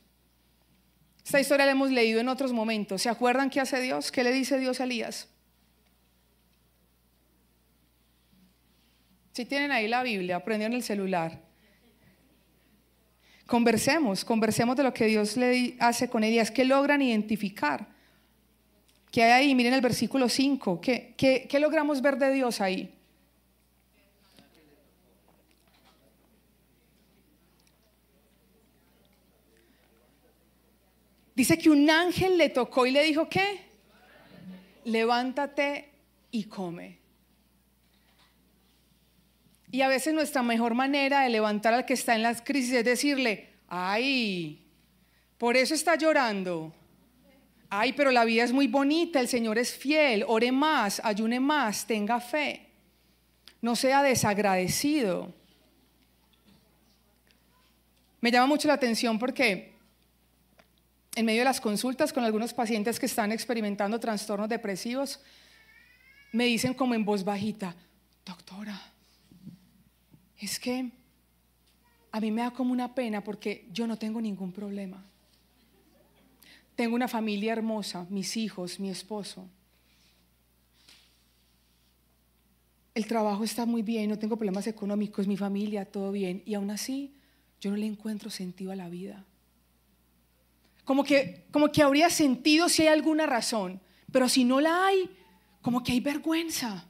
Esta 1.24 1.40
historia 1.40 1.66
la 1.66 1.72
hemos 1.72 1.90
leído 1.90 2.20
en 2.20 2.28
otros 2.28 2.52
momentos. 2.52 3.02
¿Se 3.02 3.08
acuerdan 3.08 3.50
qué 3.50 3.60
hace 3.60 3.80
Dios? 3.80 4.12
¿Qué 4.12 4.24
le 4.24 4.32
dice 4.32 4.58
Dios 4.58 4.80
a 4.80 4.84
Elías? 4.84 5.28
Si 9.32 9.44
tienen 9.44 9.70
ahí 9.70 9.88
la 9.88 10.02
Biblia, 10.02 10.36
aprendieron 10.36 10.74
el 10.74 10.82
celular. 10.82 11.40
Conversemos, 13.46 14.24
conversemos 14.24 14.76
de 14.76 14.82
lo 14.82 14.92
que 14.92 15.06
Dios 15.06 15.36
le 15.36 15.76
hace 15.80 16.08
con 16.08 16.24
ellas, 16.24 16.50
que 16.50 16.64
logran 16.64 17.02
identificar. 17.02 17.88
¿Qué 19.10 19.22
hay 19.22 19.30
ahí? 19.30 19.54
Miren 19.54 19.74
el 19.74 19.80
versículo 19.80 20.28
5. 20.28 20.80
¿Qué, 20.80 21.14
qué 21.16 21.60
logramos 21.60 22.02
ver 22.02 22.18
de 22.18 22.32
Dios 22.32 22.60
ahí? 22.60 22.94
Dice 31.38 31.56
que 31.56 31.70
un 31.70 31.88
ángel 31.88 32.36
le 32.36 32.48
tocó 32.48 32.84
y 32.84 32.90
le 32.90 33.04
dijo, 33.04 33.28
¿qué? 33.28 33.60
Levántate 34.84 35.88
y 36.32 36.42
come. 36.42 36.98
Y 39.70 39.82
a 39.82 39.86
veces 39.86 40.14
nuestra 40.14 40.42
mejor 40.42 40.74
manera 40.74 41.20
de 41.20 41.28
levantar 41.28 41.74
al 41.74 41.86
que 41.86 41.94
está 41.94 42.16
en 42.16 42.24
las 42.24 42.42
crisis 42.42 42.72
es 42.72 42.84
decirle, 42.84 43.50
ay, 43.68 44.66
por 45.38 45.56
eso 45.56 45.74
está 45.74 45.94
llorando. 45.94 46.74
Ay, 47.70 47.92
pero 47.92 48.10
la 48.10 48.24
vida 48.24 48.44
es 48.44 48.52
muy 48.52 48.66
bonita, 48.66 49.20
el 49.20 49.28
Señor 49.28 49.58
es 49.58 49.76
fiel, 49.76 50.24
ore 50.26 50.52
más, 50.52 51.00
ayune 51.04 51.38
más, 51.38 51.86
tenga 51.86 52.18
fe. 52.20 52.66
No 53.60 53.76
sea 53.76 54.02
desagradecido. 54.02 55.34
Me 58.20 58.30
llama 58.30 58.46
mucho 58.46 58.68
la 58.68 58.74
atención 58.74 59.18
porque 59.18 59.74
en 61.14 61.26
medio 61.26 61.40
de 61.40 61.44
las 61.44 61.60
consultas 61.60 62.12
con 62.12 62.24
algunos 62.24 62.54
pacientes 62.54 62.98
que 62.98 63.06
están 63.06 63.32
experimentando 63.32 64.00
trastornos 64.00 64.48
depresivos, 64.48 65.20
me 66.32 66.44
dicen 66.44 66.74
como 66.74 66.94
en 66.94 67.04
voz 67.04 67.24
bajita, 67.24 67.74
doctora, 68.24 68.80
es 70.38 70.58
que 70.58 70.90
a 72.12 72.20
mí 72.20 72.30
me 72.30 72.42
da 72.42 72.50
como 72.50 72.72
una 72.72 72.94
pena 72.94 73.22
porque 73.22 73.66
yo 73.72 73.86
no 73.86 73.98
tengo 73.98 74.20
ningún 74.20 74.52
problema. 74.52 75.04
Tengo 76.78 76.94
una 76.94 77.08
familia 77.08 77.54
hermosa, 77.54 78.06
mis 78.08 78.36
hijos, 78.36 78.78
mi 78.78 78.88
esposo. 78.88 79.48
El 82.94 83.04
trabajo 83.08 83.42
está 83.42 83.66
muy 83.66 83.82
bien, 83.82 84.08
no 84.08 84.16
tengo 84.16 84.36
problemas 84.36 84.68
económicos, 84.68 85.26
mi 85.26 85.36
familia, 85.36 85.86
todo 85.86 86.12
bien. 86.12 86.40
Y 86.46 86.54
aún 86.54 86.70
así, 86.70 87.16
yo 87.60 87.72
no 87.72 87.76
le 87.76 87.84
encuentro 87.84 88.30
sentido 88.30 88.70
a 88.70 88.76
la 88.76 88.88
vida. 88.88 89.24
Como 90.84 91.02
que, 91.02 91.46
como 91.50 91.72
que 91.72 91.82
habría 91.82 92.10
sentido 92.10 92.68
si 92.68 92.82
hay 92.82 92.88
alguna 92.90 93.26
razón, 93.26 93.80
pero 94.12 94.28
si 94.28 94.44
no 94.44 94.60
la 94.60 94.86
hay, 94.86 95.10
como 95.60 95.82
que 95.82 95.90
hay 95.90 95.98
vergüenza. 95.98 96.86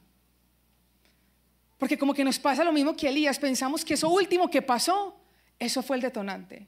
Porque 1.79 1.97
como 1.97 2.13
que 2.13 2.23
nos 2.23 2.37
pasa 2.37 2.63
lo 2.63 2.71
mismo 2.71 2.95
que 2.95 3.09
Elías, 3.09 3.39
pensamos 3.39 3.83
que 3.83 3.95
eso 3.95 4.07
último 4.07 4.51
que 4.51 4.61
pasó, 4.61 5.19
eso 5.57 5.81
fue 5.81 5.95
el 5.95 6.03
detonante. 6.03 6.67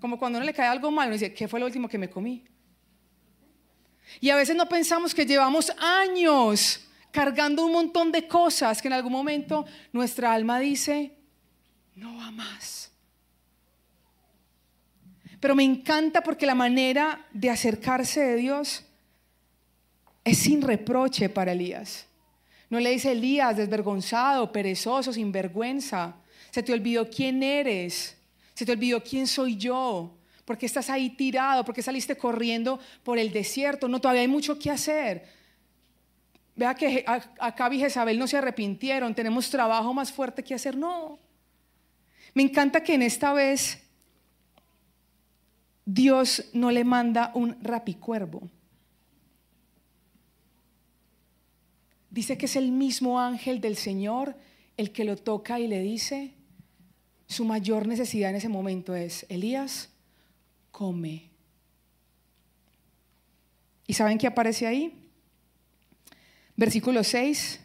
Como 0.00 0.18
cuando 0.18 0.38
uno 0.38 0.46
le 0.46 0.54
cae 0.54 0.66
algo 0.66 0.90
malo, 0.90 1.08
uno 1.08 1.14
dice, 1.14 1.32
¿qué 1.32 1.48
fue 1.48 1.60
lo 1.60 1.66
último 1.66 1.88
que 1.88 1.98
me 1.98 2.10
comí? 2.10 2.44
Y 4.20 4.30
a 4.30 4.36
veces 4.36 4.56
no 4.56 4.68
pensamos 4.68 5.14
que 5.14 5.26
llevamos 5.26 5.72
años 5.78 6.80
cargando 7.10 7.64
un 7.64 7.72
montón 7.72 8.10
de 8.10 8.26
cosas 8.26 8.82
que 8.82 8.88
en 8.88 8.94
algún 8.94 9.12
momento 9.12 9.64
nuestra 9.92 10.32
alma 10.32 10.58
dice, 10.58 11.16
no 11.94 12.16
va 12.16 12.30
más. 12.30 12.90
Pero 15.40 15.54
me 15.54 15.64
encanta 15.64 16.22
porque 16.22 16.46
la 16.46 16.54
manera 16.54 17.26
de 17.32 17.50
acercarse 17.50 18.20
de 18.20 18.36
Dios 18.36 18.84
es 20.24 20.38
sin 20.38 20.62
reproche 20.62 21.28
para 21.28 21.52
Elías. 21.52 22.06
No 22.70 22.80
le 22.80 22.90
dice 22.90 23.12
Elías, 23.12 23.56
desvergonzado, 23.56 24.50
perezoso, 24.52 25.12
sin 25.12 25.32
vergüenza. 25.32 26.14
Se 26.50 26.62
te 26.62 26.72
olvidó 26.72 27.10
quién 27.10 27.42
eres. 27.42 28.16
Se 28.54 28.66
te 28.66 28.72
olvidó 28.72 29.02
quién 29.02 29.26
soy 29.26 29.56
yo. 29.56 30.16
Porque 30.44 30.66
estás 30.66 30.90
ahí 30.90 31.10
tirado, 31.10 31.64
porque 31.64 31.82
saliste 31.82 32.16
corriendo 32.16 32.80
por 33.04 33.18
el 33.18 33.32
desierto. 33.32 33.88
No, 33.88 34.00
todavía 34.00 34.22
hay 34.22 34.28
mucho 34.28 34.58
que 34.58 34.70
hacer. 34.70 35.24
Vea 36.56 36.74
que 36.74 37.04
acá 37.06 37.72
y 37.72 37.78
Jezabel 37.78 38.18
no 38.18 38.26
se 38.26 38.36
arrepintieron. 38.36 39.14
Tenemos 39.14 39.48
trabajo 39.50 39.94
más 39.94 40.12
fuerte 40.12 40.42
que 40.42 40.54
hacer. 40.54 40.76
No. 40.76 41.18
Me 42.34 42.42
encanta 42.42 42.82
que 42.82 42.94
en 42.94 43.02
esta 43.02 43.32
vez 43.32 43.82
Dios 45.84 46.50
no 46.52 46.70
le 46.70 46.84
manda 46.84 47.30
un 47.34 47.56
rapicuervo. 47.62 48.48
Dice 52.10 52.36
que 52.36 52.46
es 52.46 52.56
el 52.56 52.72
mismo 52.72 53.20
ángel 53.20 53.60
del 53.60 53.76
Señor 53.76 54.36
el 54.76 54.92
que 54.92 55.04
lo 55.04 55.16
toca 55.16 55.60
y 55.60 55.66
le 55.66 55.80
dice, 55.80 56.34
su 57.32 57.44
mayor 57.44 57.86
necesidad 57.86 58.30
en 58.30 58.36
ese 58.36 58.48
momento 58.48 58.94
es, 58.94 59.26
Elías, 59.28 59.88
come. 60.70 61.30
¿Y 63.86 63.94
saben 63.94 64.18
qué 64.18 64.26
aparece 64.26 64.66
ahí? 64.66 64.94
Versículo 66.56 67.02
6 67.02 67.60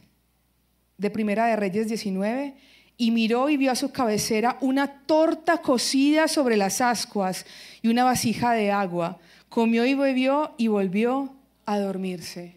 de 0.97 1.09
Primera 1.09 1.47
de 1.47 1.55
Reyes 1.55 1.87
19. 1.87 2.55
Y 2.99 3.11
miró 3.11 3.49
y 3.49 3.57
vio 3.57 3.71
a 3.71 3.75
su 3.75 3.91
cabecera 3.91 4.57
una 4.59 5.01
torta 5.05 5.61
cocida 5.61 6.27
sobre 6.27 6.57
las 6.57 6.81
ascuas 6.81 7.45
y 7.81 7.89
una 7.89 8.03
vasija 8.03 8.53
de 8.53 8.71
agua. 8.71 9.19
Comió 9.49 9.85
y 9.85 9.93
bebió 9.93 10.55
y 10.57 10.67
volvió 10.67 11.35
a 11.65 11.77
dormirse. 11.77 12.55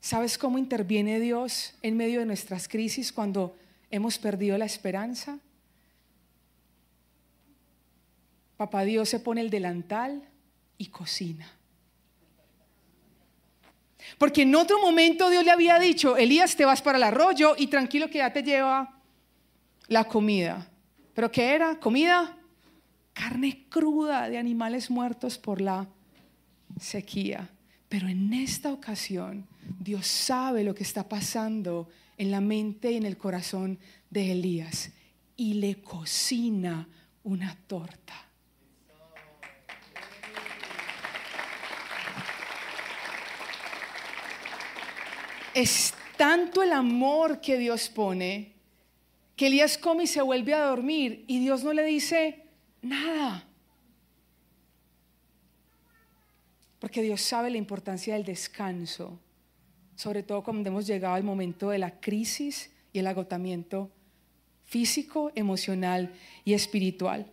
¿Sabes 0.00 0.36
cómo 0.36 0.58
interviene 0.58 1.20
Dios 1.20 1.74
en 1.80 1.96
medio 1.96 2.20
de 2.20 2.26
nuestras 2.26 2.68
crisis 2.68 3.12
cuando 3.12 3.56
hemos 3.90 4.18
perdido 4.18 4.58
la 4.58 4.64
esperanza? 4.64 5.38
Papá 8.56 8.84
Dios 8.84 9.08
se 9.08 9.20
pone 9.20 9.40
el 9.40 9.50
delantal 9.50 10.28
y 10.78 10.86
cocina. 10.86 11.50
Porque 14.18 14.42
en 14.42 14.54
otro 14.54 14.80
momento 14.80 15.30
Dios 15.30 15.44
le 15.44 15.50
había 15.50 15.78
dicho, 15.78 16.16
Elías, 16.16 16.56
te 16.56 16.64
vas 16.64 16.82
para 16.82 16.98
el 16.98 17.04
arroyo 17.04 17.54
y 17.56 17.66
tranquilo 17.66 18.08
que 18.08 18.18
ya 18.18 18.32
te 18.32 18.42
lleva 18.42 19.00
la 19.88 20.04
comida. 20.04 20.68
¿Pero 21.14 21.30
qué 21.30 21.54
era? 21.54 21.78
¿Comida? 21.78 22.36
Carne 23.12 23.66
cruda 23.68 24.28
de 24.28 24.38
animales 24.38 24.90
muertos 24.90 25.38
por 25.38 25.60
la 25.60 25.86
sequía. 26.80 27.48
Pero 27.88 28.08
en 28.08 28.32
esta 28.32 28.72
ocasión 28.72 29.46
Dios 29.78 30.06
sabe 30.06 30.64
lo 30.64 30.74
que 30.74 30.82
está 30.82 31.08
pasando 31.08 31.88
en 32.18 32.30
la 32.30 32.40
mente 32.40 32.92
y 32.92 32.96
en 32.96 33.06
el 33.06 33.16
corazón 33.16 33.78
de 34.10 34.32
Elías 34.32 34.90
y 35.36 35.54
le 35.54 35.76
cocina 35.76 36.88
una 37.22 37.56
torta. 37.66 38.23
Es 45.54 45.94
tanto 46.16 46.62
el 46.62 46.72
amor 46.72 47.40
que 47.40 47.56
Dios 47.58 47.88
pone 47.88 48.54
que 49.36 49.48
Elías 49.48 49.78
come 49.78 50.04
y 50.04 50.06
se 50.06 50.22
vuelve 50.22 50.54
a 50.54 50.64
dormir 50.64 51.24
y 51.26 51.40
Dios 51.40 51.64
no 51.64 51.72
le 51.72 51.84
dice 51.84 52.44
nada. 52.82 53.44
Porque 56.78 57.02
Dios 57.02 57.20
sabe 57.20 57.50
la 57.50 57.58
importancia 57.58 58.14
del 58.14 58.24
descanso, 58.24 59.18
sobre 59.96 60.22
todo 60.22 60.42
cuando 60.44 60.68
hemos 60.68 60.86
llegado 60.86 61.14
al 61.14 61.24
momento 61.24 61.70
de 61.70 61.78
la 61.78 61.98
crisis 61.98 62.70
y 62.92 62.98
el 62.98 63.06
agotamiento 63.06 63.90
físico, 64.64 65.32
emocional 65.34 66.12
y 66.44 66.52
espiritual. 66.52 67.26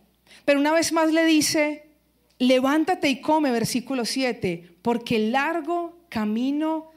Pero 0.44 0.58
una 0.58 0.72
vez 0.72 0.92
más 0.92 1.12
le 1.12 1.24
dice, 1.24 1.90
levántate 2.38 3.10
y 3.10 3.20
come, 3.20 3.50
versículo 3.50 4.04
7, 4.04 4.76
porque 4.80 5.18
largo 5.18 5.98
camino 6.08 6.91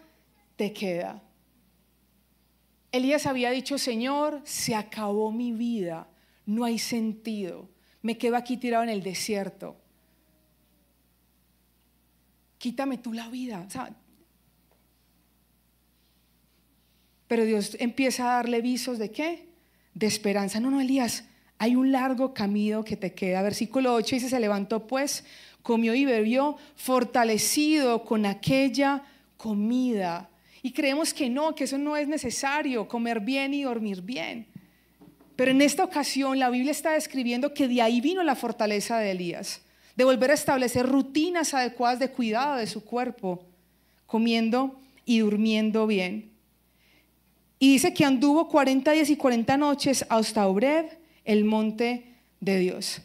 te 0.55 0.73
queda. 0.73 1.21
Elías 2.91 3.25
había 3.25 3.51
dicho, 3.51 3.77
Señor, 3.77 4.41
se 4.45 4.73
acabó 4.73 5.31
mi 5.31 5.51
vida, 5.51 6.07
no 6.45 6.63
hay 6.63 6.79
sentido, 6.79 7.69
me 8.01 8.17
quedo 8.17 8.37
aquí 8.37 8.57
tirado 8.57 8.83
en 8.83 8.89
el 8.89 9.03
desierto. 9.03 9.75
Quítame 12.57 12.97
tú 12.97 13.11
la 13.13 13.27
vida. 13.29 13.67
pero 17.27 17.43
Dios 17.43 17.75
empieza 17.79 18.23
a 18.23 18.35
darle 18.35 18.61
visos 18.61 18.97
de 18.99 19.11
qué? 19.11 19.49
De 19.93 20.05
esperanza. 20.05 20.59
No, 20.59 20.69
no, 20.69 20.79
Elías, 20.79 21.25
hay 21.57 21.75
un 21.75 21.91
largo 21.91 22.33
camino 22.33 22.83
que 22.83 22.95
te 22.95 23.13
queda. 23.13 23.41
Versículo 23.41 23.93
8 23.93 24.15
dice, 24.15 24.29
se 24.29 24.39
levantó 24.39 24.87
pues, 24.87 25.25
comió 25.61 25.95
y 25.95 26.05
bebió, 26.05 26.57
fortalecido 26.75 28.05
con 28.05 28.25
aquella 28.25 29.03
comida 29.37 30.29
y 30.65 30.71
creemos 30.71 31.13
que 31.13 31.29
no, 31.29 31.53
que 31.53 31.65
eso 31.65 31.77
no 31.77 31.95
es 31.95 32.07
necesario, 32.07 32.87
comer 32.87 33.19
bien 33.19 33.53
y 33.53 33.61
dormir 33.61 34.01
bien. 34.01 34.47
Pero 35.35 35.51
en 35.51 35.61
esta 35.61 35.83
ocasión 35.83 36.39
la 36.39 36.49
Biblia 36.49 36.71
está 36.71 36.93
describiendo 36.93 37.53
que 37.53 37.67
de 37.67 37.83
ahí 37.83 38.01
vino 38.01 38.23
la 38.23 38.33
fortaleza 38.33 38.97
de 38.97 39.11
Elías, 39.11 39.61
de 39.95 40.03
volver 40.05 40.31
a 40.31 40.33
establecer 40.33 40.87
rutinas 40.87 41.53
adecuadas 41.53 41.99
de 41.99 42.09
cuidado 42.09 42.55
de 42.55 42.65
su 42.65 42.83
cuerpo, 42.83 43.45
comiendo 44.07 44.79
y 45.05 45.19
durmiendo 45.19 45.85
bien. 45.85 46.31
Y 47.59 47.73
dice 47.73 47.93
que 47.93 48.03
anduvo 48.03 48.49
40 48.49 48.91
días 48.91 49.11
y 49.11 49.17
40 49.17 49.57
noches 49.57 50.03
hasta 50.09 50.47
Obreb, 50.47 50.97
el 51.25 51.45
monte 51.45 52.05
de 52.39 52.57
Dios. 52.57 53.03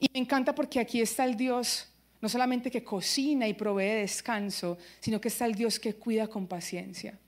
Y 0.00 0.08
me 0.12 0.18
encanta 0.18 0.56
porque 0.56 0.80
aquí 0.80 1.00
está 1.00 1.24
el 1.24 1.36
Dios 1.36 1.86
no 2.20 2.28
solamente 2.28 2.70
que 2.70 2.84
cocina 2.84 3.46
y 3.46 3.54
provee 3.54 4.00
descanso, 4.00 4.78
sino 5.00 5.20
que 5.20 5.28
está 5.28 5.46
el 5.46 5.54
Dios 5.54 5.78
que 5.78 5.94
cuida 5.94 6.26
con 6.26 6.46
paciencia. 6.46 7.18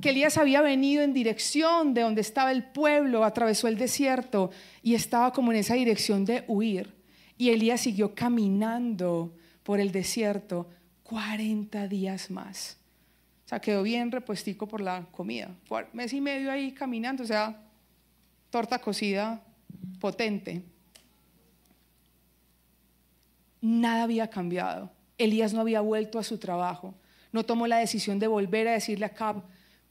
Que 0.00 0.10
Elías 0.10 0.36
había 0.38 0.60
venido 0.60 1.02
en 1.02 1.12
dirección 1.12 1.94
de 1.94 2.02
donde 2.02 2.20
estaba 2.20 2.52
el 2.52 2.64
pueblo, 2.64 3.24
atravesó 3.24 3.68
el 3.68 3.78
desierto 3.78 4.50
y 4.82 4.94
estaba 4.94 5.32
como 5.32 5.52
en 5.52 5.58
esa 5.58 5.74
dirección 5.74 6.24
de 6.24 6.44
huir. 6.46 6.94
Y 7.38 7.50
Elías 7.50 7.80
siguió 7.80 8.14
caminando 8.14 9.34
por 9.62 9.80
el 9.80 9.90
desierto 9.90 10.68
40 11.04 11.88
días 11.88 12.30
más. 12.30 12.78
O 13.46 13.48
sea, 13.48 13.60
quedó 13.60 13.82
bien 13.82 14.10
repuestico 14.10 14.68
por 14.68 14.80
la 14.80 15.06
comida. 15.10 15.54
Fue 15.64 15.86
mes 15.92 16.12
y 16.12 16.20
medio 16.20 16.50
ahí 16.50 16.72
caminando, 16.72 17.22
o 17.22 17.26
sea, 17.26 17.60
torta 18.50 18.78
cocida 18.78 19.42
potente 19.98 20.62
nada 23.62 24.02
había 24.02 24.28
cambiado. 24.28 24.92
Elías 25.16 25.54
no 25.54 25.60
había 25.62 25.80
vuelto 25.80 26.18
a 26.18 26.22
su 26.22 26.36
trabajo. 26.36 26.94
No 27.32 27.44
tomó 27.44 27.66
la 27.66 27.78
decisión 27.78 28.18
de 28.18 28.26
volver 28.26 28.68
a 28.68 28.72
decirle 28.72 29.06
a 29.06 29.14
Cab, 29.14 29.42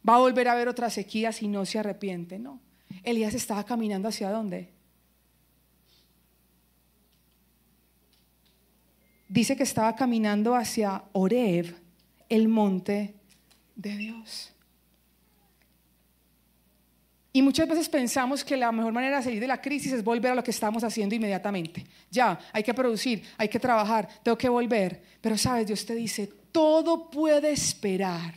va 0.07 0.15
a 0.15 0.19
volver 0.19 0.47
a 0.47 0.55
ver 0.55 0.67
otra 0.67 0.91
sequía 0.91 1.31
si 1.31 1.47
no 1.47 1.65
se 1.65 1.79
arrepiente. 1.79 2.37
No. 2.37 2.59
Elías 3.03 3.33
estaba 3.33 3.63
caminando 3.63 4.09
hacia 4.09 4.29
dónde? 4.29 4.69
Dice 9.27 9.55
que 9.55 9.63
estaba 9.63 9.95
caminando 9.95 10.55
hacia 10.55 11.05
Oreb, 11.13 11.73
el 12.27 12.49
monte 12.49 13.15
de 13.75 13.95
Dios. 13.95 14.53
Y 17.33 17.41
muchas 17.41 17.67
veces 17.67 17.87
pensamos 17.87 18.43
que 18.43 18.57
la 18.57 18.71
mejor 18.71 18.91
manera 18.91 19.17
de 19.17 19.23
salir 19.23 19.39
de 19.39 19.47
la 19.47 19.61
crisis 19.61 19.93
es 19.93 20.03
volver 20.03 20.33
a 20.33 20.35
lo 20.35 20.43
que 20.43 20.51
estamos 20.51 20.83
haciendo 20.83 21.15
inmediatamente. 21.15 21.85
Ya, 22.09 22.37
hay 22.51 22.61
que 22.61 22.73
producir, 22.73 23.23
hay 23.37 23.47
que 23.47 23.59
trabajar, 23.59 24.07
tengo 24.21 24.37
que 24.37 24.49
volver. 24.49 25.01
Pero 25.21 25.37
sabes, 25.37 25.67
Dios 25.67 25.85
te 25.85 25.95
dice, 25.95 26.27
todo 26.51 27.09
puede 27.09 27.51
esperar. 27.51 28.33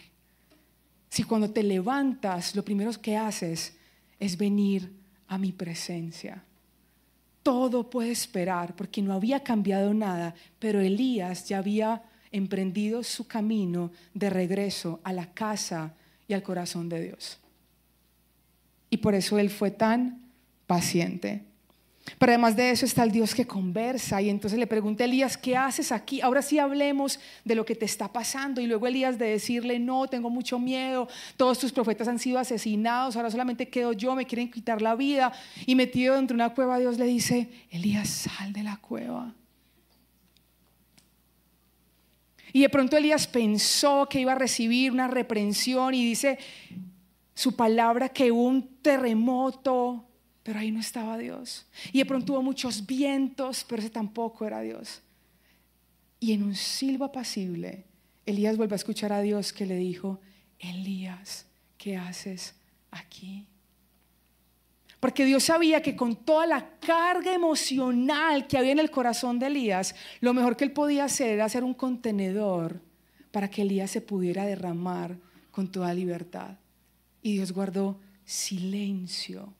Si 1.08 1.24
cuando 1.24 1.50
te 1.50 1.62
levantas, 1.64 2.54
lo 2.54 2.64
primero 2.64 2.92
que 3.00 3.16
haces 3.16 3.76
es 4.20 4.36
venir 4.38 4.92
a 5.26 5.38
mi 5.38 5.50
presencia. 5.50 6.44
Todo 7.42 7.90
puede 7.90 8.12
esperar 8.12 8.76
porque 8.76 9.02
no 9.02 9.12
había 9.12 9.40
cambiado 9.40 9.92
nada, 9.92 10.34
pero 10.60 10.80
Elías 10.80 11.48
ya 11.48 11.58
había 11.58 12.02
emprendido 12.30 13.02
su 13.02 13.26
camino 13.26 13.90
de 14.12 14.30
regreso 14.30 15.00
a 15.02 15.12
la 15.12 15.34
casa 15.34 15.94
y 16.28 16.32
al 16.32 16.42
corazón 16.42 16.88
de 16.88 17.02
Dios 17.02 17.40
y 18.94 18.98
por 18.98 19.16
eso 19.16 19.40
él 19.40 19.50
fue 19.50 19.72
tan 19.72 20.22
paciente. 20.68 21.42
Pero 22.16 22.30
además 22.30 22.54
de 22.54 22.70
eso 22.70 22.86
está 22.86 23.02
el 23.02 23.10
Dios 23.10 23.34
que 23.34 23.44
conversa 23.44 24.22
y 24.22 24.30
entonces 24.30 24.56
le 24.56 24.68
pregunta 24.68 25.02
a 25.02 25.06
Elías, 25.06 25.36
¿qué 25.36 25.56
haces 25.56 25.90
aquí? 25.90 26.20
Ahora 26.20 26.42
sí 26.42 26.60
hablemos 26.60 27.18
de 27.44 27.56
lo 27.56 27.64
que 27.64 27.74
te 27.74 27.86
está 27.86 28.12
pasando. 28.12 28.60
Y 28.60 28.68
luego 28.68 28.86
Elías 28.86 29.18
de 29.18 29.26
decirle, 29.30 29.80
no, 29.80 30.06
tengo 30.06 30.30
mucho 30.30 30.60
miedo, 30.60 31.08
todos 31.36 31.58
tus 31.58 31.72
profetas 31.72 32.06
han 32.06 32.20
sido 32.20 32.38
asesinados, 32.38 33.16
ahora 33.16 33.32
solamente 33.32 33.68
quedo 33.68 33.92
yo, 33.94 34.14
me 34.14 34.26
quieren 34.26 34.48
quitar 34.48 34.80
la 34.80 34.94
vida. 34.94 35.32
Y 35.66 35.74
metido 35.74 36.14
dentro 36.14 36.36
de 36.36 36.44
una 36.44 36.54
cueva, 36.54 36.78
Dios 36.78 36.96
le 36.96 37.06
dice, 37.06 37.48
Elías, 37.70 38.08
sal 38.08 38.52
de 38.52 38.62
la 38.62 38.76
cueva. 38.76 39.34
Y 42.52 42.60
de 42.60 42.68
pronto 42.68 42.96
Elías 42.96 43.26
pensó 43.26 44.06
que 44.08 44.20
iba 44.20 44.30
a 44.30 44.36
recibir 44.36 44.92
una 44.92 45.08
reprensión 45.08 45.94
y 45.94 46.04
dice, 46.04 46.38
su 47.34 47.56
palabra 47.56 48.08
que 48.08 48.30
un 48.30 48.76
terremoto, 48.80 50.06
pero 50.42 50.60
ahí 50.60 50.70
no 50.70 50.80
estaba 50.80 51.18
Dios. 51.18 51.66
Y 51.92 51.98
de 51.98 52.06
pronto 52.06 52.34
hubo 52.34 52.42
muchos 52.42 52.86
vientos, 52.86 53.64
pero 53.68 53.80
ese 53.80 53.90
tampoco 53.90 54.46
era 54.46 54.60
Dios. 54.60 55.02
Y 56.20 56.32
en 56.32 56.42
un 56.42 56.54
silbo 56.54 57.06
apacible, 57.06 57.84
Elías 58.24 58.56
vuelve 58.56 58.74
a 58.74 58.76
escuchar 58.76 59.12
a 59.12 59.20
Dios 59.20 59.52
que 59.52 59.66
le 59.66 59.76
dijo, 59.76 60.20
Elías, 60.58 61.46
¿qué 61.76 61.96
haces 61.96 62.54
aquí? 62.90 63.46
Porque 65.00 65.26
Dios 65.26 65.44
sabía 65.44 65.82
que 65.82 65.96
con 65.96 66.16
toda 66.16 66.46
la 66.46 66.78
carga 66.78 67.34
emocional 67.34 68.46
que 68.46 68.56
había 68.56 68.72
en 68.72 68.78
el 68.78 68.90
corazón 68.90 69.38
de 69.38 69.48
Elías, 69.48 69.94
lo 70.20 70.32
mejor 70.32 70.56
que 70.56 70.64
él 70.64 70.72
podía 70.72 71.04
hacer 71.04 71.28
era 71.28 71.44
hacer 71.44 71.62
un 71.62 71.74
contenedor 71.74 72.80
para 73.30 73.50
que 73.50 73.62
Elías 73.62 73.90
se 73.90 74.00
pudiera 74.00 74.46
derramar 74.46 75.18
con 75.50 75.70
toda 75.70 75.92
libertad. 75.92 76.56
Y 77.24 77.32
Dios 77.32 77.52
guardó 77.52 77.98
silencio 78.26 79.50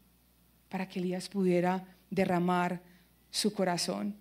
para 0.68 0.86
que 0.86 0.98
Elías 1.00 1.30
pudiera 1.30 1.82
derramar 2.10 2.82
su 3.30 3.54
corazón. 3.54 4.14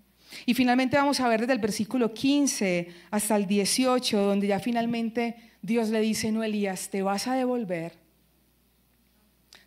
Y 0.45 0.53
finalmente 0.53 0.95
vamos 0.95 1.19
a 1.19 1.27
ver 1.27 1.41
desde 1.41 1.51
el 1.51 1.59
versículo 1.59 2.13
15 2.13 2.87
hasta 3.11 3.35
el 3.35 3.45
18, 3.45 4.17
donde 4.17 4.47
ya 4.47 4.59
finalmente 4.59 5.35
Dios 5.61 5.89
le 5.89 5.99
dice, 5.99 6.31
no, 6.31 6.41
Elías, 6.41 6.87
te 6.89 7.01
vas 7.01 7.27
a 7.27 7.35
devolver, 7.35 7.91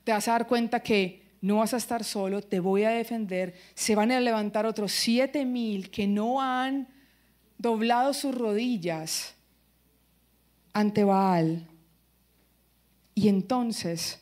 te 0.05 0.13
vas 0.13 0.27
a 0.27 0.33
dar 0.33 0.47
cuenta 0.47 0.81
que 0.81 1.27
no 1.43 1.59
vas 1.59 1.75
a 1.75 1.77
estar 1.77 2.03
solo, 2.03 2.41
te 2.41 2.61
voy 2.61 2.85
a 2.85 2.91
defender, 2.91 3.55
se 3.75 3.95
van 3.95 4.11
a 4.11 4.21
levantar 4.21 4.65
otros 4.65 4.91
siete 4.91 5.45
mil 5.45 5.91
que 5.91 6.07
no 6.07 6.41
han 6.41 6.89
doblado 7.59 8.15
sus 8.15 8.35
rodillas 8.35 9.35
ante 10.73 11.05
Baal. 11.05 11.69
Y 13.17 13.29
entonces 13.29 14.21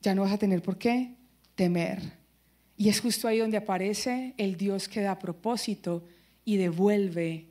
ya 0.00 0.14
no 0.14 0.22
vas 0.22 0.32
a 0.32 0.38
tener 0.38 0.62
por 0.62 0.78
qué 0.78 1.16
temer. 1.56 2.00
Y 2.76 2.88
es 2.88 3.00
justo 3.00 3.26
ahí 3.26 3.38
donde 3.38 3.56
aparece 3.56 4.32
el 4.38 4.56
Dios 4.56 4.88
que 4.88 5.00
da 5.00 5.18
propósito 5.18 6.04
y 6.44 6.56
devuelve 6.56 7.48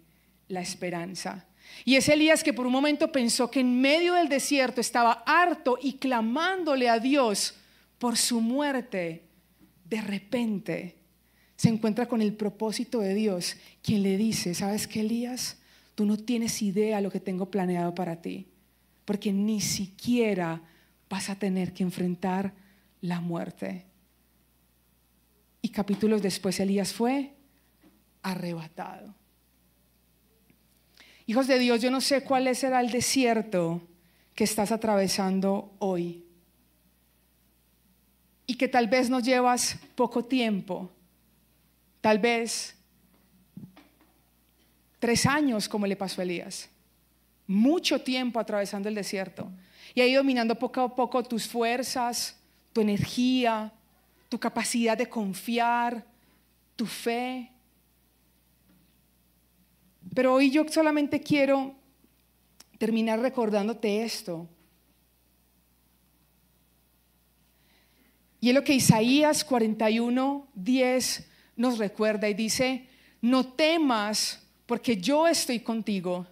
la 0.47 0.61
esperanza. 0.61 1.45
Y 1.83 1.95
es 1.95 2.07
Elías 2.07 2.41
que 2.41 2.53
por 2.53 2.65
un 2.65 2.71
momento 2.71 3.11
pensó 3.11 3.51
que 3.51 3.59
en 3.59 3.81
medio 3.81 4.13
del 4.13 4.29
desierto 4.29 4.79
estaba 4.79 5.23
harto 5.25 5.77
y 5.81 5.93
clamándole 5.93 6.87
a 6.87 6.99
Dios 6.99 7.55
por 7.97 8.15
su 8.15 8.39
muerte. 8.39 9.23
De 9.83 9.99
repente 9.99 10.95
se 11.57 11.67
encuentra 11.67 12.07
con 12.07 12.21
el 12.21 12.33
propósito 12.33 13.01
de 13.01 13.13
Dios, 13.13 13.57
quien 13.81 14.03
le 14.03 14.15
dice, 14.15 14.53
¿sabes 14.53 14.87
qué, 14.87 15.01
Elías? 15.01 15.57
Tú 15.95 16.05
no 16.05 16.15
tienes 16.15 16.61
idea 16.61 17.01
lo 17.01 17.11
que 17.11 17.19
tengo 17.19 17.51
planeado 17.51 17.93
para 17.93 18.21
ti, 18.21 18.47
porque 19.05 19.31
ni 19.31 19.61
siquiera 19.61 20.61
vas 21.09 21.29
a 21.29 21.35
tener 21.35 21.73
que 21.73 21.83
enfrentar 21.83 22.53
la 23.01 23.21
muerte. 23.21 23.85
Y 25.61 25.69
capítulos 25.69 26.21
después 26.21 26.59
Elías 26.59 26.91
fue 26.91 27.33
arrebatado. 28.23 29.13
Hijos 31.27 31.47
de 31.47 31.57
Dios, 31.59 31.81
yo 31.81 31.89
no 31.89 32.01
sé 32.01 32.23
cuál 32.23 32.53
será 32.55 32.81
el 32.81 32.91
desierto 32.91 33.81
que 34.35 34.43
estás 34.43 34.71
atravesando 34.71 35.73
hoy. 35.79 36.23
Y 38.47 38.55
que 38.55 38.67
tal 38.67 38.87
vez 38.87 39.09
no 39.09 39.19
llevas 39.19 39.79
poco 39.95 40.25
tiempo, 40.25 40.91
tal 42.01 42.19
vez 42.19 42.75
tres 44.99 45.25
años 45.25 45.67
como 45.67 45.87
le 45.87 45.95
pasó 45.95 46.21
a 46.21 46.25
Elías, 46.25 46.69
mucho 47.47 48.01
tiempo 48.01 48.39
atravesando 48.39 48.89
el 48.89 48.95
desierto 48.95 49.51
y 49.93 50.01
ha 50.01 50.07
ido 50.07 50.23
minando 50.23 50.55
poco 50.55 50.81
a 50.81 50.95
poco 50.95 51.23
tus 51.23 51.47
fuerzas, 51.47 52.37
tu 52.73 52.81
energía, 52.81 53.71
tu 54.29 54.39
capacidad 54.39 54.97
de 54.97 55.07
confiar, 55.07 56.05
tu 56.75 56.85
fe. 56.85 57.51
Pero 60.13 60.33
hoy 60.33 60.51
yo 60.51 60.67
solamente 60.67 61.21
quiero 61.21 61.75
terminar 62.77 63.19
recordándote 63.19 64.03
esto. 64.03 64.49
Y 68.41 68.49
es 68.49 68.55
lo 68.55 68.63
que 68.63 68.73
Isaías 68.73 69.43
41, 69.43 70.47
10 70.53 71.29
nos 71.55 71.77
recuerda 71.77 72.29
y 72.29 72.33
dice, 72.33 72.87
no 73.21 73.53
temas 73.53 74.45
porque 74.65 74.97
yo 74.97 75.27
estoy 75.27 75.61
contigo. 75.61 76.27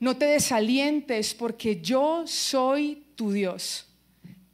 No 0.00 0.16
te 0.16 0.26
desalientes 0.26 1.34
porque 1.34 1.80
yo 1.80 2.26
soy 2.26 3.04
tu 3.16 3.32
Dios 3.32 3.88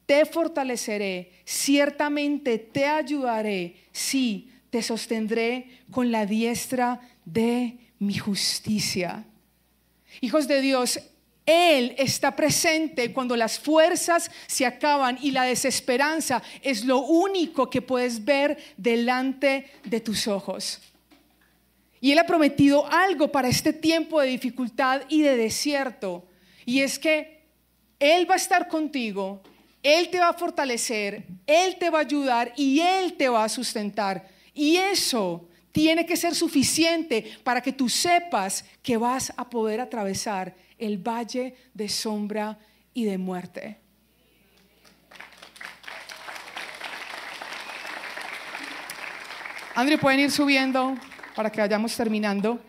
te 0.06 0.26
fortaleceré, 0.26 1.32
ciertamente 1.44 2.58
te 2.58 2.86
ayudaré, 2.86 3.76
sí, 3.92 4.50
te 4.70 4.82
sostendré 4.82 5.82
con 5.90 6.10
la 6.10 6.26
diestra 6.26 7.00
de 7.24 7.78
mi 7.98 8.14
justicia. 8.14 9.24
Hijos 10.20 10.46
de 10.46 10.60
Dios, 10.60 11.00
Él 11.46 11.94
está 11.96 12.36
presente 12.36 13.12
cuando 13.12 13.36
las 13.36 13.58
fuerzas 13.58 14.30
se 14.46 14.66
acaban 14.66 15.18
y 15.22 15.30
la 15.30 15.44
desesperanza 15.44 16.42
es 16.62 16.84
lo 16.84 16.98
único 16.98 17.70
que 17.70 17.82
puedes 17.82 18.24
ver 18.24 18.58
delante 18.76 19.70
de 19.84 20.00
tus 20.00 20.28
ojos. 20.28 20.80
Y 22.04 22.12
Él 22.12 22.18
ha 22.18 22.26
prometido 22.26 22.84
algo 22.92 23.32
para 23.32 23.48
este 23.48 23.72
tiempo 23.72 24.20
de 24.20 24.28
dificultad 24.28 25.00
y 25.08 25.22
de 25.22 25.38
desierto. 25.38 26.28
Y 26.66 26.80
es 26.80 26.98
que 26.98 27.46
Él 27.98 28.28
va 28.28 28.34
a 28.34 28.36
estar 28.36 28.68
contigo 28.68 29.40
él 29.84 30.08
te 30.08 30.18
va 30.18 30.30
a 30.30 30.32
fortalecer, 30.32 31.26
Él 31.46 31.76
te 31.78 31.90
va 31.90 31.98
a 31.98 32.00
ayudar 32.00 32.54
y 32.56 32.80
Él 32.80 33.12
te 33.18 33.28
va 33.28 33.44
a 33.44 33.50
sustentar. 33.50 34.26
Y 34.54 34.76
eso 34.76 35.46
tiene 35.72 36.06
que 36.06 36.16
ser 36.16 36.34
suficiente 36.34 37.36
para 37.44 37.60
que 37.60 37.70
tú 37.70 37.90
sepas 37.90 38.64
que 38.82 38.96
vas 38.96 39.30
a 39.36 39.50
poder 39.50 39.82
atravesar 39.82 40.54
el 40.78 40.96
valle 40.96 41.54
de 41.74 41.90
sombra 41.90 42.58
y 42.94 43.04
de 43.04 43.18
muerte. 43.18 43.78
André, 49.74 49.98
pueden 49.98 50.20
ir 50.20 50.30
subiendo 50.30 50.96
para 51.34 51.50
que 51.50 51.60
vayamos 51.60 51.96
terminando. 51.96 52.60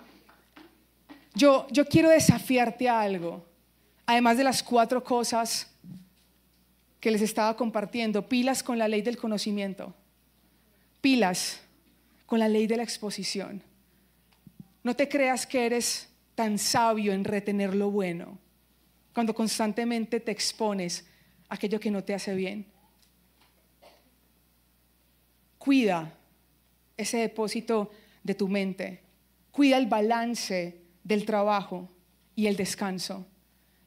Yo, 1.34 1.68
yo 1.70 1.86
quiero 1.86 2.10
desafiarte 2.10 2.90
a 2.90 3.02
algo, 3.02 3.46
además 4.06 4.38
de 4.38 4.44
las 4.44 4.64
cuatro 4.64 5.04
cosas 5.04 5.72
que 7.00 7.12
les 7.12 7.22
estaba 7.22 7.56
compartiendo, 7.56 8.28
pilas 8.28 8.64
con 8.64 8.80
la 8.80 8.88
ley 8.88 9.02
del 9.02 9.18
conocimiento, 9.18 9.94
pilas 11.02 11.62
con 12.26 12.40
la 12.40 12.48
ley 12.48 12.66
de 12.66 12.78
la 12.78 12.84
exposición. 12.84 13.62
No 14.84 14.96
te 14.96 15.08
creas 15.08 15.46
que 15.46 15.66
eres 15.66 16.10
tan 16.34 16.58
sabio 16.58 17.14
en 17.14 17.24
retener 17.24 17.76
lo 17.76 17.92
bueno 17.92 18.38
cuando 19.14 19.34
constantemente 19.34 20.20
te 20.20 20.32
expones 20.32 21.06
a 21.48 21.56
aquello 21.56 21.80
que 21.80 21.92
no 21.92 22.04
te 22.04 22.14
hace 22.14 22.36
bien. 22.36 22.66
Cuida 25.58 26.12
ese 26.98 27.18
depósito 27.18 27.92
de 28.26 28.34
tu 28.34 28.48
mente, 28.48 29.02
cuida 29.52 29.78
el 29.78 29.86
balance 29.86 30.82
del 31.04 31.26
trabajo 31.26 31.88
y 32.36 32.48
el 32.48 32.58
descanso 32.58 33.24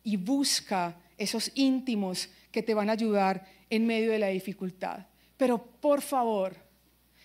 y 0.04 0.16
busca 0.16 0.96
esos 1.18 1.50
íntimos 1.56 2.30
que 2.52 2.62
te 2.62 2.72
van 2.72 2.88
a 2.88 2.92
ayudar 2.92 3.44
en 3.68 3.84
medio 3.84 4.12
de 4.12 4.20
la 4.20 4.28
dificultad. 4.28 5.06
Pero 5.36 5.58
por 5.58 6.02
favor, 6.02 6.56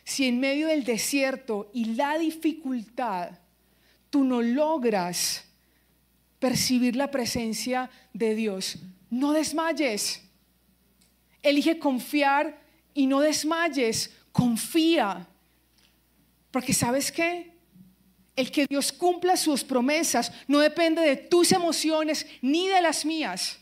si 0.04 0.28
en 0.28 0.40
medio 0.40 0.68
del 0.68 0.84
desierto 0.84 1.70
y 1.72 1.86
la 1.94 2.18
dificultad 2.18 3.40
tú 4.10 4.24
no 4.24 4.42
logras 4.42 5.46
percibir 6.40 6.96
la 6.96 7.12
presencia 7.12 7.92
de 8.12 8.34
Dios, 8.34 8.80
no 9.12 9.34
desmayes. 9.34 10.24
Elige 11.44 11.78
confiar 11.78 12.60
y 12.96 13.06
no 13.06 13.20
desmayes, 13.20 14.12
confía. 14.32 15.28
Porque 16.54 16.72
sabes 16.72 17.12
qué? 17.12 17.52
El 18.36 18.52
que 18.52 18.68
Dios 18.68 18.92
cumpla 18.92 19.36
sus 19.36 19.64
promesas 19.64 20.32
no 20.48 20.60
depende 20.60 21.02
de 21.02 21.16
tus 21.16 21.52
emociones 21.52 22.28
ni 22.44 22.68
de 22.68 22.80
las 22.80 23.04
mías. 23.06 23.58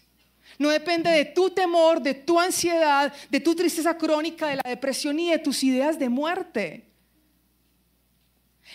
No 0.59 0.67
depende 0.67 1.09
de 1.09 1.23
tu 1.23 1.49
temor, 1.49 2.01
de 2.01 2.13
tu 2.13 2.37
ansiedad, 2.37 3.13
de 3.29 3.39
tu 3.39 3.55
tristeza 3.55 3.97
crónica, 3.97 4.47
de 4.49 4.57
la 4.57 4.69
depresión 4.69 5.17
y 5.17 5.31
de 5.31 5.39
tus 5.39 5.63
ideas 5.63 5.97
de 5.97 6.09
muerte. 6.09 6.83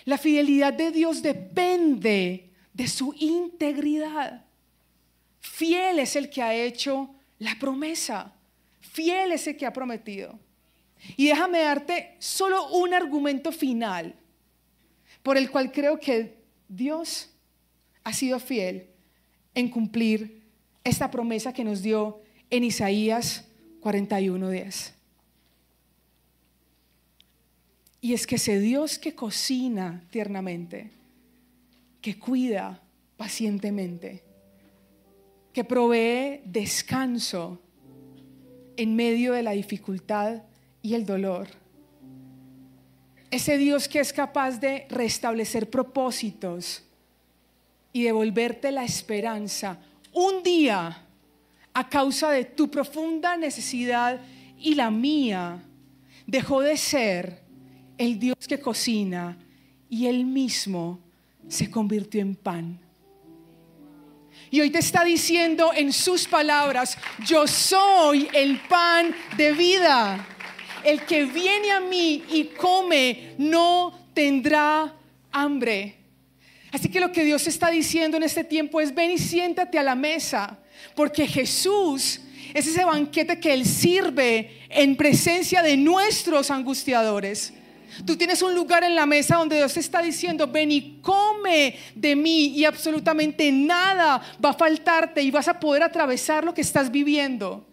La 0.06 0.16
fidelidad 0.16 0.72
de 0.72 0.90
Dios 0.92 1.20
depende 1.20 2.50
de 2.72 2.88
su 2.88 3.14
integridad. 3.18 4.46
Fiel 5.40 5.98
es 5.98 6.16
el 6.16 6.30
que 6.30 6.40
ha 6.42 6.54
hecho 6.54 7.10
la 7.38 7.54
promesa. 7.58 8.32
Fiel 8.80 9.32
es 9.32 9.46
el 9.46 9.58
que 9.58 9.66
ha 9.66 9.74
prometido. 9.74 10.40
Y 11.16 11.28
déjame 11.28 11.60
darte 11.60 12.16
solo 12.18 12.68
un 12.70 12.94
argumento 12.94 13.52
final 13.52 14.14
por 15.22 15.36
el 15.36 15.50
cual 15.50 15.72
creo 15.72 15.98
que 15.98 16.36
Dios 16.68 17.30
ha 18.04 18.12
sido 18.12 18.38
fiel 18.38 18.88
en 19.54 19.68
cumplir 19.68 20.42
esta 20.84 21.10
promesa 21.10 21.52
que 21.52 21.64
nos 21.64 21.82
dio 21.82 22.20
en 22.50 22.64
Isaías 22.64 23.44
41:10. 23.80 24.92
Y 28.00 28.14
es 28.14 28.26
que 28.26 28.36
ese 28.36 28.60
Dios 28.60 28.98
que 28.98 29.14
cocina 29.14 30.04
tiernamente, 30.10 30.92
que 32.00 32.18
cuida 32.18 32.80
pacientemente, 33.16 34.22
que 35.52 35.64
provee 35.64 36.42
descanso 36.44 37.60
en 38.76 38.94
medio 38.94 39.32
de 39.32 39.42
la 39.42 39.52
dificultad 39.52 40.42
y 40.86 40.94
el 40.94 41.04
dolor. 41.04 41.48
Ese 43.28 43.58
Dios 43.58 43.88
que 43.88 43.98
es 43.98 44.12
capaz 44.12 44.60
de 44.60 44.86
restablecer 44.88 45.68
propósitos 45.68 46.84
y 47.92 48.04
devolverte 48.04 48.70
la 48.70 48.84
esperanza 48.84 49.80
un 50.12 50.44
día, 50.44 51.02
a 51.74 51.88
causa 51.88 52.30
de 52.30 52.44
tu 52.44 52.70
profunda 52.70 53.36
necesidad 53.36 54.20
y 54.60 54.76
la 54.76 54.92
mía, 54.92 55.60
dejó 56.24 56.60
de 56.60 56.76
ser 56.76 57.40
el 57.98 58.20
Dios 58.20 58.36
que 58.46 58.60
cocina 58.60 59.36
y 59.90 60.06
él 60.06 60.24
mismo 60.24 61.00
se 61.48 61.68
convirtió 61.68 62.20
en 62.20 62.36
pan. 62.36 62.78
Y 64.52 64.60
hoy 64.60 64.70
te 64.70 64.78
está 64.78 65.02
diciendo 65.02 65.72
en 65.74 65.92
sus 65.92 66.28
palabras, 66.28 66.96
yo 67.26 67.48
soy 67.48 68.28
el 68.32 68.60
pan 68.60 69.12
de 69.36 69.52
vida. 69.52 70.35
El 70.86 71.04
que 71.04 71.24
viene 71.24 71.72
a 71.72 71.80
mí 71.80 72.22
y 72.30 72.44
come 72.44 73.34
no 73.38 73.92
tendrá 74.14 74.94
hambre. 75.32 75.96
Así 76.70 76.88
que 76.88 77.00
lo 77.00 77.10
que 77.10 77.24
Dios 77.24 77.44
está 77.48 77.72
diciendo 77.72 78.16
en 78.16 78.22
este 78.22 78.44
tiempo 78.44 78.80
es, 78.80 78.94
ven 78.94 79.10
y 79.10 79.18
siéntate 79.18 79.80
a 79.80 79.82
la 79.82 79.96
mesa, 79.96 80.60
porque 80.94 81.26
Jesús 81.26 82.20
es 82.54 82.68
ese 82.68 82.84
banquete 82.84 83.40
que 83.40 83.52
Él 83.52 83.66
sirve 83.66 84.60
en 84.68 84.94
presencia 84.96 85.60
de 85.60 85.76
nuestros 85.76 86.52
angustiadores. 86.52 87.52
Tú 88.06 88.16
tienes 88.16 88.40
un 88.40 88.54
lugar 88.54 88.84
en 88.84 88.94
la 88.94 89.06
mesa 89.06 89.38
donde 89.38 89.56
Dios 89.56 89.76
está 89.76 90.02
diciendo, 90.02 90.46
ven 90.46 90.70
y 90.70 91.00
come 91.00 91.74
de 91.96 92.14
mí 92.14 92.46
y 92.56 92.64
absolutamente 92.64 93.50
nada 93.50 94.22
va 94.44 94.50
a 94.50 94.54
faltarte 94.54 95.20
y 95.20 95.32
vas 95.32 95.48
a 95.48 95.58
poder 95.58 95.82
atravesar 95.82 96.44
lo 96.44 96.54
que 96.54 96.60
estás 96.60 96.92
viviendo. 96.92 97.66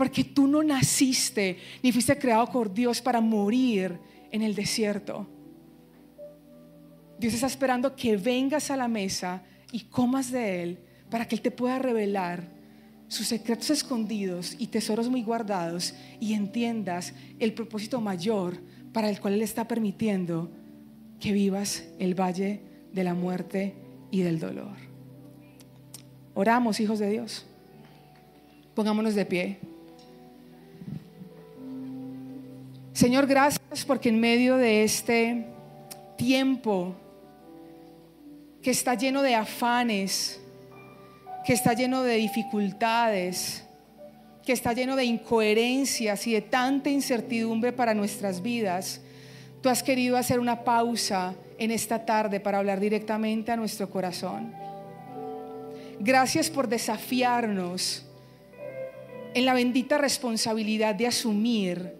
Porque 0.00 0.24
tú 0.24 0.46
no 0.46 0.62
naciste 0.62 1.58
ni 1.82 1.92
fuiste 1.92 2.18
creado 2.18 2.46
por 2.50 2.72
Dios 2.72 3.02
para 3.02 3.20
morir 3.20 3.98
en 4.30 4.40
el 4.40 4.54
desierto. 4.54 5.28
Dios 7.18 7.34
está 7.34 7.46
esperando 7.46 7.94
que 7.94 8.16
vengas 8.16 8.70
a 8.70 8.78
la 8.78 8.88
mesa 8.88 9.42
y 9.70 9.80
comas 9.80 10.30
de 10.32 10.62
Él 10.62 10.78
para 11.10 11.28
que 11.28 11.34
Él 11.34 11.42
te 11.42 11.50
pueda 11.50 11.78
revelar 11.78 12.48
sus 13.08 13.26
secretos 13.26 13.68
escondidos 13.68 14.56
y 14.58 14.68
tesoros 14.68 15.10
muy 15.10 15.22
guardados 15.22 15.92
y 16.18 16.32
entiendas 16.32 17.12
el 17.38 17.52
propósito 17.52 18.00
mayor 18.00 18.58
para 18.94 19.10
el 19.10 19.20
cual 19.20 19.34
Él 19.34 19.42
está 19.42 19.68
permitiendo 19.68 20.50
que 21.20 21.32
vivas 21.32 21.84
el 21.98 22.18
valle 22.18 22.62
de 22.94 23.04
la 23.04 23.12
muerte 23.12 23.74
y 24.10 24.22
del 24.22 24.40
dolor. 24.40 24.78
Oramos, 26.32 26.80
hijos 26.80 27.00
de 27.00 27.10
Dios. 27.10 27.44
Pongámonos 28.74 29.14
de 29.14 29.26
pie. 29.26 29.69
Señor, 33.00 33.26
gracias 33.26 33.86
porque 33.86 34.10
en 34.10 34.20
medio 34.20 34.58
de 34.58 34.84
este 34.84 35.46
tiempo 36.18 36.94
que 38.62 38.72
está 38.72 38.94
lleno 38.94 39.22
de 39.22 39.34
afanes, 39.34 40.38
que 41.46 41.54
está 41.54 41.72
lleno 41.72 42.02
de 42.02 42.16
dificultades, 42.16 43.64
que 44.44 44.52
está 44.52 44.74
lleno 44.74 44.96
de 44.96 45.06
incoherencias 45.06 46.26
y 46.26 46.34
de 46.34 46.42
tanta 46.42 46.90
incertidumbre 46.90 47.72
para 47.72 47.94
nuestras 47.94 48.42
vidas, 48.42 49.00
tú 49.62 49.70
has 49.70 49.82
querido 49.82 50.18
hacer 50.18 50.38
una 50.38 50.62
pausa 50.62 51.34
en 51.56 51.70
esta 51.70 52.04
tarde 52.04 52.38
para 52.38 52.58
hablar 52.58 52.80
directamente 52.80 53.50
a 53.50 53.56
nuestro 53.56 53.88
corazón. 53.88 54.52
Gracias 56.00 56.50
por 56.50 56.68
desafiarnos 56.68 58.04
en 59.32 59.46
la 59.46 59.54
bendita 59.54 59.96
responsabilidad 59.96 60.94
de 60.94 61.06
asumir 61.06 61.99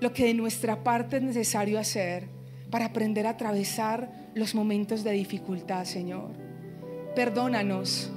lo 0.00 0.12
que 0.12 0.26
de 0.26 0.34
nuestra 0.34 0.82
parte 0.82 1.16
es 1.16 1.22
necesario 1.22 1.78
hacer 1.78 2.28
para 2.70 2.86
aprender 2.86 3.26
a 3.26 3.30
atravesar 3.30 4.10
los 4.34 4.54
momentos 4.54 5.04
de 5.04 5.12
dificultad, 5.12 5.84
Señor. 5.84 6.30
Perdónanos, 7.14 8.10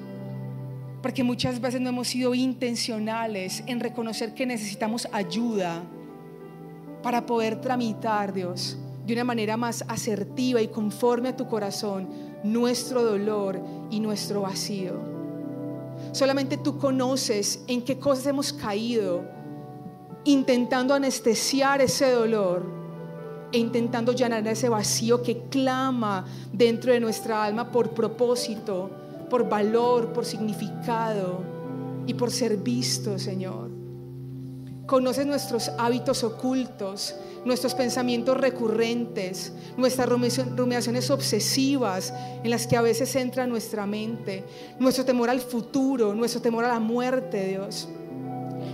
porque 1.02 1.24
muchas 1.24 1.62
veces 1.62 1.80
no 1.80 1.90
hemos 1.90 2.08
sido 2.08 2.34
intencionales 2.34 3.64
en 3.68 3.80
reconocer 3.80 4.34
que 4.34 4.46
necesitamos 4.46 5.08
ayuda 5.12 5.84
para 7.04 7.26
poder 7.26 7.62
tramitar, 7.62 8.34
Dios, 8.34 8.78
de 9.06 9.14
una 9.14 9.24
manera 9.24 9.56
más 9.56 9.86
asertiva 9.88 10.62
y 10.62 10.68
conforme 10.68 11.30
a 11.30 11.38
tu 11.38 11.48
corazón, 11.48 12.10
nuestro 12.44 13.04
dolor 13.04 13.62
y 13.90 14.00
nuestro 14.00 14.42
vacío. 14.42 15.00
Solamente 16.12 16.58
tú 16.58 16.78
conoces 16.78 17.64
en 17.68 17.82
qué 17.82 17.98
cosas 17.98 18.28
hemos 18.28 18.52
caído 18.52 19.37
intentando 20.28 20.94
anestesiar 20.94 21.82
ese 21.82 22.12
dolor 22.12 22.66
e 23.52 23.58
intentando 23.58 24.12
llenar 24.12 24.46
ese 24.46 24.68
vacío 24.68 25.24
que 25.24 25.44
clama 25.50 26.26
dentro 26.52 26.92
de 26.92 27.00
nuestra 27.00 27.46
alma 27.46 27.72
por 27.72 27.92
propósito, 27.92 28.90
por 29.30 29.48
valor, 29.48 30.12
por 30.12 30.26
significado 30.26 31.42
y 32.06 32.14
por 32.14 32.30
ser 32.30 32.58
visto, 32.58 33.18
Señor. 33.18 33.70
Conoces 34.86 35.26
nuestros 35.26 35.72
hábitos 35.78 36.26
ocultos, 36.26 37.16
nuestros 37.46 37.74
pensamientos 37.74 38.36
recurrentes, 38.36 39.54
nuestras 39.78 40.10
rumiaciones 40.10 41.10
obsesivas 41.10 42.14
en 42.44 42.50
las 42.50 42.68
que 42.68 42.76
a 42.76 42.82
veces 42.82 43.16
entra 43.16 43.48
nuestra 43.48 43.86
mente, 43.86 44.44
nuestro 44.78 45.06
temor 45.06 45.30
al 45.30 45.40
futuro, 45.40 46.14
nuestro 46.14 46.42
temor 46.42 46.66
a 46.66 46.70
la 46.70 46.80
muerte, 46.80 47.48
Dios, 47.48 47.88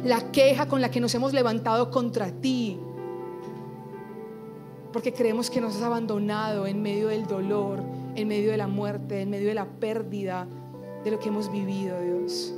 la 0.04 0.32
queja 0.32 0.68
con 0.68 0.82
la 0.82 0.92
que 0.92 1.00
nos 1.00 1.14
hemos 1.16 1.34
levantado 1.34 1.90
contra 1.90 2.32
ti, 2.32 2.80
porque 4.92 5.14
creemos 5.14 5.50
que 5.50 5.62
nos 5.62 5.76
has 5.78 5.82
abandonado 5.82 6.68
en 6.68 6.82
medio 6.82 7.08
del 7.08 7.26
dolor, 7.26 7.82
en 8.16 8.28
medio 8.28 8.52
de 8.52 8.58
la 8.58 8.68
muerte, 8.68 9.22
en 9.22 9.30
medio 9.30 9.48
de 9.48 9.56
la 9.56 9.66
pérdida 9.66 10.48
de 11.04 11.12
lo 11.12 11.20
que 11.20 11.30
hemos 11.30 11.52
vivido, 11.52 12.00
Dios. 12.02 12.54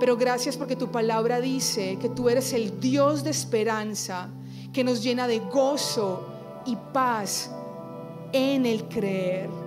Pero 0.00 0.16
gracias 0.16 0.56
porque 0.56 0.76
tu 0.76 0.88
palabra 0.88 1.40
dice 1.40 1.98
que 2.00 2.08
tú 2.08 2.28
eres 2.28 2.52
el 2.52 2.80
Dios 2.80 3.24
de 3.24 3.30
esperanza, 3.30 4.28
que 4.72 4.84
nos 4.84 5.02
llena 5.02 5.28
de 5.28 5.38
gozo 5.38 6.26
y 6.66 6.76
paz 6.92 7.50
en 8.32 8.66
el 8.66 8.84
creer 8.88 9.63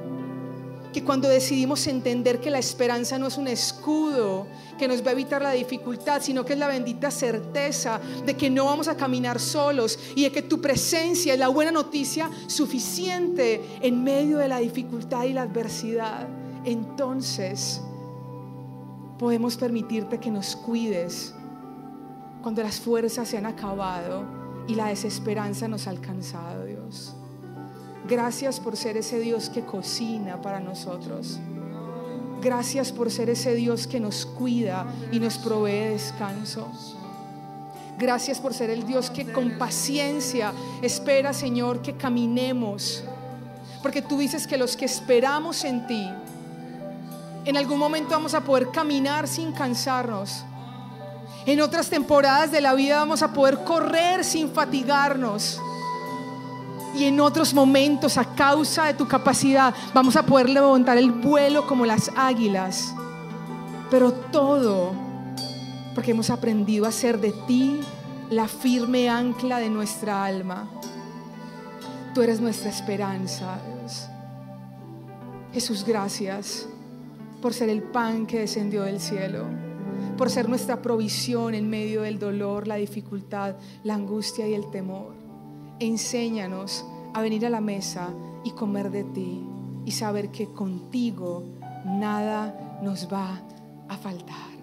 que 0.97 1.03
cuando 1.03 1.29
decidimos 1.29 1.85
entender 1.85 2.39
que 2.39 2.49
la 2.49 2.57
esperanza 2.57 3.19
no 3.19 3.27
es 3.27 3.37
un 3.37 3.47
escudo 3.47 4.47
que 4.79 4.87
nos 4.87 5.05
va 5.05 5.09
a 5.09 5.11
evitar 5.11 5.43
la 5.43 5.51
dificultad, 5.51 6.23
sino 6.23 6.43
que 6.43 6.53
es 6.53 6.59
la 6.59 6.67
bendita 6.67 7.11
certeza 7.11 8.01
de 8.25 8.35
que 8.35 8.49
no 8.49 8.65
vamos 8.65 8.87
a 8.87 8.97
caminar 8.97 9.39
solos 9.39 9.99
y 10.15 10.23
de 10.23 10.31
que 10.31 10.41
tu 10.41 10.59
presencia 10.59 11.33
es 11.33 11.39
la 11.39 11.49
buena 11.49 11.71
noticia 11.71 12.31
suficiente 12.47 13.77
en 13.79 14.03
medio 14.03 14.39
de 14.39 14.47
la 14.47 14.57
dificultad 14.57 15.25
y 15.25 15.33
la 15.33 15.43
adversidad, 15.43 16.27
entonces 16.65 17.79
podemos 19.19 19.55
permitirte 19.55 20.19
que 20.19 20.31
nos 20.31 20.55
cuides 20.55 21.35
cuando 22.41 22.63
las 22.63 22.79
fuerzas 22.79 23.27
se 23.27 23.37
han 23.37 23.45
acabado 23.45 24.25
y 24.67 24.73
la 24.73 24.87
desesperanza 24.87 25.67
nos 25.67 25.85
ha 25.85 25.91
alcanzado, 25.91 26.65
Dios. 26.65 27.15
Gracias 28.07 28.61
por 28.61 28.77
ser 28.77 28.95
ese 28.95 29.19
Dios 29.19 29.49
que 29.49 29.63
cocina 29.63 30.41
para 30.41 30.61
nosotros. 30.61 31.39
Gracias 32.41 32.93
por 32.93 33.11
ser 33.11 33.29
ese 33.29 33.53
Dios 33.53 33.85
que 33.85 33.99
nos 33.99 34.25
cuida 34.25 34.85
y 35.11 35.19
nos 35.19 35.37
provee 35.37 35.89
descanso. 35.89 36.69
Gracias 37.97 38.39
por 38.39 38.53
ser 38.53 38.69
el 38.69 38.85
Dios 38.85 39.09
que 39.09 39.29
con 39.33 39.57
paciencia 39.57 40.53
espera, 40.81 41.33
Señor, 41.33 41.81
que 41.81 41.97
caminemos. 41.97 43.03
Porque 43.81 44.01
tú 44.01 44.19
dices 44.19 44.47
que 44.47 44.57
los 44.57 44.77
que 44.77 44.85
esperamos 44.85 45.65
en 45.65 45.85
ti, 45.85 46.07
en 47.43 47.57
algún 47.57 47.77
momento 47.77 48.11
vamos 48.11 48.33
a 48.33 48.41
poder 48.41 48.69
caminar 48.71 49.27
sin 49.27 49.51
cansarnos. 49.51 50.45
En 51.45 51.59
otras 51.59 51.89
temporadas 51.89 52.51
de 52.51 52.61
la 52.61 52.73
vida 52.73 52.99
vamos 52.99 53.21
a 53.21 53.33
poder 53.33 53.65
correr 53.65 54.23
sin 54.23 54.49
fatigarnos 54.49 55.59
y 56.97 57.05
en 57.05 57.19
otros 57.19 57.53
momentos 57.53 58.17
a 58.17 58.25
causa 58.25 58.85
de 58.85 58.93
tu 58.93 59.07
capacidad 59.07 59.73
vamos 59.93 60.15
a 60.15 60.23
poder 60.23 60.49
levantar 60.49 60.97
el 60.97 61.11
vuelo 61.11 61.67
como 61.67 61.85
las 61.85 62.11
águilas. 62.15 62.93
Pero 63.91 64.11
todo 64.11 64.93
porque 65.93 66.11
hemos 66.11 66.29
aprendido 66.29 66.85
a 66.85 66.91
ser 66.91 67.19
de 67.19 67.31
ti 67.47 67.79
la 68.29 68.47
firme 68.47 69.09
ancla 69.09 69.59
de 69.59 69.69
nuestra 69.69 70.25
alma. 70.25 70.69
Tú 72.13 72.21
eres 72.21 72.41
nuestra 72.41 72.69
esperanza, 72.69 73.59
Jesús, 75.53 75.83
gracias 75.83 76.67
por 77.41 77.51
ser 77.51 77.69
el 77.69 77.81
pan 77.81 78.27
que 78.27 78.41
descendió 78.41 78.83
del 78.83 78.99
cielo, 78.99 79.45
por 80.15 80.29
ser 80.29 80.47
nuestra 80.47 80.83
provisión 80.83 81.55
en 81.55 81.67
medio 81.67 82.03
del 82.03 82.19
dolor, 82.19 82.67
la 82.67 82.75
dificultad, 82.75 83.55
la 83.83 83.95
angustia 83.95 84.47
y 84.47 84.53
el 84.53 84.69
temor. 84.69 85.16
Enséñanos 85.79 86.85
a 87.13 87.21
venir 87.21 87.45
a 87.45 87.49
la 87.49 87.61
mesa 87.61 88.09
y 88.43 88.51
comer 88.51 88.89
de 88.89 89.03
ti 89.03 89.43
y 89.85 89.91
saber 89.91 90.29
que 90.31 90.47
contigo 90.47 91.43
nada 91.85 92.79
nos 92.81 93.11
va 93.11 93.41
a 93.87 93.97
faltar. 93.97 94.56